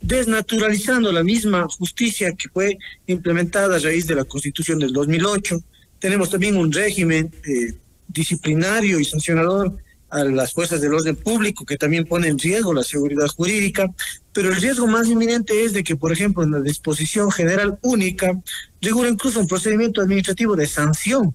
desnaturalizando 0.00 1.12
la 1.12 1.22
misma 1.22 1.68
justicia 1.78 2.32
que 2.32 2.48
fue 2.48 2.76
implementada 3.06 3.76
a 3.76 3.78
raíz 3.78 4.08
de 4.08 4.16
la 4.16 4.24
Constitución 4.24 4.80
del 4.80 4.92
2008. 4.92 5.62
Tenemos 6.00 6.28
también 6.28 6.56
un 6.56 6.72
régimen 6.72 7.30
eh, 7.44 7.74
disciplinario 8.08 8.98
y 8.98 9.04
sancionador 9.04 9.76
a 10.14 10.22
las 10.24 10.52
fuerzas 10.52 10.80
del 10.80 10.94
orden 10.94 11.16
público 11.16 11.64
que 11.64 11.76
también 11.76 12.04
pone 12.04 12.28
en 12.28 12.38
riesgo 12.38 12.72
la 12.72 12.84
seguridad 12.84 13.26
jurídica, 13.26 13.92
pero 14.32 14.50
el 14.50 14.60
riesgo 14.60 14.86
más 14.86 15.08
inminente 15.08 15.64
es 15.64 15.72
de 15.72 15.82
que, 15.82 15.96
por 15.96 16.12
ejemplo, 16.12 16.44
en 16.44 16.52
la 16.52 16.60
disposición 16.60 17.32
general 17.32 17.78
única 17.82 18.40
regula 18.80 19.08
incluso 19.08 19.40
un 19.40 19.48
procedimiento 19.48 20.00
administrativo 20.00 20.54
de 20.54 20.66
sanción 20.66 21.34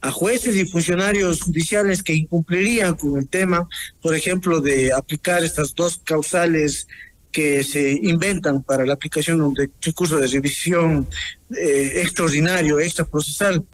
a 0.00 0.10
jueces 0.10 0.56
y 0.56 0.64
funcionarios 0.64 1.42
judiciales 1.42 2.02
que 2.02 2.14
incumplirían 2.14 2.94
con 2.94 3.18
el 3.18 3.28
tema, 3.28 3.68
por 4.00 4.14
ejemplo, 4.14 4.60
de 4.60 4.92
aplicar 4.92 5.44
estas 5.44 5.74
dos 5.74 6.00
causales 6.02 6.86
que 7.30 7.62
se 7.62 7.92
inventan 7.92 8.62
para 8.62 8.86
la 8.86 8.94
aplicación 8.94 9.52
de 9.52 9.70
recurso 9.82 10.16
de 10.16 10.28
revisión 10.28 11.06
eh, 11.50 12.00
extraordinario, 12.02 12.80
extraprocesal. 12.80 13.66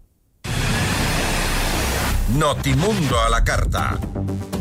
Notimundo 2.32 3.20
a 3.20 3.28
la 3.28 3.44
carta. 3.44 3.98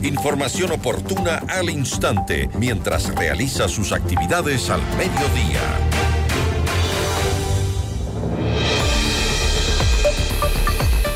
Información 0.02 0.74
oportuna 0.74 1.44
al 1.48 1.70
instante 1.70 2.50
mientras 2.60 3.16
realiza 3.16 3.70
sus 3.70 3.94
actividades 3.94 4.70
al 4.70 4.82
mediodía. 4.98 5.62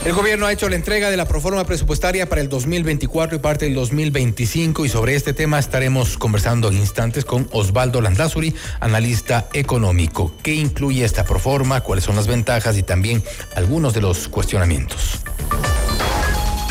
El 0.05 0.13
gobierno 0.13 0.45
ha 0.45 0.53
hecho 0.53 0.69
la 0.69 0.77
entrega 0.77 1.11
de 1.11 1.17
la 1.17 1.27
proforma 1.27 1.65
presupuestaria 1.65 2.29
para 2.29 2.39
el 2.39 2.47
2024 2.47 3.35
y 3.35 3.39
parte 3.39 3.65
del 3.65 3.75
2025 3.75 4.85
y 4.85 4.89
sobre 4.89 5.15
este 5.15 5.33
tema 5.33 5.59
estaremos 5.59 6.17
conversando 6.17 6.69
en 6.69 6.77
instantes 6.77 7.25
con 7.25 7.49
Osvaldo 7.51 7.99
Landazuri, 7.99 8.55
analista 8.79 9.49
económico. 9.51 10.33
¿Qué 10.41 10.53
incluye 10.55 11.03
esta 11.03 11.25
proforma? 11.25 11.81
¿Cuáles 11.81 12.05
son 12.05 12.15
las 12.15 12.27
ventajas 12.27 12.77
y 12.77 12.83
también 12.83 13.21
algunos 13.53 13.93
de 13.93 13.99
los 13.99 14.29
cuestionamientos? 14.29 15.19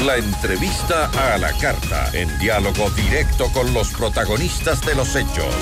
La 0.04 0.16
entrevista 0.16 1.10
a 1.34 1.38
la 1.38 1.52
carta, 1.54 2.10
en 2.12 2.38
diálogo 2.38 2.90
directo 2.90 3.50
con 3.52 3.72
los 3.72 3.88
protagonistas 3.92 4.82
de 4.82 4.94
los 4.94 5.16
hechos. 5.16 5.54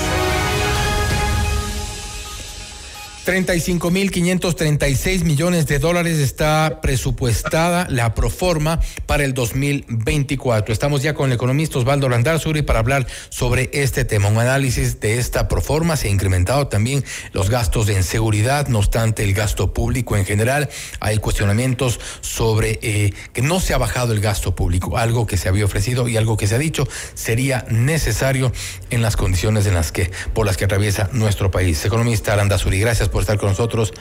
35.536 3.25 5.23
millones 5.23 5.65
de 5.65 5.79
dólares 5.79 6.19
está 6.19 6.79
presupuestada 6.79 7.87
la 7.89 8.13
proforma 8.13 8.79
para 9.07 9.23
el 9.23 9.33
2024. 9.33 10.71
Estamos 10.71 11.01
ya 11.01 11.15
con 11.15 11.31
el 11.31 11.35
economista 11.35 11.79
Osvaldo 11.79 12.07
Landarzuri 12.07 12.61
para 12.61 12.77
hablar 12.77 13.07
sobre 13.29 13.71
este 13.73 14.05
tema. 14.05 14.27
Un 14.27 14.37
análisis 14.37 14.99
de 14.99 15.17
esta 15.17 15.47
proforma 15.47 15.97
se 15.97 16.07
ha 16.07 16.11
incrementado 16.11 16.67
también 16.67 17.03
los 17.33 17.49
gastos 17.49 17.89
en 17.89 18.03
seguridad, 18.03 18.67
no 18.67 18.77
obstante 18.77 19.23
el 19.23 19.33
gasto 19.33 19.73
público 19.73 20.15
en 20.15 20.25
general. 20.25 20.69
Hay 20.99 21.17
cuestionamientos 21.17 21.99
sobre 22.21 22.77
eh, 22.83 23.11
que 23.33 23.41
no 23.41 23.59
se 23.59 23.73
ha 23.73 23.79
bajado 23.79 24.13
el 24.13 24.19
gasto 24.19 24.53
público, 24.53 24.99
algo 24.99 25.25
que 25.25 25.37
se 25.37 25.49
había 25.49 25.65
ofrecido 25.65 26.07
y 26.07 26.17
algo 26.17 26.37
que 26.37 26.45
se 26.45 26.53
ha 26.53 26.59
dicho 26.59 26.87
sería 27.15 27.65
necesario 27.71 28.51
en 28.91 29.01
las 29.01 29.15
condiciones 29.15 29.65
en 29.65 29.73
las 29.73 29.91
que 29.91 30.11
por 30.35 30.45
las 30.45 30.57
que 30.57 30.65
atraviesa 30.65 31.09
nuestro 31.11 31.49
país. 31.49 31.83
Economista 31.83 32.35
Landazuri, 32.35 32.79
gracias 32.79 33.09
por 33.09 33.14
estar 33.21 33.37
con 33.37 33.49
nosotros. 33.49 33.93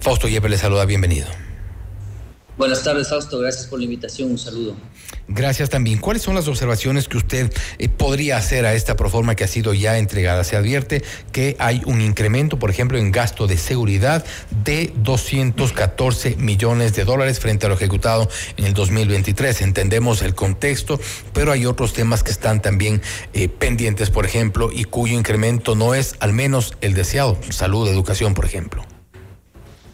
Fausto 0.00 0.28
Yepes 0.28 0.50
le 0.50 0.58
saluda, 0.58 0.84
bienvenido. 0.84 1.26
Buenas 2.58 2.82
tardes, 2.82 3.08
Fausto. 3.08 3.38
Gracias 3.38 3.66
por 3.66 3.78
la 3.78 3.84
invitación. 3.84 4.32
Un 4.32 4.38
saludo. 4.38 4.74
Gracias 5.28 5.70
también. 5.70 6.00
¿Cuáles 6.00 6.22
son 6.22 6.34
las 6.34 6.48
observaciones 6.48 7.06
que 7.06 7.16
usted 7.16 7.52
eh, 7.78 7.88
podría 7.88 8.36
hacer 8.36 8.66
a 8.66 8.74
esta 8.74 8.96
proforma 8.96 9.36
que 9.36 9.44
ha 9.44 9.46
sido 9.46 9.74
ya 9.74 9.96
entregada? 9.96 10.42
Se 10.42 10.56
advierte 10.56 11.04
que 11.30 11.54
hay 11.60 11.82
un 11.86 12.00
incremento, 12.00 12.58
por 12.58 12.70
ejemplo, 12.70 12.98
en 12.98 13.12
gasto 13.12 13.46
de 13.46 13.56
seguridad 13.58 14.24
de 14.64 14.92
214 14.96 16.34
millones 16.34 16.96
de 16.96 17.04
dólares 17.04 17.38
frente 17.38 17.66
a 17.66 17.68
lo 17.68 17.76
ejecutado 17.76 18.28
en 18.56 18.64
el 18.64 18.74
2023. 18.74 19.62
Entendemos 19.62 20.22
el 20.22 20.34
contexto, 20.34 20.98
pero 21.32 21.52
hay 21.52 21.64
otros 21.64 21.92
temas 21.92 22.24
que 22.24 22.32
están 22.32 22.60
también 22.60 23.00
eh, 23.34 23.48
pendientes, 23.48 24.10
por 24.10 24.26
ejemplo, 24.26 24.70
y 24.72 24.82
cuyo 24.82 25.16
incremento 25.16 25.76
no 25.76 25.94
es 25.94 26.16
al 26.18 26.32
menos 26.32 26.74
el 26.80 26.94
deseado. 26.94 27.38
Salud, 27.50 27.86
educación, 27.86 28.34
por 28.34 28.46
ejemplo. 28.46 28.84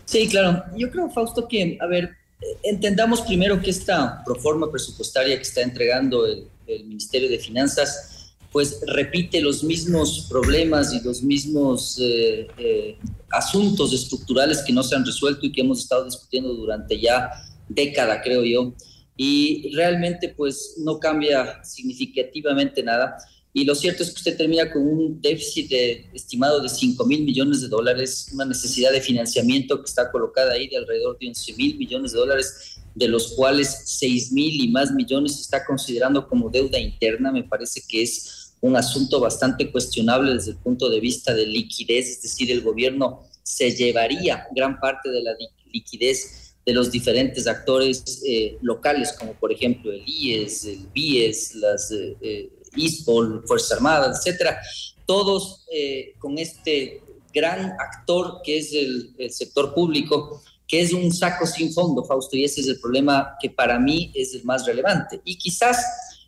Sí, 0.06 0.28
claro. 0.28 0.62
Yo 0.78 0.90
creo, 0.90 1.10
Fausto, 1.10 1.46
que, 1.46 1.76
a 1.82 1.86
ver, 1.86 2.23
entendamos 2.62 3.20
primero 3.22 3.60
que 3.60 3.70
esta 3.70 4.22
proforma 4.24 4.70
presupuestaria 4.70 5.36
que 5.36 5.42
está 5.42 5.62
entregando 5.62 6.26
el, 6.26 6.48
Ministerio 6.66 7.28
de 7.28 7.38
Finanzas, 7.38 8.32
pues 8.50 8.80
repite 8.86 9.38
los 9.42 9.62
mismos 9.62 10.26
problemas 10.30 10.94
y 10.94 11.00
los 11.04 11.22
mismos 11.22 11.98
eh, 12.00 12.48
eh, 12.56 12.96
asuntos 13.30 13.92
estructurales 13.92 14.62
que 14.62 14.72
no 14.72 14.82
se 14.82 14.96
han 14.96 15.04
resuelto 15.04 15.44
y 15.44 15.52
que 15.52 15.60
hemos 15.60 15.80
estado 15.80 16.06
discutiendo 16.06 16.54
durante 16.54 16.98
ya 16.98 17.30
década, 17.68 18.22
creo 18.22 18.44
yo. 18.44 18.72
Y 19.14 19.74
realmente 19.74 20.30
pues 20.34 20.76
no 20.78 20.98
cambia 20.98 21.62
significativamente 21.62 22.82
nada. 22.82 23.18
Y 23.56 23.64
lo 23.64 23.76
cierto 23.76 24.02
es 24.02 24.10
que 24.10 24.16
usted 24.16 24.36
termina 24.36 24.68
con 24.68 24.82
un 24.82 25.22
déficit 25.22 25.70
estimado 26.12 26.60
de 26.60 26.68
5 26.68 27.06
mil 27.06 27.22
millones 27.22 27.60
de 27.60 27.68
dólares, 27.68 28.28
una 28.34 28.44
necesidad 28.44 28.90
de 28.90 29.00
financiamiento 29.00 29.78
que 29.78 29.88
está 29.88 30.10
colocada 30.10 30.54
ahí 30.54 30.66
de 30.66 30.76
alrededor 30.76 31.16
de 31.20 31.28
11 31.28 31.52
mil 31.52 31.78
millones 31.78 32.10
de 32.10 32.18
dólares, 32.18 32.80
de 32.96 33.06
los 33.06 33.28
cuales 33.34 33.82
6 33.84 34.32
mil 34.32 34.60
y 34.60 34.68
más 34.72 34.90
millones 34.90 35.36
se 35.36 35.42
está 35.42 35.64
considerando 35.64 36.26
como 36.26 36.50
deuda 36.50 36.80
interna. 36.80 37.30
Me 37.30 37.44
parece 37.44 37.80
que 37.88 38.02
es 38.02 38.56
un 38.60 38.74
asunto 38.74 39.20
bastante 39.20 39.70
cuestionable 39.70 40.34
desde 40.34 40.50
el 40.50 40.56
punto 40.56 40.90
de 40.90 40.98
vista 40.98 41.32
de 41.32 41.46
liquidez, 41.46 42.08
es 42.08 42.22
decir, 42.22 42.50
el 42.50 42.60
gobierno 42.60 43.20
se 43.44 43.70
llevaría 43.70 44.48
gran 44.50 44.80
parte 44.80 45.10
de 45.10 45.22
la 45.22 45.30
liquidez 45.72 46.56
de 46.66 46.72
los 46.72 46.90
diferentes 46.90 47.46
actores 47.46 48.20
eh, 48.26 48.58
locales, 48.62 49.12
como 49.12 49.34
por 49.34 49.52
ejemplo 49.52 49.92
el 49.92 50.02
IES, 50.04 50.64
el 50.64 50.88
BIES, 50.92 51.54
las... 51.54 51.92
Eh, 51.92 52.16
eh 52.20 52.50
ISPOL, 52.76 53.44
Fuerzas 53.46 53.72
Armadas, 53.72 54.18
etcétera, 54.18 54.60
todos 55.06 55.64
eh, 55.72 56.14
con 56.18 56.38
este 56.38 57.02
gran 57.32 57.72
actor 57.78 58.40
que 58.44 58.58
es 58.58 58.72
el, 58.72 59.14
sector 59.30 59.74
público, 59.74 60.42
que 60.66 60.80
es 60.80 60.92
un 60.92 61.12
saco 61.12 61.46
sin 61.46 61.72
fondo, 61.72 62.04
Fausto, 62.04 62.36
y 62.36 62.44
ese 62.44 62.60
es 62.60 62.68
el 62.68 62.80
problema 62.80 63.36
que 63.40 63.50
para 63.50 63.78
mí 63.78 64.12
es 64.14 64.34
el 64.34 64.44
más 64.44 64.64
relevante. 64.64 65.20
Y 65.24 65.36
quizás 65.36 65.84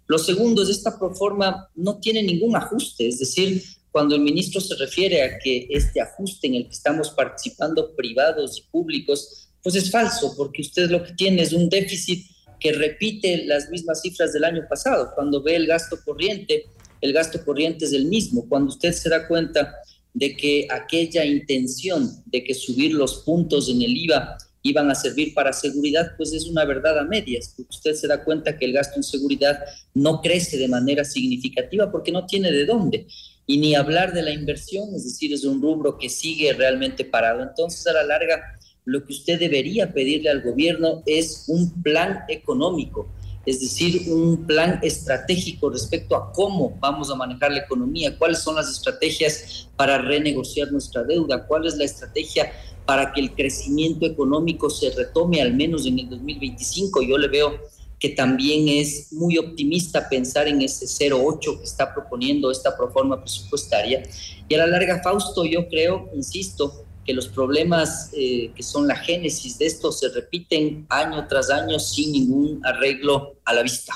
lo 0.06 0.18
segundo 0.18 0.62
es 0.62 0.68
esta 0.68 0.98
proforma 0.98 1.68
no 1.74 1.98
tiene 1.98 2.22
ningún 2.22 2.56
ajuste, 2.56 3.08
es 3.08 3.18
decir, 3.18 3.62
cuando 3.90 4.14
el 4.14 4.20
ministro 4.20 4.60
se 4.60 4.74
refiere 4.74 5.22
a 5.22 5.38
que 5.38 5.68
este 5.70 6.02
ajuste 6.02 6.48
en 6.48 6.56
el 6.56 6.64
que 6.66 6.74
estamos 6.74 7.10
participando 7.10 7.94
privados 7.96 8.58
y 8.58 8.70
públicos, 8.70 9.48
pues 9.62 9.74
es 9.74 9.90
falso, 9.90 10.34
porque 10.36 10.60
usted 10.60 10.90
lo 10.90 11.02
que 11.02 11.14
tiene 11.14 11.42
es 11.42 11.52
un 11.52 11.68
déficit 11.68 12.26
que 12.58 12.72
repite 12.72 13.44
las 13.46 13.70
mismas 13.70 14.00
cifras 14.02 14.32
del 14.32 14.44
año 14.44 14.66
pasado. 14.68 15.12
Cuando 15.14 15.42
ve 15.42 15.56
el 15.56 15.66
gasto 15.66 15.98
corriente, 16.04 16.66
el 17.00 17.12
gasto 17.12 17.44
corriente 17.44 17.84
es 17.84 17.92
el 17.92 18.06
mismo. 18.06 18.48
Cuando 18.48 18.70
usted 18.70 18.92
se 18.92 19.08
da 19.08 19.26
cuenta 19.28 19.74
de 20.14 20.36
que 20.36 20.66
aquella 20.70 21.24
intención 21.24 22.10
de 22.26 22.42
que 22.42 22.54
subir 22.54 22.94
los 22.94 23.22
puntos 23.24 23.68
en 23.68 23.82
el 23.82 23.96
IVA 23.96 24.38
iban 24.62 24.90
a 24.90 24.94
servir 24.94 25.34
para 25.34 25.52
seguridad, 25.52 26.12
pues 26.16 26.32
es 26.32 26.46
una 26.46 26.64
verdad 26.64 26.98
a 26.98 27.04
medias. 27.04 27.54
Usted 27.68 27.94
se 27.94 28.08
da 28.08 28.24
cuenta 28.24 28.58
que 28.58 28.64
el 28.64 28.72
gasto 28.72 28.96
en 28.96 29.02
seguridad 29.02 29.58
no 29.94 30.20
crece 30.20 30.58
de 30.58 30.68
manera 30.68 31.04
significativa 31.04 31.90
porque 31.90 32.12
no 32.12 32.26
tiene 32.26 32.50
de 32.50 32.64
dónde. 32.64 33.06
Y 33.46 33.58
ni 33.58 33.74
hablar 33.74 34.12
de 34.12 34.22
la 34.22 34.32
inversión, 34.32 34.94
es 34.94 35.04
decir, 35.04 35.32
es 35.32 35.44
un 35.44 35.62
rubro 35.62 35.98
que 35.98 36.08
sigue 36.08 36.52
realmente 36.52 37.04
parado. 37.04 37.42
Entonces, 37.42 37.86
a 37.86 37.92
la 37.92 38.02
larga, 38.02 38.42
lo 38.86 39.04
que 39.04 39.12
usted 39.12 39.38
debería 39.38 39.92
pedirle 39.92 40.30
al 40.30 40.40
gobierno 40.40 41.02
es 41.04 41.44
un 41.48 41.82
plan 41.82 42.20
económico 42.28 43.08
es 43.46 43.60
decir, 43.60 44.12
un 44.12 44.44
plan 44.44 44.80
estratégico 44.82 45.70
respecto 45.70 46.16
a 46.16 46.32
cómo 46.32 46.76
vamos 46.80 47.12
a 47.12 47.14
manejar 47.14 47.52
la 47.52 47.60
economía, 47.60 48.18
cuáles 48.18 48.40
son 48.40 48.56
las 48.56 48.68
estrategias 48.68 49.68
para 49.76 49.98
renegociar 49.98 50.72
nuestra 50.72 51.04
deuda, 51.04 51.46
cuál 51.46 51.64
es 51.64 51.76
la 51.76 51.84
estrategia 51.84 52.50
para 52.84 53.12
que 53.12 53.20
el 53.20 53.32
crecimiento 53.32 54.04
económico 54.04 54.68
se 54.68 54.90
retome 54.90 55.40
al 55.40 55.54
menos 55.54 55.86
en 55.86 56.00
el 56.00 56.10
2025. 56.10 57.02
Yo 57.02 57.16
le 57.18 57.28
veo 57.28 57.60
que 58.00 58.10
también 58.10 58.68
es 58.68 59.12
muy 59.12 59.38
optimista 59.38 60.08
pensar 60.08 60.48
en 60.48 60.60
ese 60.60 60.86
0,8 60.86 61.58
que 61.58 61.64
está 61.64 61.94
proponiendo 61.94 62.50
esta 62.50 62.76
proforma 62.76 63.20
presupuestaria. 63.20 64.02
Y 64.48 64.54
a 64.56 64.58
la 64.58 64.66
larga, 64.66 65.00
Fausto, 65.04 65.44
yo 65.44 65.68
creo, 65.68 66.10
insisto, 66.14 66.84
que 67.06 67.14
los 67.14 67.28
problemas 67.28 68.10
eh, 68.12 68.50
que 68.54 68.62
son 68.62 68.88
la 68.88 68.96
génesis 68.96 69.58
de 69.58 69.66
esto 69.66 69.92
se 69.92 70.08
repiten 70.08 70.86
año 70.88 71.26
tras 71.28 71.50
año 71.50 71.78
sin 71.78 72.12
ningún 72.12 72.60
arreglo 72.64 73.36
a 73.44 73.54
la 73.54 73.62
vista. 73.62 73.94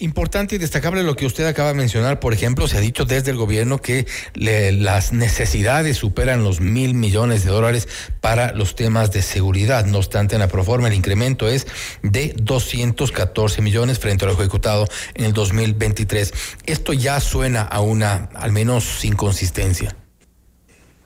Importante 0.00 0.54
y 0.54 0.58
destacable 0.58 1.02
lo 1.02 1.16
que 1.16 1.26
usted 1.26 1.44
acaba 1.44 1.70
de 1.70 1.74
mencionar, 1.74 2.20
por 2.20 2.32
ejemplo, 2.32 2.68
se 2.68 2.76
ha 2.76 2.80
dicho 2.80 3.04
desde 3.04 3.32
el 3.32 3.36
gobierno 3.36 3.78
que 3.78 4.06
las 4.34 5.12
necesidades 5.12 5.96
superan 5.96 6.44
los 6.44 6.60
mil 6.60 6.94
millones 6.94 7.44
de 7.44 7.50
dólares 7.50 7.88
para 8.20 8.52
los 8.52 8.76
temas 8.76 9.10
de 9.10 9.22
seguridad. 9.22 9.86
No 9.86 9.98
obstante, 9.98 10.36
en 10.36 10.40
la 10.40 10.46
proforma 10.46 10.86
el 10.86 10.94
incremento 10.94 11.48
es 11.48 11.66
de 12.02 12.32
214 12.36 13.60
millones 13.60 13.98
frente 13.98 14.24
a 14.24 14.28
lo 14.28 14.34
ejecutado 14.34 14.86
en 15.14 15.24
el 15.24 15.32
2023. 15.32 16.32
Esto 16.66 16.92
ya 16.92 17.18
suena 17.18 17.62
a 17.62 17.80
una, 17.80 18.28
al 18.34 18.52
menos, 18.52 19.04
inconsistencia. 19.04 19.96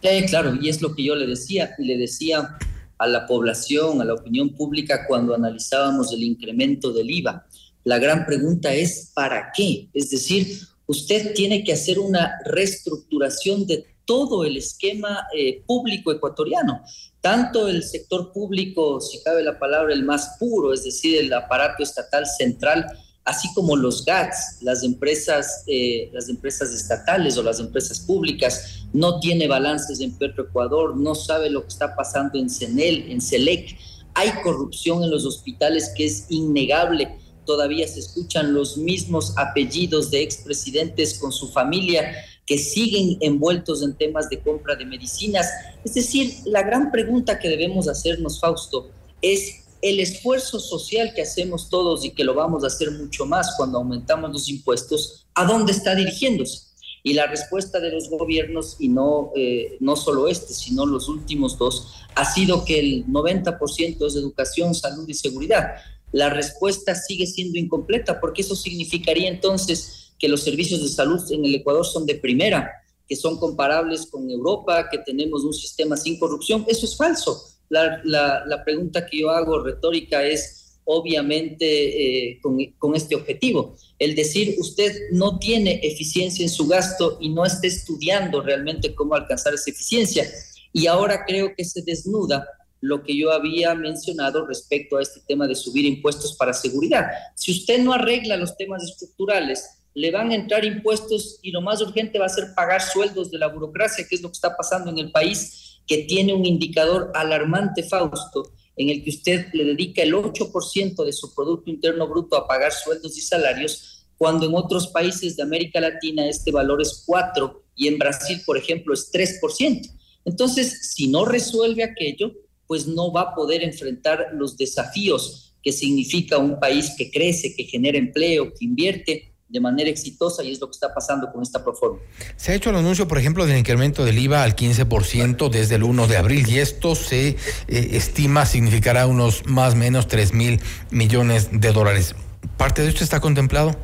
Eh, 0.03 0.26
claro, 0.26 0.57
y 0.61 0.68
es 0.68 0.82
lo 0.82 0.94
que 0.94 1.05
yo 1.05 1.14
le 1.14 1.26
decía, 1.26 1.74
y 1.78 1.84
le 1.84 1.96
decía 1.96 2.59
a 2.98 3.07
la 3.07 3.26
población, 3.26 4.00
a 4.00 4.05
la 4.05 4.14
opinión 4.14 4.50
pública 4.50 5.07
cuando 5.07 5.34
analizábamos 5.34 6.12
el 6.12 6.24
incremento 6.24 6.92
del 6.92 7.11
IVA. 7.11 7.46
La 7.84 7.98
gran 7.98 8.26
pregunta 8.26 8.74
es, 8.74 9.12
¿para 9.14 9.53
qué? 9.55 9.88
Es 9.94 10.11
decir, 10.11 10.59
usted 10.86 11.34
tiene 11.34 11.62
que 11.62 11.72
hacer 11.72 11.98
una 11.98 12.32
reestructuración 12.44 13.66
de 13.66 13.86
todo 14.05 14.44
el 14.44 14.57
esquema 14.57 15.26
eh, 15.36 15.62
público 15.66 16.11
ecuatoriano, 16.11 16.82
tanto 17.20 17.68
el 17.68 17.84
sector 17.84 18.32
público, 18.32 19.00
si 19.00 19.22
cabe 19.22 19.44
la 19.44 19.59
palabra, 19.59 19.94
el 19.94 20.05
más 20.05 20.36
puro, 20.38 20.72
es 20.72 20.84
decir, 20.84 21.18
el 21.18 21.32
aparato 21.32 21.84
estatal 21.84 22.26
central, 22.26 22.86
así 23.24 23.52
como 23.54 23.76
los 23.76 24.04
GATS, 24.04 24.58
las 24.62 24.82
empresas, 24.82 25.62
eh, 25.66 26.10
las 26.12 26.28
empresas 26.28 26.72
estatales 26.72 27.36
o 27.36 27.42
las 27.42 27.60
empresas 27.60 28.00
públicas, 28.00 28.84
no 28.92 29.20
tiene 29.20 29.46
balances 29.46 30.00
en 30.00 30.12
Petroecuador, 30.12 30.96
no 30.96 31.14
sabe 31.14 31.48
lo 31.50 31.62
que 31.62 31.68
está 31.68 31.94
pasando 31.94 32.38
en 32.38 32.50
CENEL, 32.50 33.10
en 33.10 33.20
CELEC. 33.20 33.76
Hay 34.14 34.30
corrupción 34.42 35.04
en 35.04 35.10
los 35.10 35.24
hospitales 35.24 35.92
que 35.96 36.04
es 36.04 36.26
innegable. 36.28 37.16
Todavía 37.46 37.86
se 37.86 38.00
escuchan 38.00 38.54
los 38.54 38.76
mismos 38.76 39.32
apellidos 39.36 40.10
de 40.10 40.22
expresidentes 40.22 41.18
con 41.18 41.32
su 41.32 41.48
familia 41.48 42.12
que 42.44 42.58
siguen 42.58 43.18
envueltos 43.20 43.82
en 43.82 43.94
temas 43.94 44.28
de 44.28 44.40
compra 44.40 44.74
de 44.74 44.84
medicinas. 44.84 45.48
Es 45.84 45.94
decir, 45.94 46.34
la 46.44 46.62
gran 46.62 46.90
pregunta 46.90 47.38
que 47.38 47.48
debemos 47.48 47.88
hacernos, 47.88 48.40
Fausto, 48.40 48.90
es 49.22 49.61
el 49.83 49.99
esfuerzo 49.99 50.61
social 50.61 51.12
que 51.12 51.22
hacemos 51.22 51.68
todos 51.68 52.05
y 52.05 52.11
que 52.11 52.22
lo 52.22 52.35
vamos 52.35 52.62
a 52.62 52.68
hacer 52.68 52.93
mucho 52.93 53.26
más 53.26 53.55
cuando 53.57 53.78
aumentamos 53.78 54.30
los 54.30 54.49
impuestos, 54.49 55.26
¿a 55.35 55.45
dónde 55.45 55.72
está 55.72 55.97
dirigiéndose? 55.97 56.68
Y 57.03 57.14
la 57.14 57.26
respuesta 57.26 57.80
de 57.80 57.91
los 57.91 58.09
gobiernos, 58.09 58.76
y 58.78 58.89
no, 58.89 59.33
eh, 59.35 59.76
no 59.80 59.97
solo 59.97 60.28
este, 60.28 60.55
sino 60.55 60.87
los 60.87 61.09
últimos 61.09 61.59
dos, 61.59 61.95
ha 62.14 62.24
sido 62.24 62.64
que 62.64 62.78
el 62.78 63.07
90% 63.07 64.07
es 64.07 64.14
educación, 64.14 64.72
salud 64.72 65.09
y 65.09 65.14
seguridad. 65.14 65.74
La 66.12 66.30
respuesta 66.30 66.95
sigue 66.95 67.26
siendo 67.26 67.59
incompleta 67.59 68.20
porque 68.20 68.43
eso 68.43 68.55
significaría 68.55 69.28
entonces 69.28 70.12
que 70.16 70.28
los 70.28 70.43
servicios 70.43 70.80
de 70.80 70.89
salud 70.89 71.20
en 71.33 71.45
el 71.45 71.57
Ecuador 71.57 71.85
son 71.85 72.07
de 72.07 72.14
primera, 72.14 72.70
que 73.09 73.16
son 73.16 73.37
comparables 73.37 74.07
con 74.07 74.30
Europa, 74.30 74.89
que 74.89 74.99
tenemos 74.99 75.43
un 75.43 75.53
sistema 75.53 75.97
sin 75.97 76.20
corrupción. 76.20 76.64
Eso 76.68 76.87
es 76.87 76.97
falso 76.97 77.51
la, 77.72 78.62
pregunta 78.64 79.06
que 79.06 79.20
yo 79.20 79.30
hago 79.30 79.60
retórica 79.60 80.24
es 80.24 80.78
obviamente 80.84 82.30
eh, 82.32 82.40
con, 82.42 82.94
este 82.94 83.14
objetivo. 83.14 83.76
El 83.98 84.14
decir, 84.14 84.56
usted 84.58 84.92
no 85.12 85.38
tiene 85.38 85.80
eficiencia 85.82 86.42
en 86.42 86.48
su 86.48 86.66
gasto 86.66 87.18
y 87.20 87.28
no 87.28 87.44
está 87.44 87.66
estudiando 87.66 88.42
realmente 88.42 88.94
cómo 88.94 89.14
alcanzar 89.14 89.54
esa 89.54 89.70
eficiencia. 89.70 90.28
Y 90.72 90.86
ahora 90.86 91.24
creo 91.24 91.52
que 91.56 91.64
se 91.64 91.82
desnuda 91.82 92.46
lo 92.80 93.04
que 93.04 93.16
yo 93.16 93.30
había 93.30 93.74
mencionado 93.76 94.44
respecto 94.46 94.96
a 94.96 95.02
este 95.02 95.20
tema 95.20 95.46
de 95.46 95.54
subir 95.54 95.86
impuestos 95.86 96.34
para 96.36 96.52
seguridad. 96.52 97.06
Si 97.36 97.52
usted 97.52 97.78
no 97.78 97.92
arregla 97.92 98.36
los 98.36 98.56
temas 98.56 98.82
estructurales, 98.82 99.64
le 99.94 100.10
van 100.10 100.32
a 100.32 100.34
entrar 100.34 100.64
impuestos 100.64 101.38
y 101.42 101.52
lo 101.52 101.60
más 101.60 101.80
urgente 101.80 102.18
va 102.18 102.26
a 102.26 102.30
ser 102.30 102.54
pagar 102.56 102.82
sueldos 102.82 103.30
de 103.30 103.38
la 103.38 103.48
burocracia, 103.48 104.06
que 104.08 104.16
es 104.16 104.22
lo 104.22 104.30
que 104.30 104.36
está 104.36 104.56
pasando 104.56 104.90
en 104.90 104.98
el 104.98 105.12
país 105.12 105.71
que 105.87 105.99
tiene 106.05 106.33
un 106.33 106.47
indicador 106.47 107.11
alarmante, 107.14 107.83
Fausto, 107.83 108.53
en 108.76 108.89
el 108.89 109.05
que 109.05 109.11
usted 109.11 109.47
le 109.53 109.64
dedica 109.64 110.03
el 110.03 110.14
8% 110.14 111.05
de 111.05 111.12
su 111.12 111.35
Producto 111.35 111.70
Interno 111.70 112.09
Bruto 112.09 112.37
a 112.37 112.47
pagar 112.47 112.72
sueldos 112.72 113.16
y 113.18 113.20
salarios, 113.20 114.07
cuando 114.16 114.47
en 114.47 114.55
otros 114.55 114.89
países 114.89 115.37
de 115.37 115.43
América 115.43 115.80
Latina 115.80 116.28
este 116.28 116.53
valor 116.53 116.80
es 116.80 117.03
4 117.07 117.64
y 117.74 117.89
en 117.89 117.99
Brasil, 117.99 118.41
por 118.47 118.57
ejemplo, 118.57 118.95
es 118.95 119.11
3%. 119.12 119.91
Entonces, 120.24 120.93
si 120.93 121.09
no 121.09 121.24
resuelve 121.24 121.83
aquello, 121.83 122.33
pues 122.66 122.87
no 122.87 123.12
va 123.12 123.22
a 123.22 123.35
poder 123.35 123.62
enfrentar 123.62 124.28
los 124.33 124.57
desafíos 124.57 125.55
que 125.62 125.72
significa 125.72 126.39
un 126.39 126.59
país 126.59 126.95
que 126.97 127.11
crece, 127.11 127.55
que 127.55 127.64
genera 127.64 127.99
empleo, 127.99 128.53
que 128.53 128.64
invierte 128.64 129.32
de 129.53 129.61
manera 129.61 129.90
exitosa 129.90 130.42
y 130.42 130.50
es 130.50 130.61
lo 130.61 130.66
que 130.68 130.72
está 130.72 130.94
pasando 130.94 131.30
con 131.30 131.42
esta 131.42 131.62
proforma. 131.62 131.98
Se 132.36 132.53
ha 132.53 132.55
hecho 132.55 132.70
el 132.70 132.76
anuncio, 132.76 133.07
por 133.07 133.18
ejemplo, 133.18 133.44
del 133.44 133.59
incremento 133.59 134.05
del 134.05 134.18
IVA 134.18 134.42
al 134.42 134.57
15% 134.57 135.50
desde 135.50 135.74
el 135.74 135.82
1 135.82 136.07
de 136.07 136.16
abril 136.16 136.48
y 136.48 136.59
esto 136.59 136.94
se 136.94 137.28
eh, 137.28 137.36
estima 137.68 138.46
significará 138.46 139.07
unos 139.07 139.44
más 139.46 139.74
o 139.74 139.76
menos 139.76 140.09
3 140.09 140.32
mil 140.32 140.61
millones 140.90 141.50
de 141.53 141.72
dólares. 141.72 142.14
¿Parte 142.57 142.82
de 142.82 142.88
esto 142.88 143.05
está 143.05 143.20
contemplado? 143.20 143.76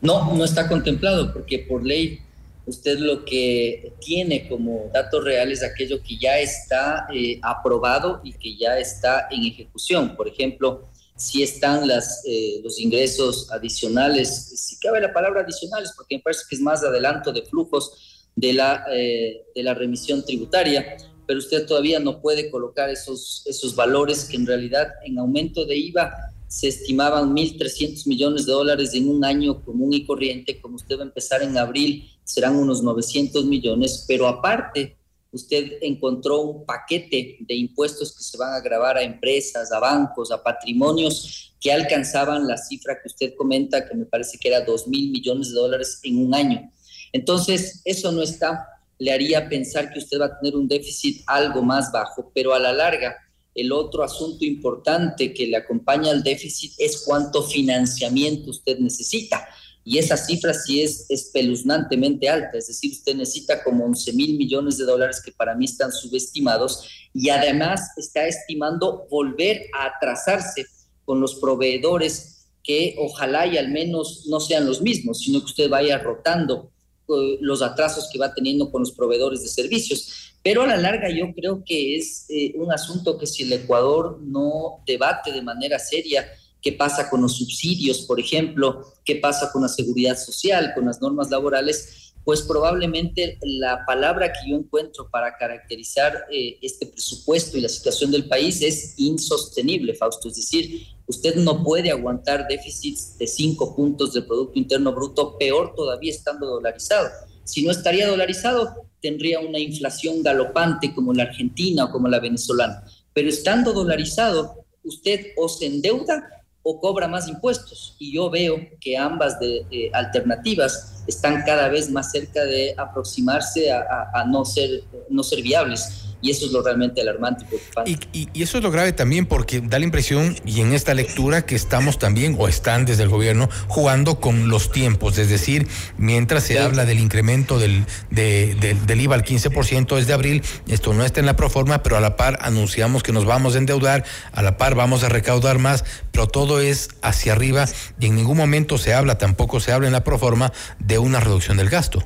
No, 0.00 0.34
no 0.34 0.44
está 0.44 0.68
contemplado 0.68 1.32
porque 1.32 1.60
por 1.60 1.86
ley 1.86 2.20
usted 2.66 2.98
lo 2.98 3.24
que 3.24 3.92
tiene 4.00 4.48
como 4.48 4.90
datos 4.92 5.24
reales 5.24 5.62
es 5.62 5.70
aquello 5.70 6.02
que 6.02 6.18
ya 6.18 6.38
está 6.38 7.06
eh, 7.14 7.38
aprobado 7.42 8.20
y 8.24 8.32
que 8.32 8.56
ya 8.56 8.76
está 8.78 9.28
en 9.30 9.44
ejecución. 9.44 10.16
Por 10.16 10.26
ejemplo, 10.28 10.88
si 11.18 11.42
están 11.42 11.86
las, 11.88 12.22
eh, 12.24 12.60
los 12.62 12.78
ingresos 12.78 13.50
adicionales, 13.50 14.28
si 14.56 14.78
cabe 14.78 15.00
la 15.00 15.12
palabra 15.12 15.40
adicionales, 15.40 15.92
porque 15.96 16.16
me 16.16 16.22
parece 16.22 16.42
que 16.48 16.54
es 16.54 16.62
más 16.62 16.84
adelanto 16.84 17.32
de 17.32 17.42
flujos 17.42 18.30
de 18.36 18.52
la, 18.52 18.84
eh, 18.92 19.44
de 19.52 19.62
la 19.64 19.74
remisión 19.74 20.24
tributaria, 20.24 20.96
pero 21.26 21.40
usted 21.40 21.66
todavía 21.66 21.98
no 21.98 22.22
puede 22.22 22.50
colocar 22.50 22.88
esos, 22.88 23.42
esos 23.46 23.74
valores 23.74 24.26
que 24.26 24.36
en 24.36 24.46
realidad 24.46 24.86
en 25.04 25.18
aumento 25.18 25.66
de 25.66 25.76
IVA 25.76 26.12
se 26.46 26.68
estimaban 26.68 27.34
1.300 27.34 28.06
millones 28.06 28.46
de 28.46 28.52
dólares 28.52 28.94
en 28.94 29.08
un 29.08 29.24
año 29.24 29.64
común 29.64 29.92
y 29.92 30.06
corriente, 30.06 30.60
como 30.60 30.76
usted 30.76 30.98
va 30.98 31.02
a 31.02 31.06
empezar 31.06 31.42
en 31.42 31.58
abril, 31.58 32.08
serán 32.22 32.54
unos 32.54 32.80
900 32.82 33.44
millones, 33.44 34.04
pero 34.06 34.28
aparte 34.28 34.97
usted 35.32 35.78
encontró 35.82 36.40
un 36.40 36.64
paquete 36.64 37.38
de 37.40 37.54
impuestos 37.54 38.16
que 38.16 38.22
se 38.22 38.38
van 38.38 38.54
a 38.54 38.60
grabar 38.60 38.96
a 38.96 39.02
empresas, 39.02 39.70
a 39.72 39.78
bancos, 39.78 40.30
a 40.30 40.42
patrimonios 40.42 41.54
que 41.60 41.72
alcanzaban 41.72 42.46
la 42.46 42.56
cifra 42.56 42.98
que 43.00 43.08
usted 43.08 43.34
comenta, 43.36 43.86
que 43.86 43.94
me 43.94 44.06
parece 44.06 44.38
que 44.38 44.48
era 44.48 44.60
2 44.60 44.88
mil 44.88 45.10
millones 45.10 45.48
de 45.48 45.54
dólares 45.54 46.00
en 46.02 46.18
un 46.18 46.34
año. 46.34 46.70
Entonces, 47.12 47.82
eso 47.84 48.12
no 48.12 48.22
está, 48.22 48.66
le 48.98 49.12
haría 49.12 49.48
pensar 49.48 49.92
que 49.92 49.98
usted 49.98 50.20
va 50.20 50.26
a 50.26 50.38
tener 50.38 50.56
un 50.56 50.68
déficit 50.68 51.22
algo 51.26 51.62
más 51.62 51.90
bajo, 51.92 52.30
pero 52.34 52.54
a 52.54 52.58
la 52.58 52.72
larga, 52.72 53.16
el 53.54 53.72
otro 53.72 54.04
asunto 54.04 54.44
importante 54.44 55.34
que 55.34 55.46
le 55.46 55.56
acompaña 55.56 56.10
al 56.10 56.22
déficit 56.22 56.72
es 56.78 57.02
cuánto 57.04 57.42
financiamiento 57.42 58.50
usted 58.50 58.78
necesita 58.78 59.48
y 59.88 59.96
esa 59.96 60.18
cifra 60.18 60.52
sí 60.52 60.82
es 60.82 61.06
espeluznantemente 61.08 62.28
alta, 62.28 62.58
es 62.58 62.66
decir, 62.66 62.92
usted 62.92 63.14
necesita 63.14 63.64
como 63.64 63.86
11 63.86 64.12
mil 64.12 64.36
millones 64.36 64.76
de 64.76 64.84
dólares 64.84 65.22
que 65.24 65.32
para 65.32 65.54
mí 65.54 65.64
están 65.64 65.92
subestimados 65.92 66.86
y 67.14 67.30
además 67.30 67.80
está 67.96 68.26
estimando 68.26 69.06
volver 69.10 69.62
a 69.72 69.86
atrasarse 69.86 70.66
con 71.06 71.22
los 71.22 71.36
proveedores 71.36 72.50
que 72.62 72.96
ojalá 72.98 73.46
y 73.46 73.56
al 73.56 73.70
menos 73.70 74.26
no 74.26 74.40
sean 74.40 74.66
los 74.66 74.82
mismos, 74.82 75.20
sino 75.20 75.38
que 75.38 75.46
usted 75.46 75.70
vaya 75.70 75.96
rotando 75.96 76.70
eh, 77.08 77.38
los 77.40 77.62
atrasos 77.62 78.10
que 78.12 78.18
va 78.18 78.34
teniendo 78.34 78.70
con 78.70 78.82
los 78.82 78.92
proveedores 78.92 79.40
de 79.40 79.48
servicios. 79.48 80.34
Pero 80.42 80.60
a 80.60 80.66
la 80.66 80.76
larga 80.76 81.08
yo 81.08 81.32
creo 81.32 81.62
que 81.64 81.96
es 81.96 82.26
eh, 82.28 82.52
un 82.56 82.70
asunto 82.70 83.16
que 83.16 83.26
si 83.26 83.44
el 83.44 83.54
Ecuador 83.54 84.20
no 84.20 84.82
debate 84.86 85.32
de 85.32 85.40
manera 85.40 85.78
seria, 85.78 86.28
qué 86.68 86.74
pasa 86.74 87.08
con 87.08 87.22
los 87.22 87.38
subsidios, 87.38 88.00
por 88.00 88.20
ejemplo, 88.20 88.92
qué 89.02 89.16
pasa 89.16 89.50
con 89.50 89.62
la 89.62 89.68
seguridad 89.68 90.18
social, 90.18 90.72
con 90.74 90.84
las 90.84 91.00
normas 91.00 91.30
laborales, 91.30 92.12
pues 92.24 92.42
probablemente 92.42 93.38
la 93.40 93.86
palabra 93.86 94.30
que 94.30 94.50
yo 94.50 94.56
encuentro 94.56 95.08
para 95.08 95.34
caracterizar 95.38 96.26
eh, 96.30 96.58
este 96.60 96.84
presupuesto 96.84 97.56
y 97.56 97.62
la 97.62 97.70
situación 97.70 98.10
del 98.10 98.28
país 98.28 98.60
es 98.60 98.98
insostenible, 98.98 99.94
Fausto. 99.94 100.28
Es 100.28 100.36
decir, 100.36 100.86
usted 101.06 101.36
no 101.36 101.64
puede 101.64 101.90
aguantar 101.90 102.46
déficits 102.46 103.16
de 103.16 103.26
cinco 103.26 103.74
puntos 103.74 104.12
del 104.12 104.26
Producto 104.26 104.58
Interno 104.58 104.92
Bruto, 104.92 105.38
peor 105.38 105.72
todavía 105.74 106.12
estando 106.12 106.48
dolarizado. 106.48 107.08
Si 107.44 107.64
no 107.64 107.70
estaría 107.70 108.06
dolarizado, 108.06 108.74
tendría 109.00 109.40
una 109.40 109.58
inflación 109.58 110.22
galopante 110.22 110.94
como 110.94 111.14
la 111.14 111.22
argentina 111.22 111.86
o 111.86 111.90
como 111.90 112.08
la 112.08 112.20
venezolana. 112.20 112.84
Pero 113.14 113.30
estando 113.30 113.72
dolarizado, 113.72 114.66
usted 114.84 115.28
o 115.38 115.48
se 115.48 115.64
endeuda 115.64 116.37
o 116.70 116.78
cobra 116.78 117.08
más 117.08 117.26
impuestos. 117.28 117.96
Y 117.98 118.12
yo 118.12 118.28
veo 118.28 118.58
que 118.78 118.94
ambas 118.94 119.40
de, 119.40 119.64
eh, 119.70 119.90
alternativas 119.94 121.02
están 121.06 121.42
cada 121.46 121.68
vez 121.70 121.90
más 121.90 122.12
cerca 122.12 122.44
de 122.44 122.74
aproximarse 122.76 123.72
a, 123.72 123.80
a, 123.80 124.20
a 124.20 124.24
no, 124.26 124.44
ser, 124.44 124.84
no 125.08 125.22
ser 125.22 125.40
viables. 125.40 126.07
Y 126.20 126.30
eso 126.30 126.46
es 126.46 126.52
lo 126.52 126.62
realmente 126.62 127.00
alarmante 127.00 127.44
y 127.44 127.46
preocupante. 127.46 127.90
Y, 128.12 128.18
y, 128.18 128.28
y, 128.32 128.42
eso 128.42 128.58
es 128.58 128.64
lo 128.64 128.70
grave 128.70 128.92
también 128.92 129.26
porque 129.26 129.60
da 129.60 129.78
la 129.78 129.84
impresión, 129.84 130.36
y 130.44 130.60
en 130.60 130.72
esta 130.72 130.94
lectura, 130.94 131.46
que 131.46 131.54
estamos 131.54 131.98
también, 131.98 132.36
o 132.38 132.48
están 132.48 132.84
desde 132.84 133.04
el 133.04 133.08
gobierno, 133.08 133.48
jugando 133.68 134.20
con 134.20 134.48
los 134.48 134.72
tiempos. 134.72 135.18
Es 135.18 135.28
decir, 135.28 135.68
mientras 135.96 136.44
se 136.44 136.54
sí. 136.54 136.58
habla 136.58 136.84
del 136.84 136.98
incremento 136.98 137.58
del, 137.58 137.84
de, 138.10 138.56
de, 138.60 138.74
del 138.74 139.00
IVA 139.00 139.14
al 139.14 139.24
15% 139.24 139.96
desde 139.96 140.12
abril, 140.12 140.42
esto 140.66 140.92
no 140.92 141.04
está 141.04 141.20
en 141.20 141.26
la 141.26 141.36
proforma, 141.36 141.82
pero 141.82 141.96
a 141.96 142.00
la 142.00 142.16
par 142.16 142.38
anunciamos 142.42 143.02
que 143.02 143.12
nos 143.12 143.24
vamos 143.24 143.54
a 143.54 143.58
endeudar, 143.58 144.04
a 144.32 144.42
la 144.42 144.56
par 144.56 144.74
vamos 144.74 145.04
a 145.04 145.08
recaudar 145.08 145.58
más, 145.58 145.84
pero 146.10 146.26
todo 146.26 146.60
es 146.60 146.88
hacia 147.02 147.32
arriba 147.32 147.66
y 148.00 148.06
en 148.06 148.16
ningún 148.16 148.36
momento 148.36 148.78
se 148.78 148.94
habla, 148.94 149.18
tampoco 149.18 149.60
se 149.60 149.72
habla 149.72 149.86
en 149.86 149.92
la 149.92 150.04
proforma 150.04 150.52
de 150.78 150.98
una 150.98 151.20
reducción 151.20 151.56
del 151.56 151.70
gasto. 151.70 152.04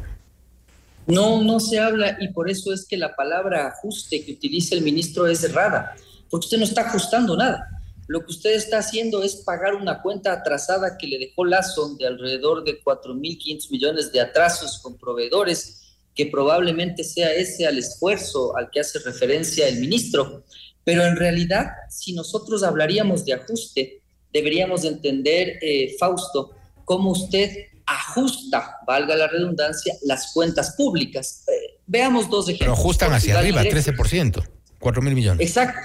No, 1.07 1.43
no 1.43 1.59
se 1.59 1.79
habla 1.79 2.17
y 2.21 2.29
por 2.29 2.49
eso 2.49 2.73
es 2.73 2.87
que 2.87 2.97
la 2.97 3.17
palabra 3.17 3.67
ajuste 3.67 4.25
que 4.25 4.33
utiliza 4.33 4.75
el 4.75 4.83
ministro 4.83 5.27
es 5.27 5.43
errada, 5.43 5.97
porque 6.31 6.47
usted 6.47 6.59
no 6.59 6.65
está 6.65 6.83
ajustando 6.83 7.37
nada. 7.37 7.69
Lo 8.09 8.21
que 8.21 8.33
usted 8.33 8.53
está 8.53 8.79
haciendo 8.79 9.23
es 9.23 9.37
pagar 9.37 9.75
una 9.75 10.03
cuenta 10.03 10.33
atrasada 10.33 10.99
que 10.99 11.07
le 11.07 11.19
dejó 11.19 11.45
Lazo 11.45 11.95
de 11.97 12.07
alrededor 12.07 12.65
de 12.65 12.83
4.500 12.83 13.71
millones 13.71 14.13
de 14.13 14.21
atrasos 14.21 14.79
con 14.79 14.99
proveedores, 14.99 15.97
que 16.15 16.27
probablemente 16.27 17.05
sea 17.05 17.33
ese 17.33 17.67
al 17.67 17.79
esfuerzo 17.79 18.57
al 18.57 18.71
que 18.71 18.81
hace 18.81 18.99
referencia 18.99 19.67
el 19.67 19.81
ministro. 19.81 20.45
Pero 20.85 21.05
en 21.05 21.17
realidad, 21.17 21.67
si 21.89 22.13
nosotros 22.13 22.63
hablaríamos 22.63 23.25
de 23.25 23.35
ajuste, 23.35 24.03
deberíamos 24.33 24.85
entender, 24.85 25.59
eh, 25.63 25.95
Fausto, 25.99 26.51
cómo 26.85 27.13
usted 27.13 27.51
ajusta, 27.87 28.79
valga 28.87 29.17
la 29.17 29.27
redundancia, 29.29 29.95
las 30.03 30.33
cuentas 30.33 30.75
públicas. 30.77 31.45
Eh, 31.49 31.79
veamos 31.87 32.29
dos 32.31 32.49
ejemplos. 32.49 32.67
Pero 32.67 32.73
ajustan 32.73 33.13
hacia 33.13 33.39
arriba, 33.39 33.63
13%, 33.63 34.43
4 34.79 35.03
mil 35.03 35.15
millones. 35.15 35.47
Exacto. 35.47 35.79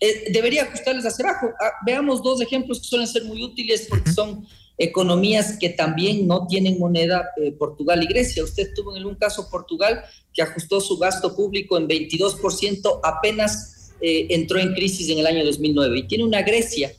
Eh, 0.00 0.30
debería 0.32 0.62
ajustarles 0.64 1.04
hacia 1.04 1.28
abajo. 1.28 1.50
Ah, 1.60 1.72
veamos 1.84 2.22
dos 2.22 2.40
ejemplos 2.40 2.80
que 2.80 2.88
suelen 2.88 3.06
ser 3.06 3.24
muy 3.24 3.42
útiles 3.42 3.86
porque 3.88 4.10
uh 4.10 4.12
-huh. 4.12 4.16
son 4.16 4.46
economías 4.78 5.58
que 5.58 5.68
también 5.68 6.26
no 6.26 6.46
tienen 6.46 6.78
moneda, 6.78 7.28
eh, 7.36 7.52
Portugal 7.52 8.02
y 8.02 8.06
Grecia. 8.06 8.42
Usted 8.42 8.72
tuvo 8.74 8.96
en 8.96 9.04
un 9.04 9.14
caso 9.14 9.48
Portugal 9.50 10.02
que 10.32 10.42
ajustó 10.42 10.80
su 10.80 10.96
gasto 10.96 11.36
público 11.36 11.76
en 11.76 11.86
22%, 11.86 13.00
apenas 13.02 13.76
entró 14.02 14.58
en 14.58 14.72
crisis 14.72 15.10
en 15.10 15.18
el 15.18 15.26
año 15.26 15.44
2009. 15.44 15.98
Y 15.98 16.02
tiene 16.04 16.24
una 16.24 16.40
Grecia 16.40 16.90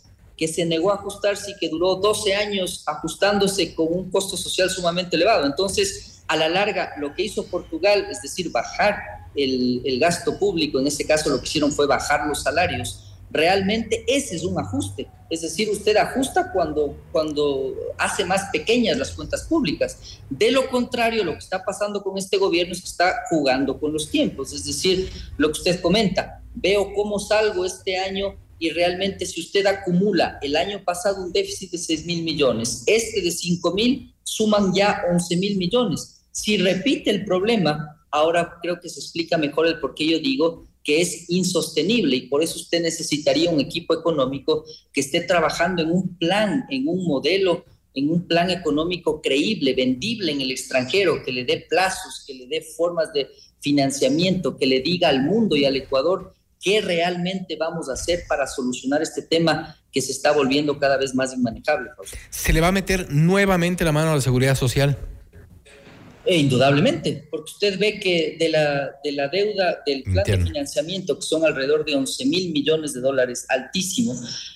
que 0.42 0.48
se 0.48 0.66
negó 0.66 0.90
a 0.90 0.96
ajustarse 0.96 1.52
y 1.52 1.56
que 1.60 1.70
duró 1.70 1.98
12 1.98 2.34
años 2.34 2.82
ajustándose 2.88 3.76
con 3.76 3.94
un 3.94 4.10
costo 4.10 4.36
social 4.36 4.72
sumamente 4.72 5.16
elevado. 5.16 5.46
Entonces, 5.46 6.24
a 6.28 6.36
la 6.36 6.50
larga, 6.50 6.94
lo 6.98 7.14
que 7.14 7.22
hizo 7.22 7.46
Portugal, 7.46 8.08
es 8.10 8.24
decir, 8.24 8.50
bajar 8.52 8.96
el, 9.36 9.84
el 9.86 10.00
gasto 10.00 10.40
público, 10.40 10.80
en 10.80 10.88
este 10.88 11.06
caso 11.06 11.30
lo 11.30 11.40
que 11.40 11.46
hicieron 11.46 11.72
fue 11.72 11.86
bajar 11.86 12.26
los 12.26 12.42
salarios, 12.42 13.14
realmente 13.30 14.04
ese 14.08 14.36
es 14.36 14.44
un 14.44 14.60
ajuste. 14.60 15.08
Es 15.30 15.44
decir, 15.44 15.70
usted 15.70 15.96
ajusta 15.96 16.52
cuando, 16.52 16.98
cuando 17.12 17.76
hace 18.00 18.26
más 18.26 18.50
pequeñas 18.52 18.98
las 18.98 19.12
cuentas 19.12 19.44
públicas. 19.44 19.96
De 20.28 20.50
lo 20.50 20.72
contrario, 20.72 21.24
lo 21.24 21.34
que 21.34 21.38
está 21.38 21.64
pasando 21.64 22.02
con 22.02 22.18
este 22.18 22.38
gobierno 22.38 22.74
es 22.74 22.82
que 22.82 22.88
está 22.88 23.14
jugando 23.30 23.80
con 23.80 23.94
los 23.94 24.10
tiempos. 24.10 24.54
Es 24.54 24.66
decir, 24.66 25.08
lo 25.38 25.50
que 25.50 25.60
usted 25.60 25.82
comenta, 25.82 26.42
veo 26.56 26.96
cómo 26.96 27.20
salgo 27.20 27.64
este 27.64 28.00
año 28.00 28.38
y 28.62 28.70
realmente 28.70 29.26
si 29.26 29.42
usted 29.42 29.66
acumula 29.66 30.38
el 30.40 30.56
año 30.56 30.84
pasado 30.86 31.24
un 31.24 31.34
déficit 31.34 31.72
de 31.72 31.80
6 31.80 32.06
mil 32.06 32.24
millones, 32.24 32.84
este 32.86 33.20
de 33.20 33.32
5 33.32 33.74
mil, 33.74 34.14
suman 34.22 34.72
ya 34.72 35.02
11 35.12 35.36
mil 35.38 35.58
millones. 35.58 36.22
Si 36.32 36.58
repite 36.58 37.10
el 37.10 37.26
problema, 37.26 38.06
ahora 38.12 38.60
creo 38.62 38.80
que 38.80 38.88
se 38.88 39.00
explica 39.00 39.40
mejor 39.40 39.66
el 39.66 39.80
por 39.80 39.96
qué 39.96 40.06
yo 40.06 40.20
digo 40.20 40.68
que 40.84 41.02
es 41.02 41.28
insostenible 41.32 42.16
y 42.16 42.28
por 42.28 42.44
eso 42.44 42.60
usted 42.60 42.84
necesitaría 42.84 43.50
un 43.50 43.60
equipo 43.60 43.96
económico 43.96 44.64
que 44.94 45.02
esté 45.02 45.22
trabajando 45.22 45.82
en 45.82 45.90
un 45.90 46.16
plan, 46.20 46.66
en 46.70 46.88
un 46.88 47.04
modelo, 47.06 47.66
en 47.96 48.12
un 48.12 48.28
plan 48.28 48.52
económico 48.52 49.24
creíble, 49.24 49.74
vendible 49.74 50.32
en 50.34 50.42
el 50.42 50.52
extranjero, 50.52 51.24
que 51.26 51.32
le 51.32 51.46
dé 51.46 51.66
plazos, 51.68 52.24
que 52.28 52.36
le 52.36 52.46
dé 52.46 52.62
formas 52.62 53.12
de 53.12 53.28
financiamiento, 53.60 54.56
que 54.56 54.68
le 54.68 54.82
diga 54.82 55.10
al 55.10 55.24
mundo 55.24 55.56
y 55.56 55.66
al 55.66 55.76
Ecuador 55.76 56.36
qué 56.62 56.82
realmente 56.82 57.56
vamos 57.56 57.90
a 57.90 57.94
hacer 57.94 58.24
para 58.28 58.48
solucionar 58.48 59.02
este 59.02 59.22
tema 59.22 59.76
que 59.92 60.02
se 60.02 60.12
está 60.12 60.32
volviendo 60.32 60.78
cada 60.80 60.98
vez 60.98 61.14
más 61.14 61.34
inmanejable. 61.34 61.90
¿Se 62.30 62.54
le 62.54 62.62
va 62.62 62.68
a 62.68 62.72
meter 62.72 63.12
nuevamente 63.12 63.84
la 63.84 63.92
mano 63.92 64.12
a 64.12 64.16
la 64.16 64.22
seguridad 64.22 64.56
social? 64.56 64.98
Eh, 66.24 66.38
indudablemente, 66.38 67.28
porque 67.32 67.52
usted 67.52 67.80
ve 67.80 68.00
que 68.00 68.38
de 68.40 68.50
la, 68.50 68.92
de 69.04 69.12
la 69.12 69.28
deuda 69.28 69.82
del 69.86 70.04
plan 70.04 70.20
Entiendo. 70.20 70.46
de 70.46 70.52
financiamiento, 70.52 71.16
que 71.16 71.26
son 71.26 71.44
alrededor 71.44 71.84
de 71.84 71.96
11 71.96 72.26
mil 72.26 72.52
millones 72.52 72.94
de 72.94 73.02
dólares, 73.02 73.46
altísimo, 73.50 74.14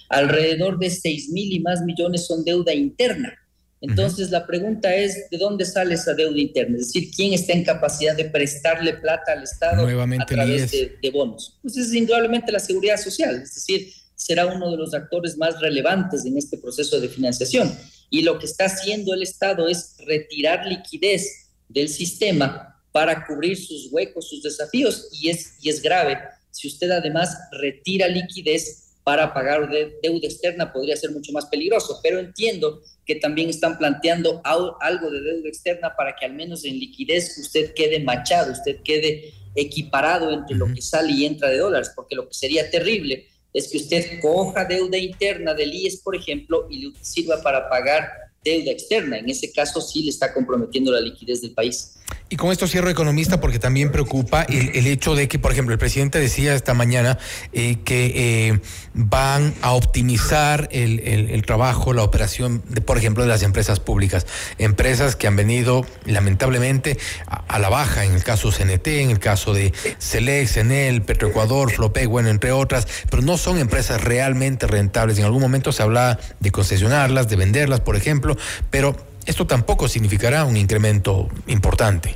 alrededor 0.09 0.77
de 0.77 0.91
6 0.91 1.29
mil 1.29 1.51
y 1.51 1.59
más 1.61 1.81
millones 1.81 2.27
son 2.27 2.45
deuda 2.45 2.71
interna. 2.71 3.33
Entonces, 3.81 4.27
uh 4.27 4.29
-huh. 4.29 4.31
la 4.31 4.47
pregunta 4.47 4.95
es, 4.95 5.29
¿de 5.29 5.37
dónde 5.37 5.65
sale 5.65 5.95
esa 5.95 6.13
deuda 6.13 6.39
interna? 6.39 6.77
Es 6.77 6.87
decir, 6.87 7.11
¿quién 7.15 7.33
está 7.33 7.53
en 7.53 7.63
capacidad 7.63 8.15
de 8.15 8.25
prestarle 8.25 8.93
plata 8.93 9.33
al 9.33 9.43
Estado 9.43 9.83
Nuevamente 9.83 10.23
a 10.23 10.25
través 10.25 10.71
de, 10.71 10.97
de, 11.01 11.09
bonos? 11.11 11.57
Pues 11.61 11.77
es 11.77 11.93
indudablemente 11.93 12.51
la 12.51 12.59
seguridad 12.59 12.97
social, 12.97 13.35
es 13.35 13.53
decir, 13.53 13.93
será 14.15 14.45
uno 14.47 14.71
de 14.71 14.77
los 14.77 14.93
actores 14.93 15.37
más 15.37 15.59
relevantes 15.59 16.25
en 16.25 16.37
este 16.37 16.57
proceso 16.57 16.99
de 16.99 17.09
financiación. 17.09 17.77
Y 18.09 18.21
lo 18.21 18.39
que 18.39 18.45
está 18.45 18.65
haciendo 18.65 19.13
el 19.13 19.23
Estado 19.23 19.67
es 19.67 19.95
retirar 19.99 20.65
liquidez 20.65 21.49
del 21.67 21.89
sistema 21.89 22.81
para 22.91 23.25
cubrir 23.25 23.57
sus 23.57 23.91
huecos, 23.91 24.29
sus 24.29 24.41
desafíos, 24.41 25.09
y 25.11 25.29
es, 25.29 25.55
y 25.61 25.69
es 25.69 25.81
grave. 25.81 26.17
Si 26.51 26.67
usted 26.67 26.89
además 26.91 27.37
retira 27.51 28.07
liquidez 28.07 28.84
para 29.05 29.35
pagar 29.35 29.69
de 29.69 29.99
deuda 30.01 30.27
externa, 30.27 30.73
podría 30.73 30.97
ser 30.97 31.11
mucho 31.11 31.31
más 31.31 31.45
peligroso, 31.45 31.99
pero 32.01 32.17
entiendo 32.17 32.81
que 33.05 33.13
también 33.15 33.51
están 33.51 33.77
planteando 33.77 34.41
algo 34.43 35.11
de 35.11 35.21
deuda 35.21 35.47
externa 35.47 35.95
para 35.95 36.15
que 36.15 36.25
al 36.25 36.33
menos 36.33 36.65
en 36.65 36.79
liquidez 36.79 37.37
usted 37.37 37.75
quede 37.75 37.99
machado, 37.99 38.51
usted 38.51 38.81
quede 38.83 39.31
equiparado 39.53 40.31
entre 40.31 40.57
lo 40.57 40.65
que 40.73 40.81
sale 40.81 41.13
y 41.13 41.25
entra 41.25 41.49
de 41.49 41.59
dólares, 41.59 41.91
porque 41.95 42.15
lo 42.15 42.27
que 42.27 42.33
sería 42.33 42.67
terrible 42.71 43.27
es 43.53 43.67
que 43.67 43.77
usted 43.77 44.19
coja 44.21 44.65
deuda 44.65 44.97
interna 44.97 45.53
del 45.53 45.71
IES, 45.71 46.01
por 46.01 46.15
ejemplo, 46.15 46.67
y 46.71 46.87
le 46.87 46.93
sirva 46.99 47.43
para 47.43 47.69
pagar 47.69 48.09
deuda 48.45 48.71
externa. 48.71 49.17
En 49.17 49.29
ese 49.29 49.51
caso 49.51 49.81
sí 49.81 50.03
le 50.03 50.11
está 50.11 50.33
comprometiendo 50.33 50.91
la 50.91 51.01
liquidez 51.01 51.41
del 51.41 51.51
país. 51.51 51.95
Y 52.27 52.37
con 52.37 52.51
esto 52.51 52.67
cierro 52.67 52.89
economista 52.89 53.39
porque 53.39 53.59
también 53.59 53.91
preocupa 53.91 54.43
el, 54.43 54.87
hecho 54.87 55.13
de 55.13 55.27
que, 55.27 55.37
por 55.37 55.51
ejemplo, 55.51 55.73
el 55.73 55.79
presidente 55.79 56.19
decía 56.19 56.55
esta 56.55 56.73
mañana 56.73 57.19
eh, 57.53 57.77
que 57.85 58.13
eh, 58.49 58.59
van 58.95 59.53
a 59.61 59.73
optimizar 59.73 60.67
el, 60.71 61.43
trabajo, 61.45 61.93
la 61.93 62.01
operación, 62.01 62.63
de, 62.67 62.81
por 62.81 62.97
ejemplo, 62.97 63.21
de 63.21 63.29
las 63.29 63.43
empresas 63.43 63.79
públicas. 63.79 64.25
Empresas 64.57 65.15
que 65.15 65.27
han 65.27 65.35
venido 65.35 65.85
lamentablemente 66.05 66.97
a, 67.27 67.59
la 67.59 67.69
baja, 67.69 68.05
en 68.05 68.13
el 68.13 68.23
caso 68.23 68.51
CNT, 68.51 68.87
en 68.87 69.11
el 69.11 69.19
caso 69.19 69.53
de 69.53 69.71
Celex, 69.99 70.57
Enel, 70.57 71.03
Petroecuador, 71.03 71.71
Flopec, 71.71 72.07
bueno, 72.07 72.29
entre 72.29 72.51
otras, 72.51 72.87
pero 73.11 73.21
no 73.21 73.37
son 73.37 73.59
empresas 73.59 74.03
realmente 74.03 74.65
rentables. 74.65 75.19
En 75.19 75.25
algún 75.25 75.41
momento 75.41 75.71
se 75.71 75.83
hablaba 75.83 76.19
de 76.39 76.51
concesionarlas, 76.51 77.29
de 77.29 77.35
venderlas, 77.35 77.81
por 77.81 77.95
ejemplo, 77.95 78.34
pero 78.69 78.95
esto 79.25 79.47
tampoco 79.47 79.87
significará 79.87 80.45
un 80.45 80.57
incremento 80.57 81.27
importante. 81.47 82.15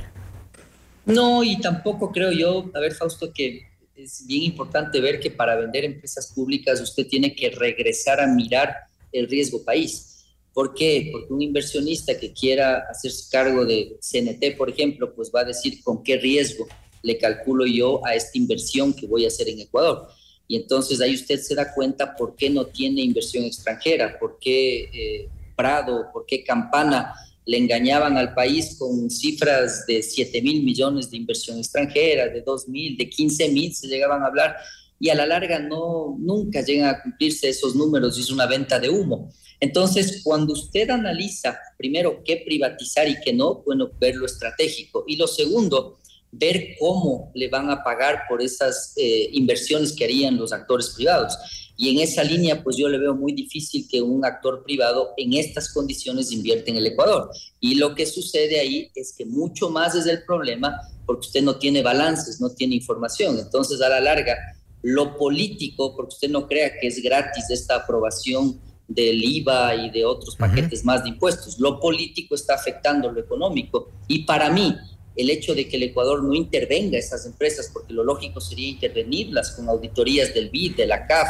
No, 1.06 1.42
y 1.42 1.60
tampoco 1.60 2.12
creo 2.12 2.30
yo, 2.30 2.70
a 2.74 2.80
ver, 2.80 2.94
Fausto, 2.94 3.32
que 3.32 3.66
es 3.96 4.26
bien 4.26 4.44
importante 4.44 5.00
ver 5.00 5.20
que 5.20 5.30
para 5.30 5.56
vender 5.56 5.84
empresas 5.84 6.32
públicas 6.34 6.80
usted 6.80 7.06
tiene 7.06 7.34
que 7.34 7.50
regresar 7.50 8.20
a 8.20 8.26
mirar 8.26 8.74
el 9.12 9.28
riesgo 9.28 9.64
país. 9.64 10.24
¿Por 10.52 10.74
qué? 10.74 11.08
Porque 11.12 11.32
un 11.32 11.42
inversionista 11.42 12.18
que 12.18 12.32
quiera 12.32 12.84
hacerse 12.90 13.30
cargo 13.30 13.64
de 13.64 13.98
CNT, 14.00 14.56
por 14.56 14.70
ejemplo, 14.70 15.14
pues 15.14 15.30
va 15.34 15.40
a 15.40 15.44
decir 15.44 15.82
con 15.82 16.02
qué 16.02 16.16
riesgo 16.16 16.66
le 17.02 17.18
calculo 17.18 17.66
yo 17.66 18.04
a 18.04 18.14
esta 18.14 18.36
inversión 18.36 18.92
que 18.92 19.06
voy 19.06 19.24
a 19.24 19.28
hacer 19.28 19.48
en 19.48 19.60
Ecuador. 19.60 20.08
Y 20.46 20.56
entonces 20.56 21.00
ahí 21.00 21.14
usted 21.14 21.40
se 21.40 21.54
da 21.54 21.72
cuenta 21.72 22.16
por 22.16 22.34
qué 22.34 22.50
no 22.50 22.66
tiene 22.66 23.02
inversión 23.02 23.44
extranjera, 23.44 24.18
por 24.18 24.38
qué 24.40 24.90
eh, 24.92 25.28
Prado, 25.60 26.06
por 26.10 26.24
qué 26.24 26.42
Campana 26.42 27.12
le 27.44 27.58
engañaban 27.58 28.16
al 28.16 28.32
país 28.32 28.76
con 28.78 29.10
cifras 29.10 29.84
de 29.86 30.02
7 30.02 30.40
mil 30.40 30.62
millones 30.62 31.10
de 31.10 31.18
inversión 31.18 31.58
extranjera, 31.58 32.28
de 32.28 32.40
2 32.40 32.68
mil, 32.68 32.96
de 32.96 33.10
15 33.10 33.48
mil 33.50 33.74
se 33.74 33.88
llegaban 33.88 34.22
a 34.22 34.26
hablar 34.26 34.56
y 34.98 35.10
a 35.10 35.14
la 35.14 35.26
larga 35.26 35.58
no, 35.58 36.16
nunca 36.18 36.62
llegan 36.62 36.88
a 36.88 37.02
cumplirse 37.02 37.48
esos 37.48 37.74
números 37.74 38.16
y 38.16 38.22
es 38.22 38.30
una 38.30 38.46
venta 38.46 38.78
de 38.78 38.88
humo. 38.88 39.32
Entonces, 39.58 40.22
cuando 40.24 40.54
usted 40.54 40.88
analiza 40.88 41.58
primero 41.76 42.22
qué 42.24 42.42
privatizar 42.46 43.06
y 43.08 43.20
qué 43.20 43.32
no, 43.32 43.62
bueno, 43.66 43.90
ver 44.00 44.16
lo 44.16 44.24
estratégico. 44.24 45.04
Y 45.06 45.16
lo 45.16 45.26
segundo, 45.26 45.98
ver 46.32 46.76
cómo 46.78 47.30
le 47.34 47.48
van 47.48 47.70
a 47.70 47.82
pagar 47.82 48.22
por 48.28 48.40
esas 48.42 48.94
eh, 48.96 49.28
inversiones 49.32 49.92
que 49.92 50.04
harían 50.04 50.36
los 50.36 50.52
actores 50.52 50.90
privados. 50.90 51.36
Y 51.82 51.88
en 51.88 52.00
esa 52.00 52.22
línea, 52.22 52.62
pues 52.62 52.76
yo 52.76 52.90
le 52.90 52.98
veo 52.98 53.14
muy 53.14 53.32
difícil 53.32 53.88
que 53.88 54.02
un 54.02 54.22
actor 54.22 54.62
privado 54.64 55.14
en 55.16 55.32
estas 55.32 55.72
condiciones 55.72 56.30
invierta 56.30 56.70
en 56.70 56.76
el 56.76 56.88
Ecuador. 56.88 57.30
Y 57.58 57.76
lo 57.76 57.94
que 57.94 58.04
sucede 58.04 58.60
ahí 58.60 58.90
es 58.94 59.14
que 59.16 59.24
mucho 59.24 59.70
más 59.70 59.94
es 59.94 60.04
el 60.04 60.22
problema 60.24 60.78
porque 61.06 61.28
usted 61.28 61.42
no 61.42 61.56
tiene 61.56 61.82
balances, 61.82 62.38
no 62.38 62.50
tiene 62.50 62.74
información. 62.74 63.38
Entonces, 63.38 63.80
a 63.80 63.88
la 63.88 63.98
larga, 63.98 64.36
lo 64.82 65.16
político, 65.16 65.96
porque 65.96 66.12
usted 66.12 66.28
no 66.28 66.46
crea 66.46 66.70
que 66.78 66.86
es 66.86 67.02
gratis 67.02 67.46
esta 67.48 67.76
aprobación 67.76 68.60
del 68.86 69.24
IVA 69.24 69.74
y 69.76 69.88
de 69.88 70.04
otros 70.04 70.36
paquetes 70.36 70.84
más 70.84 71.02
de 71.02 71.08
impuestos. 71.08 71.58
Lo 71.58 71.80
político 71.80 72.34
está 72.34 72.56
afectando 72.56 73.10
lo 73.10 73.20
económico. 73.20 73.88
Y 74.06 74.24
para 74.24 74.50
mí, 74.50 74.76
el 75.16 75.30
hecho 75.30 75.54
de 75.54 75.66
que 75.66 75.78
el 75.78 75.84
Ecuador 75.84 76.22
no 76.22 76.34
intervenga 76.34 76.98
a 76.98 77.00
esas 77.00 77.24
empresas, 77.24 77.70
porque 77.72 77.94
lo 77.94 78.04
lógico 78.04 78.38
sería 78.38 78.68
intervenirlas 78.68 79.52
con 79.52 79.66
auditorías 79.70 80.34
del 80.34 80.50
BID, 80.50 80.76
de 80.76 80.86
la 80.86 81.06
CAF, 81.06 81.26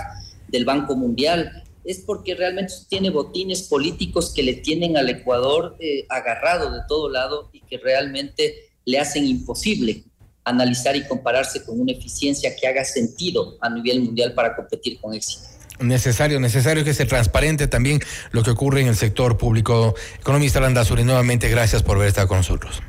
del 0.51 0.65
Banco 0.65 0.97
Mundial, 0.97 1.65
es 1.85 1.99
porque 2.01 2.35
realmente 2.35 2.73
tiene 2.89 3.11
botines 3.11 3.63
políticos 3.63 4.33
que 4.35 4.43
le 4.43 4.55
tienen 4.55 4.97
al 4.97 5.09
Ecuador 5.09 5.77
eh, 5.81 6.05
agarrado 6.09 6.73
de 6.73 6.81
todo 6.87 7.09
lado 7.09 7.51
y 7.53 7.61
que 7.63 7.79
realmente 7.79 8.71
le 8.85 8.99
hacen 8.99 9.27
imposible 9.27 10.05
analizar 10.45 10.97
y 10.97 11.07
compararse 11.07 11.65
con 11.65 11.81
una 11.81 11.93
eficiencia 11.93 12.55
que 12.57 12.67
haga 12.67 12.85
sentido 12.85 13.57
a 13.61 13.71
nivel 13.71 14.01
mundial 14.01 14.35
para 14.35 14.57
competir 14.57 14.99
con 15.01 15.15
éxito. 15.15 15.45
Necesario, 15.81 16.41
necesario 16.41 16.85
que 16.85 16.93
sea 16.93 17.07
transparente 17.07 17.67
también 17.67 18.01
lo 18.33 18.43
que 18.43 18.51
ocurre 18.51 18.83
en 18.83 18.89
el 18.89 18.97
sector 18.97 19.39
público. 19.39 19.95
Economista 20.19 20.61
Landazuri, 20.61 21.05
nuevamente 21.05 21.49
gracias 21.49 21.83
por 21.83 21.97
haber 21.97 22.09
estado 22.09 22.29
con 22.29 22.39
nosotros. 22.39 22.83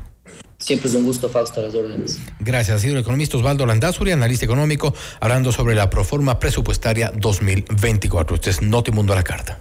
Siempre 0.61 0.89
es 0.89 0.95
un 0.95 1.03
gusto, 1.03 1.27
Fausto, 1.27 1.59
a 1.59 1.63
las 1.63 1.73
órdenes. 1.73 2.19
Gracias. 2.39 2.77
Ha 2.77 2.79
sido 2.79 2.93
el 2.93 3.01
economista 3.01 3.35
Osvaldo 3.35 3.65
Landazuri, 3.65 4.11
analista 4.11 4.45
económico, 4.45 4.93
hablando 5.19 5.51
sobre 5.51 5.73
la 5.73 5.89
proforma 5.89 6.39
presupuestaria 6.39 7.11
2024. 7.15 8.35
Este 8.35 8.51
es 8.51 8.61
Notimundo 8.61 9.13
a 9.13 9.15
la 9.15 9.23
carta. 9.23 9.59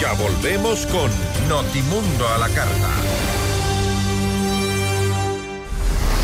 Ya 0.00 0.12
volvemos 0.14 0.86
con 0.86 1.10
Notimundo 1.48 2.28
a 2.28 2.38
la 2.38 2.48
carta. 2.48 2.88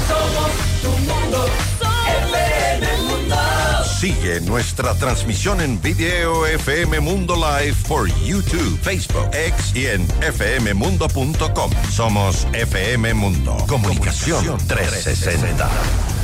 Somos 0.09 0.51
tu 0.83 0.91
mundo. 0.99 1.92
Sigue 4.03 4.41
nuestra 4.41 4.97
transmisión 4.97 5.61
en 5.61 5.81
video 5.81 6.45
FM 6.45 6.99
Mundo 6.99 7.37
Live 7.37 7.77
por 7.87 8.09
YouTube, 8.25 8.77
Facebook, 8.83 9.31
X 9.33 9.77
y 9.77 9.87
en 9.87 10.05
fmmundo.com. 10.09 11.71
Somos 11.89 12.49
FM 12.53 13.15
Mundo. 13.15 13.57
Comunicación 13.69 14.59
360. 14.67 15.71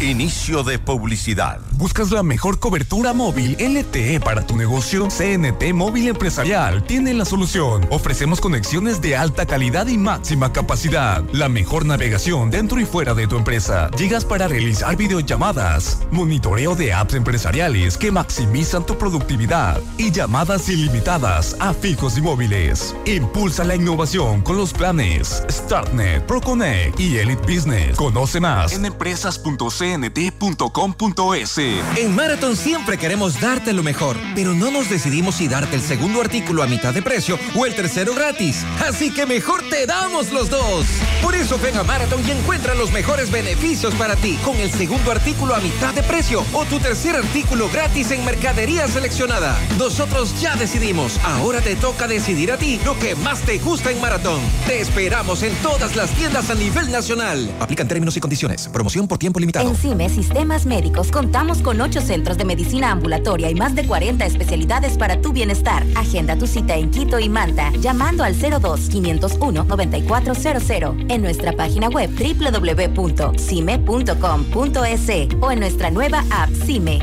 Inicio 0.00 0.64
de 0.64 0.80
publicidad. 0.80 1.60
¿Buscas 1.72 2.10
la 2.10 2.24
mejor 2.24 2.58
cobertura 2.58 3.12
móvil 3.12 3.56
LTE 3.60 4.18
para 4.20 4.44
tu 4.44 4.56
negocio? 4.56 5.08
CNT 5.08 5.72
Móvil 5.72 6.08
Empresarial 6.08 6.84
tiene 6.84 7.14
la 7.14 7.24
solución. 7.24 7.86
Ofrecemos 7.90 8.40
conexiones 8.40 9.00
de 9.00 9.16
alta 9.16 9.46
calidad 9.46 9.86
y 9.86 9.98
máxima 9.98 10.52
capacidad. 10.52 11.22
La 11.32 11.48
mejor 11.48 11.84
navegación 11.86 12.50
dentro 12.50 12.80
y 12.80 12.84
fuera 12.84 13.14
de 13.14 13.26
tu 13.28 13.36
empresa. 13.36 13.90
Llegas 13.96 14.24
para 14.24 14.48
realizar 14.48 14.96
videollamadas, 14.96 16.00
monitoreo 16.10 16.74
de 16.74 16.92
apps 16.92 17.14
empresariales 17.14 17.67
que 17.68 18.10
maximizan 18.10 18.86
tu 18.86 18.96
productividad 18.96 19.78
y 19.98 20.10
llamadas 20.10 20.70
ilimitadas 20.70 21.54
a 21.60 21.74
fijos 21.74 22.16
y 22.16 22.22
móviles. 22.22 22.96
Impulsa 23.04 23.62
la 23.62 23.76
innovación 23.76 24.40
con 24.40 24.56
los 24.56 24.72
planes 24.72 25.42
StartNet, 25.50 26.24
ProConnect 26.24 26.98
y 26.98 27.18
Elite 27.18 27.42
Business. 27.42 27.94
Conoce 27.94 28.40
más 28.40 28.72
en 28.72 28.86
empresas.cnt.com.es. 28.86 31.58
En 31.58 32.14
Marathon 32.14 32.56
siempre 32.56 32.96
queremos 32.96 33.38
darte 33.38 33.74
lo 33.74 33.82
mejor, 33.82 34.16
pero 34.34 34.54
no 34.54 34.70
nos 34.70 34.88
decidimos 34.88 35.34
si 35.34 35.46
darte 35.46 35.76
el 35.76 35.82
segundo 35.82 36.22
artículo 36.22 36.62
a 36.62 36.66
mitad 36.66 36.94
de 36.94 37.02
precio 37.02 37.38
o 37.54 37.66
el 37.66 37.74
tercero 37.74 38.14
gratis. 38.14 38.64
Así 38.88 39.12
que 39.12 39.26
mejor 39.26 39.62
te 39.68 39.84
damos 39.84 40.32
los 40.32 40.48
dos. 40.48 40.86
Por 41.20 41.34
eso 41.34 41.58
ven 41.62 41.76
a 41.76 41.82
Marathon 41.82 42.26
y 42.26 42.30
encuentra 42.30 42.74
los 42.74 42.92
mejores 42.92 43.30
beneficios 43.30 43.94
para 43.96 44.16
ti 44.16 44.38
con 44.42 44.56
el 44.56 44.72
segundo 44.72 45.12
artículo 45.12 45.54
a 45.54 45.60
mitad 45.60 45.92
de 45.92 46.02
precio 46.02 46.42
o 46.54 46.64
tu 46.64 46.78
tercer 46.78 47.14
artículo 47.14 47.57
gratis 47.66 48.12
en 48.12 48.24
mercadería 48.24 48.86
seleccionada. 48.86 49.58
Nosotros 49.78 50.40
ya 50.40 50.54
decidimos. 50.54 51.18
Ahora 51.24 51.60
te 51.60 51.74
toca 51.74 52.06
decidir 52.06 52.52
a 52.52 52.56
ti 52.56 52.78
lo 52.84 52.96
que 52.98 53.16
más 53.16 53.40
te 53.40 53.58
gusta 53.58 53.90
en 53.90 54.00
Marathon. 54.00 54.40
Te 54.68 54.80
esperamos 54.80 55.42
en 55.42 55.52
todas 55.56 55.96
las 55.96 56.12
tiendas 56.12 56.50
a 56.50 56.54
nivel 56.54 56.92
nacional. 56.92 57.50
Aplican 57.58 57.88
términos 57.88 58.16
y 58.16 58.20
condiciones. 58.20 58.68
Promoción 58.68 59.08
por 59.08 59.18
tiempo 59.18 59.40
limitado. 59.40 59.68
En 59.68 59.74
CIME 59.74 60.08
Sistemas 60.08 60.66
Médicos 60.66 61.10
contamos 61.10 61.58
con 61.58 61.80
ocho 61.80 62.00
centros 62.00 62.38
de 62.38 62.44
medicina 62.44 62.92
ambulatoria 62.92 63.50
y 63.50 63.56
más 63.56 63.74
de 63.74 63.84
40 63.86 64.24
especialidades 64.24 64.96
para 64.96 65.20
tu 65.20 65.32
bienestar. 65.32 65.84
Agenda 65.96 66.36
tu 66.36 66.46
cita 66.46 66.76
en 66.76 66.92
Quito 66.92 67.18
y 67.18 67.28
Manta 67.28 67.72
llamando 67.80 68.22
al 68.22 68.36
02-501-9400 68.36 71.10
en 71.10 71.22
nuestra 71.22 71.50
página 71.52 71.88
web 71.88 72.10
www.cime.com.es 72.10 75.08
o 75.40 75.50
en 75.50 75.60
nuestra 75.60 75.90
nueva 75.90 76.22
app 76.30 76.50
CIME. 76.66 76.98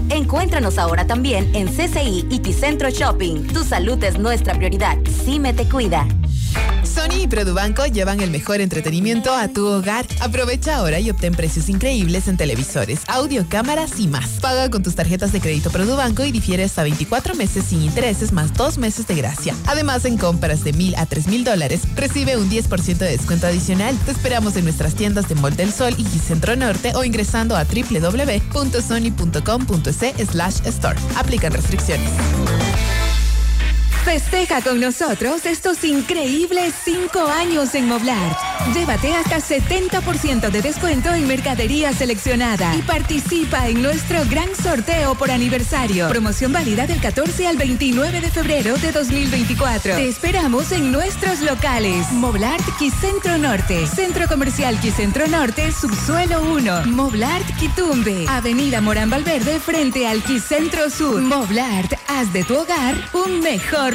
Encuéntranos 0.46 0.78
ahora 0.78 1.08
también 1.08 1.50
en 1.56 1.66
CCI 1.66 2.28
y 2.30 2.38
Ticentro 2.38 2.92
Shopping. 2.92 3.48
Tu 3.48 3.64
salud 3.64 4.02
es 4.04 4.20
nuestra 4.20 4.54
prioridad. 4.54 4.96
CIME 5.26 5.54
te 5.54 5.68
cuida. 5.68 6.06
Y 7.18 7.28
Produbanco 7.28 7.86
llevan 7.86 8.20
el 8.20 8.30
mejor 8.30 8.62
entretenimiento 8.62 9.34
a 9.34 9.48
tu 9.48 9.66
hogar. 9.66 10.06
Aprovecha 10.20 10.76
ahora 10.76 11.00
y 11.00 11.10
obtén 11.10 11.34
precios 11.34 11.70
increíbles 11.70 12.28
en 12.28 12.36
televisores, 12.38 13.00
audio, 13.08 13.46
cámaras 13.48 14.00
y 14.00 14.08
más. 14.08 14.40
Paga 14.42 14.70
con 14.70 14.84
tus 14.84 14.96
tarjetas 14.96 15.32
de 15.32 15.40
crédito 15.40 15.70
Produbanco 15.72 16.26
y 16.26 16.32
difiere 16.32 16.64
hasta 16.64 16.84
24 16.84 17.36
meses 17.36 17.66
sin 17.66 17.82
intereses 17.82 18.32
más 18.32 18.54
dos 18.54 18.78
meses 18.78 19.08
de 19.08 19.16
gracia. 19.16 19.56
Además, 19.66 20.06
en 20.06 20.18
compras 20.18 20.64
de 20.64 20.74
mil 20.74 20.94
a 20.96 21.06
tres 21.06 21.28
mil 21.28 21.44
dólares, 21.44 21.82
recibe 21.96 22.38
un 22.38 22.50
10% 22.50 22.98
de 22.98 23.12
descuento 23.12 23.48
adicional. 23.48 23.98
Te 24.06 24.12
esperamos 24.12 24.56
en 24.58 24.66
nuestras 24.66 24.96
tiendas 24.96 25.30
de 25.30 25.36
Mall 25.36 25.56
del 25.56 25.72
Sol 25.72 25.96
y 25.98 26.04
Centro 26.20 26.56
Norte 26.56 26.94
o 26.96 27.04
ingresando 27.04 27.56
a 27.56 27.64
www.sony.com.es 27.64 28.44
slash 30.30 30.66
store. 30.66 31.00
Aplican 31.16 31.54
restricciones. 31.54 32.12
Festeja 34.06 34.62
con 34.62 34.80
nosotros 34.80 35.48
estos 35.48 35.84
increíbles 35.84 36.76
cinco 36.84 37.26
años 37.26 37.74
en 37.74 37.88
Moblart. 37.88 38.38
Llévate 38.76 39.16
hasta 39.16 39.38
70% 39.38 40.52
de 40.52 40.62
descuento 40.62 41.12
en 41.12 41.28
mercadería 41.28 41.92
seleccionada 41.92 42.76
y 42.76 42.84
participa 42.84 43.68
en 43.68 43.82
nuestro 43.82 44.24
gran 44.30 44.56
sorteo 44.56 45.16
por 45.16 45.32
aniversario. 45.32 46.08
Promoción 46.08 46.54
válida 46.54 46.86
del 46.86 47.02
14 47.02 47.48
al 47.48 47.58
29 47.58 48.22
de 48.22 48.30
febrero 48.30 48.78
de 48.78 48.92
2024. 48.92 49.96
Te 49.96 50.08
esperamos 50.08 50.72
en 50.72 50.92
nuestros 50.92 51.42
locales. 51.42 52.12
Moblart 52.12 52.64
Quicentro 52.78 53.40
Norte, 53.40 53.88
Centro 53.88 54.28
Comercial 54.28 54.80
Quicentro 54.80 55.28
Norte, 55.28 55.72
Subsuelo 55.72 56.44
1. 56.44 56.86
Moblart 56.86 57.56
Quitumbe, 57.58 58.28
Avenida 58.30 58.82
Morán 58.82 59.10
Valverde 59.10 59.60
frente 59.60 60.08
al 60.08 60.22
Quicentro 60.22 60.92
Sur. 60.92 61.24
Moblart, 61.24 61.94
haz 62.08 62.32
de 62.34 62.44
tu 62.44 62.56
hogar 62.56 62.96
un 63.14 63.40
mejor 63.40 63.95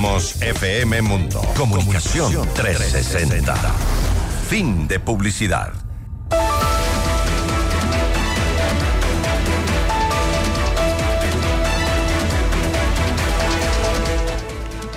Somos 0.00 0.40
FM 0.40 1.02
Mundo. 1.02 1.42
Comunicación 1.54 2.48
360. 2.54 3.54
Fin 4.48 4.88
de 4.88 4.98
publicidad. 4.98 5.74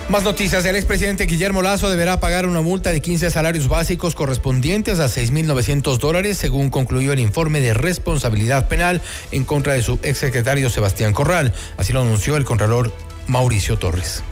Más 0.07 0.23
noticias. 0.23 0.63
El 0.63 0.77
expresidente 0.77 1.25
Guillermo 1.25 1.61
Lazo 1.61 1.89
deberá 1.89 2.21
pagar 2.21 2.45
una 2.45 2.61
multa 2.61 2.91
de 2.91 3.01
15 3.01 3.29
salarios 3.29 3.67
básicos 3.67 4.15
correspondientes 4.15 5.01
a 5.01 5.07
6.900 5.07 5.97
dólares, 5.97 6.37
según 6.37 6.69
concluyó 6.69 7.11
el 7.11 7.19
informe 7.19 7.59
de 7.59 7.73
responsabilidad 7.73 8.69
penal 8.69 9.01
en 9.33 9.43
contra 9.43 9.73
de 9.73 9.81
su 9.81 9.99
exsecretario 10.01 10.69
Sebastián 10.69 11.11
Corral. 11.11 11.53
Así 11.75 11.91
lo 11.91 11.99
anunció 11.99 12.37
el 12.37 12.45
contralor 12.45 12.93
Mauricio 13.27 13.77
Torres. 13.77 14.23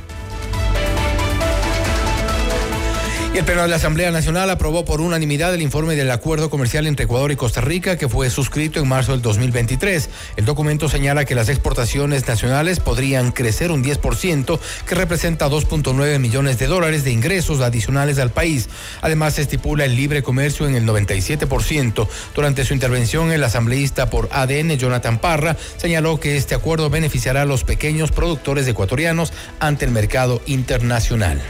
Y 3.33 3.37
el 3.37 3.45
Pleno 3.45 3.61
de 3.61 3.69
la 3.69 3.77
Asamblea 3.77 4.11
Nacional 4.11 4.49
aprobó 4.49 4.83
por 4.83 4.99
unanimidad 4.99 5.53
el 5.53 5.61
informe 5.61 5.95
del 5.95 6.11
acuerdo 6.11 6.49
comercial 6.49 6.85
entre 6.85 7.05
Ecuador 7.05 7.31
y 7.31 7.37
Costa 7.37 7.61
Rica 7.61 7.97
que 7.97 8.09
fue 8.09 8.29
suscrito 8.29 8.77
en 8.81 8.89
marzo 8.89 9.13
del 9.13 9.21
2023. 9.21 10.09
El 10.35 10.43
documento 10.43 10.89
señala 10.89 11.23
que 11.23 11.33
las 11.33 11.47
exportaciones 11.47 12.27
nacionales 12.27 12.81
podrían 12.81 13.31
crecer 13.31 13.71
un 13.71 13.85
10%, 13.85 14.59
que 14.85 14.95
representa 14.95 15.47
2.9 15.47 16.19
millones 16.19 16.59
de 16.59 16.67
dólares 16.67 17.05
de 17.05 17.11
ingresos 17.11 17.61
adicionales 17.61 18.19
al 18.19 18.31
país. 18.31 18.67
Además, 19.01 19.35
se 19.35 19.43
estipula 19.43 19.85
el 19.85 19.95
libre 19.95 20.23
comercio 20.23 20.67
en 20.67 20.75
el 20.75 20.85
97%. 20.85 22.09
Durante 22.35 22.65
su 22.65 22.73
intervención, 22.73 23.31
el 23.31 23.45
asambleísta 23.45 24.09
por 24.09 24.27
ADN, 24.33 24.75
Jonathan 24.75 25.19
Parra, 25.19 25.55
señaló 25.77 26.19
que 26.19 26.35
este 26.35 26.53
acuerdo 26.53 26.89
beneficiará 26.89 27.43
a 27.43 27.45
los 27.45 27.63
pequeños 27.63 28.11
productores 28.11 28.67
ecuatorianos 28.67 29.31
ante 29.61 29.85
el 29.85 29.91
mercado 29.91 30.41
internacional. 30.47 31.41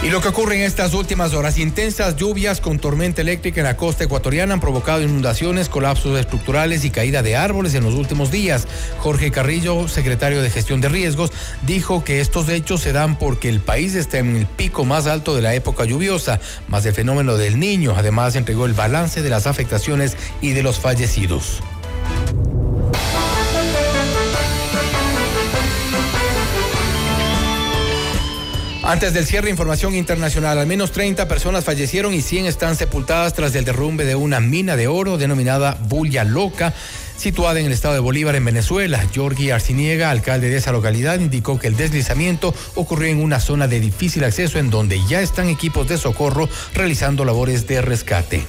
Y 0.00 0.10
lo 0.10 0.20
que 0.20 0.28
ocurre 0.28 0.54
en 0.54 0.62
estas 0.62 0.94
últimas 0.94 1.34
horas, 1.34 1.58
intensas 1.58 2.14
lluvias 2.14 2.60
con 2.60 2.78
tormenta 2.78 3.20
eléctrica 3.20 3.60
en 3.60 3.66
la 3.66 3.76
costa 3.76 4.04
ecuatoriana 4.04 4.54
han 4.54 4.60
provocado 4.60 5.02
inundaciones, 5.02 5.68
colapsos 5.68 6.18
estructurales 6.18 6.84
y 6.84 6.90
caída 6.90 7.22
de 7.22 7.34
árboles 7.34 7.74
en 7.74 7.82
los 7.82 7.94
últimos 7.94 8.30
días. 8.30 8.68
Jorge 8.98 9.32
Carrillo, 9.32 9.88
secretario 9.88 10.40
de 10.40 10.50
Gestión 10.50 10.80
de 10.80 10.88
Riesgos, 10.88 11.32
dijo 11.66 12.04
que 12.04 12.20
estos 12.20 12.48
hechos 12.48 12.80
se 12.80 12.92
dan 12.92 13.18
porque 13.18 13.48
el 13.48 13.58
país 13.58 13.96
está 13.96 14.18
en 14.18 14.36
el 14.36 14.46
pico 14.46 14.84
más 14.84 15.08
alto 15.08 15.34
de 15.34 15.42
la 15.42 15.54
época 15.54 15.84
lluviosa, 15.84 16.38
más 16.68 16.86
el 16.86 16.94
fenómeno 16.94 17.36
del 17.36 17.58
niño. 17.58 17.94
Además, 17.96 18.36
entregó 18.36 18.66
el 18.66 18.74
balance 18.74 19.20
de 19.20 19.30
las 19.30 19.48
afectaciones 19.48 20.16
y 20.40 20.52
de 20.52 20.62
los 20.62 20.78
fallecidos. 20.78 21.60
Antes 28.88 29.12
del 29.12 29.26
cierre, 29.26 29.50
información 29.50 29.94
internacional. 29.94 30.58
Al 30.58 30.66
menos 30.66 30.92
30 30.92 31.28
personas 31.28 31.62
fallecieron 31.62 32.14
y 32.14 32.22
100 32.22 32.46
están 32.46 32.74
sepultadas 32.74 33.34
tras 33.34 33.54
el 33.54 33.66
derrumbe 33.66 34.06
de 34.06 34.14
una 34.14 34.40
mina 34.40 34.76
de 34.76 34.88
oro 34.88 35.18
denominada 35.18 35.76
Bulla 35.78 36.24
Loca, 36.24 36.72
situada 37.18 37.60
en 37.60 37.66
el 37.66 37.72
estado 37.72 37.92
de 37.92 38.00
Bolívar, 38.00 38.34
en 38.34 38.46
Venezuela. 38.46 39.06
Jorgi 39.14 39.50
Arciniega, 39.50 40.10
alcalde 40.10 40.48
de 40.48 40.56
esa 40.56 40.72
localidad, 40.72 41.20
indicó 41.20 41.58
que 41.58 41.66
el 41.66 41.76
deslizamiento 41.76 42.54
ocurrió 42.76 43.08
en 43.08 43.22
una 43.22 43.40
zona 43.40 43.68
de 43.68 43.78
difícil 43.78 44.24
acceso 44.24 44.58
en 44.58 44.70
donde 44.70 44.98
ya 45.06 45.20
están 45.20 45.50
equipos 45.50 45.86
de 45.86 45.98
socorro 45.98 46.48
realizando 46.72 47.26
labores 47.26 47.66
de 47.66 47.82
rescate. 47.82 48.46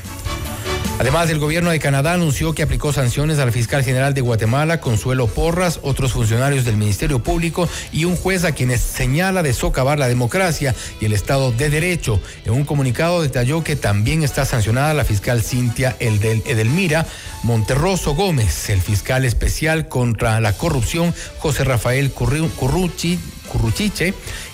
Además, 1.00 1.30
el 1.30 1.39
gobierno 1.39 1.70
de 1.70 1.80
Canadá 1.80 2.12
anunció 2.14 2.54
que 2.54 2.62
aplicó 2.62 2.91
sanciones 2.91 3.39
al 3.39 3.54
fiscal 3.54 3.86
general 3.86 4.14
de 4.14 4.20
Guatemala, 4.20 4.82
Consuelo 4.82 5.28
Porras, 5.28 5.80
otros 5.82 6.12
funcionarios 6.12 6.66
del 6.66 6.76
Ministerio 6.76 7.24
Público 7.24 7.70
y 7.93 8.04
un 8.04 8.18
juez 8.18 8.43
a 8.43 8.52
quienes 8.52 8.82
señala 8.82 9.41
de 9.41 9.54
socavar 9.54 9.97
la 9.97 10.10
democracia 10.10 10.76
y 11.00 11.06
el 11.06 11.14
Estado 11.14 11.54
de 11.54 11.70
Derecho. 11.70 12.20
En 12.43 12.52
un 12.52 12.66
comunicado 12.66 13.22
detalló 13.22 13.64
que 13.64 13.78
también 13.78 14.24
está 14.24 14.43
sancionada 14.43 14.93
la 14.93 15.06
fiscal 15.06 15.41
Cintia 15.41 15.95
Edelmira 16.02 17.06
Monterroso 17.43 18.14
Gómez, 18.14 18.70
el 18.70 18.82
fiscal 18.82 19.24
especial 19.24 19.88
contra 19.88 20.41
la 20.41 20.52
corrupción 20.52 21.16
José 21.38 21.64
Rafael 21.64 22.12
Curruchiche 22.12 23.20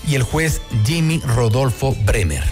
y 0.07 0.13
el 0.13 0.21
juez 0.21 0.61
Jimmy 0.85 1.23
Rodolfo 1.25 1.95
Bremer. 2.05 2.43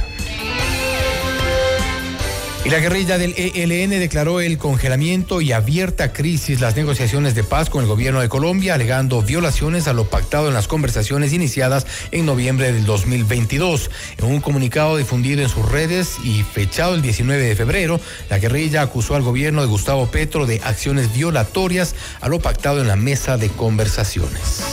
Y 2.66 2.70
la 2.70 2.80
guerrilla 2.80 3.18
del 3.18 3.34
ELN 3.36 3.90
declaró 3.90 4.40
el 4.40 4.58
congelamiento 4.58 5.42
y 5.42 5.52
abierta 5.52 6.14
crisis 6.14 6.62
las 6.62 6.78
negociaciones 6.78 7.36
de 7.36 7.44
paz 7.44 7.70
con 7.70 7.82
el 7.82 7.90
gobierno 7.90 8.22
de 8.22 8.30
Colombia, 8.30 8.76
alegando 8.76 9.22
violaciones 9.22 9.90
a 9.90 9.94
lo 9.94 10.06
pactado 10.06 10.48
en 10.48 10.54
las 10.54 10.70
conversaciones 10.70 11.34
iniciadas 11.34 11.86
en 12.12 12.26
noviembre 12.26 12.72
del 12.72 12.86
2022. 12.86 13.92
En 14.18 14.26
un 14.26 14.40
comunicado 14.40 14.96
difundido 14.96 15.42
en 15.42 15.50
sus 15.50 15.70
redes 15.70 16.16
y 16.24 16.44
fechado 16.44 16.96
el 16.96 17.02
19 17.02 17.44
de 17.44 17.56
febrero, 17.58 18.00
la 18.30 18.40
guerrilla 18.40 18.82
acusó 18.82 19.16
al 19.16 19.24
gobierno 19.24 19.60
de 19.60 19.68
Gustavo 19.68 20.10
Petro 20.10 20.46
de 20.46 20.62
acciones 20.64 21.14
violatorias 21.14 21.96
a 22.22 22.30
lo 22.30 22.40
pactado 22.40 22.80
en 22.80 22.88
la 22.88 22.96
mesa 22.96 23.36
de 23.36 23.50
conversaciones. 23.50 24.64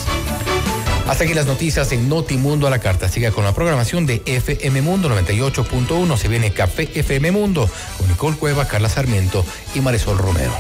Hasta 1.11 1.25
aquí 1.25 1.35
las 1.35 1.47
noticias 1.47 1.91
en 1.91 2.09
Notimundo 2.09 2.69
a 2.69 2.71
la 2.71 2.79
carta. 2.79 3.09
Siga 3.09 3.33
con 3.33 3.43
la 3.43 3.53
programación 3.53 4.07
de 4.07 4.23
FM 4.27 4.81
Mundo 4.81 5.11
98.1. 5.11 6.17
Se 6.17 6.29
viene 6.29 6.53
Café 6.53 6.89
FM 6.95 7.33
Mundo 7.33 7.69
con 7.99 8.07
Nicole 8.07 8.37
Cueva, 8.37 8.69
Carla 8.69 8.89
Sarmiento 8.89 9.45
y 9.75 9.81
Marisol 9.81 10.19
Romero. 10.19 10.53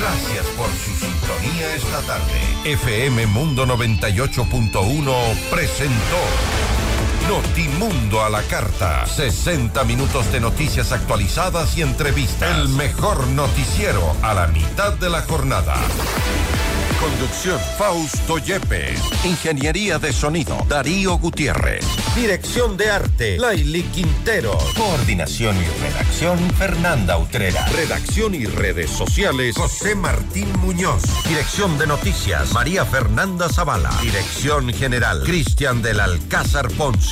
Gracias 0.00 0.46
por 0.56 0.66
su 0.66 0.90
sintonía 0.98 1.74
esta 1.76 2.00
tarde. 2.08 2.40
FM 2.64 3.26
Mundo 3.28 3.64
98.1 3.64 5.36
presentó. 5.48 6.61
Notimundo 7.28 8.22
a 8.22 8.30
la 8.30 8.42
carta. 8.42 9.06
60 9.06 9.84
minutos 9.84 10.30
de 10.32 10.40
noticias 10.40 10.92
actualizadas 10.92 11.76
y 11.76 11.82
entrevistas. 11.82 12.58
El 12.58 12.68
mejor 12.68 13.26
noticiero 13.28 14.14
a 14.22 14.34
la 14.34 14.46
mitad 14.48 14.92
de 14.94 15.08
la 15.08 15.22
jornada. 15.22 15.74
Conducción 17.02 17.58
Fausto 17.76 18.38
Yepes. 18.38 19.00
Ingeniería 19.24 19.98
de 19.98 20.12
sonido 20.12 20.56
Darío 20.68 21.18
Gutiérrez. 21.18 21.84
Dirección 22.14 22.76
de 22.76 22.90
arte 22.90 23.38
Laili 23.38 23.82
Quintero. 23.82 24.56
Coordinación 24.76 25.56
y 25.56 25.82
redacción 25.82 26.38
Fernanda 26.52 27.18
Utrera. 27.18 27.66
Redacción 27.70 28.36
y 28.36 28.46
redes 28.46 28.88
sociales 28.88 29.56
José 29.56 29.96
Martín 29.96 30.46
Muñoz. 30.60 31.02
Dirección 31.26 31.76
de 31.76 31.88
noticias 31.88 32.52
María 32.52 32.84
Fernanda 32.84 33.48
Zavala. 33.48 33.90
Dirección 34.00 34.72
general 34.72 35.24
Cristian 35.24 35.82
del 35.82 35.98
Alcázar 35.98 36.70
Ponce. 36.70 37.11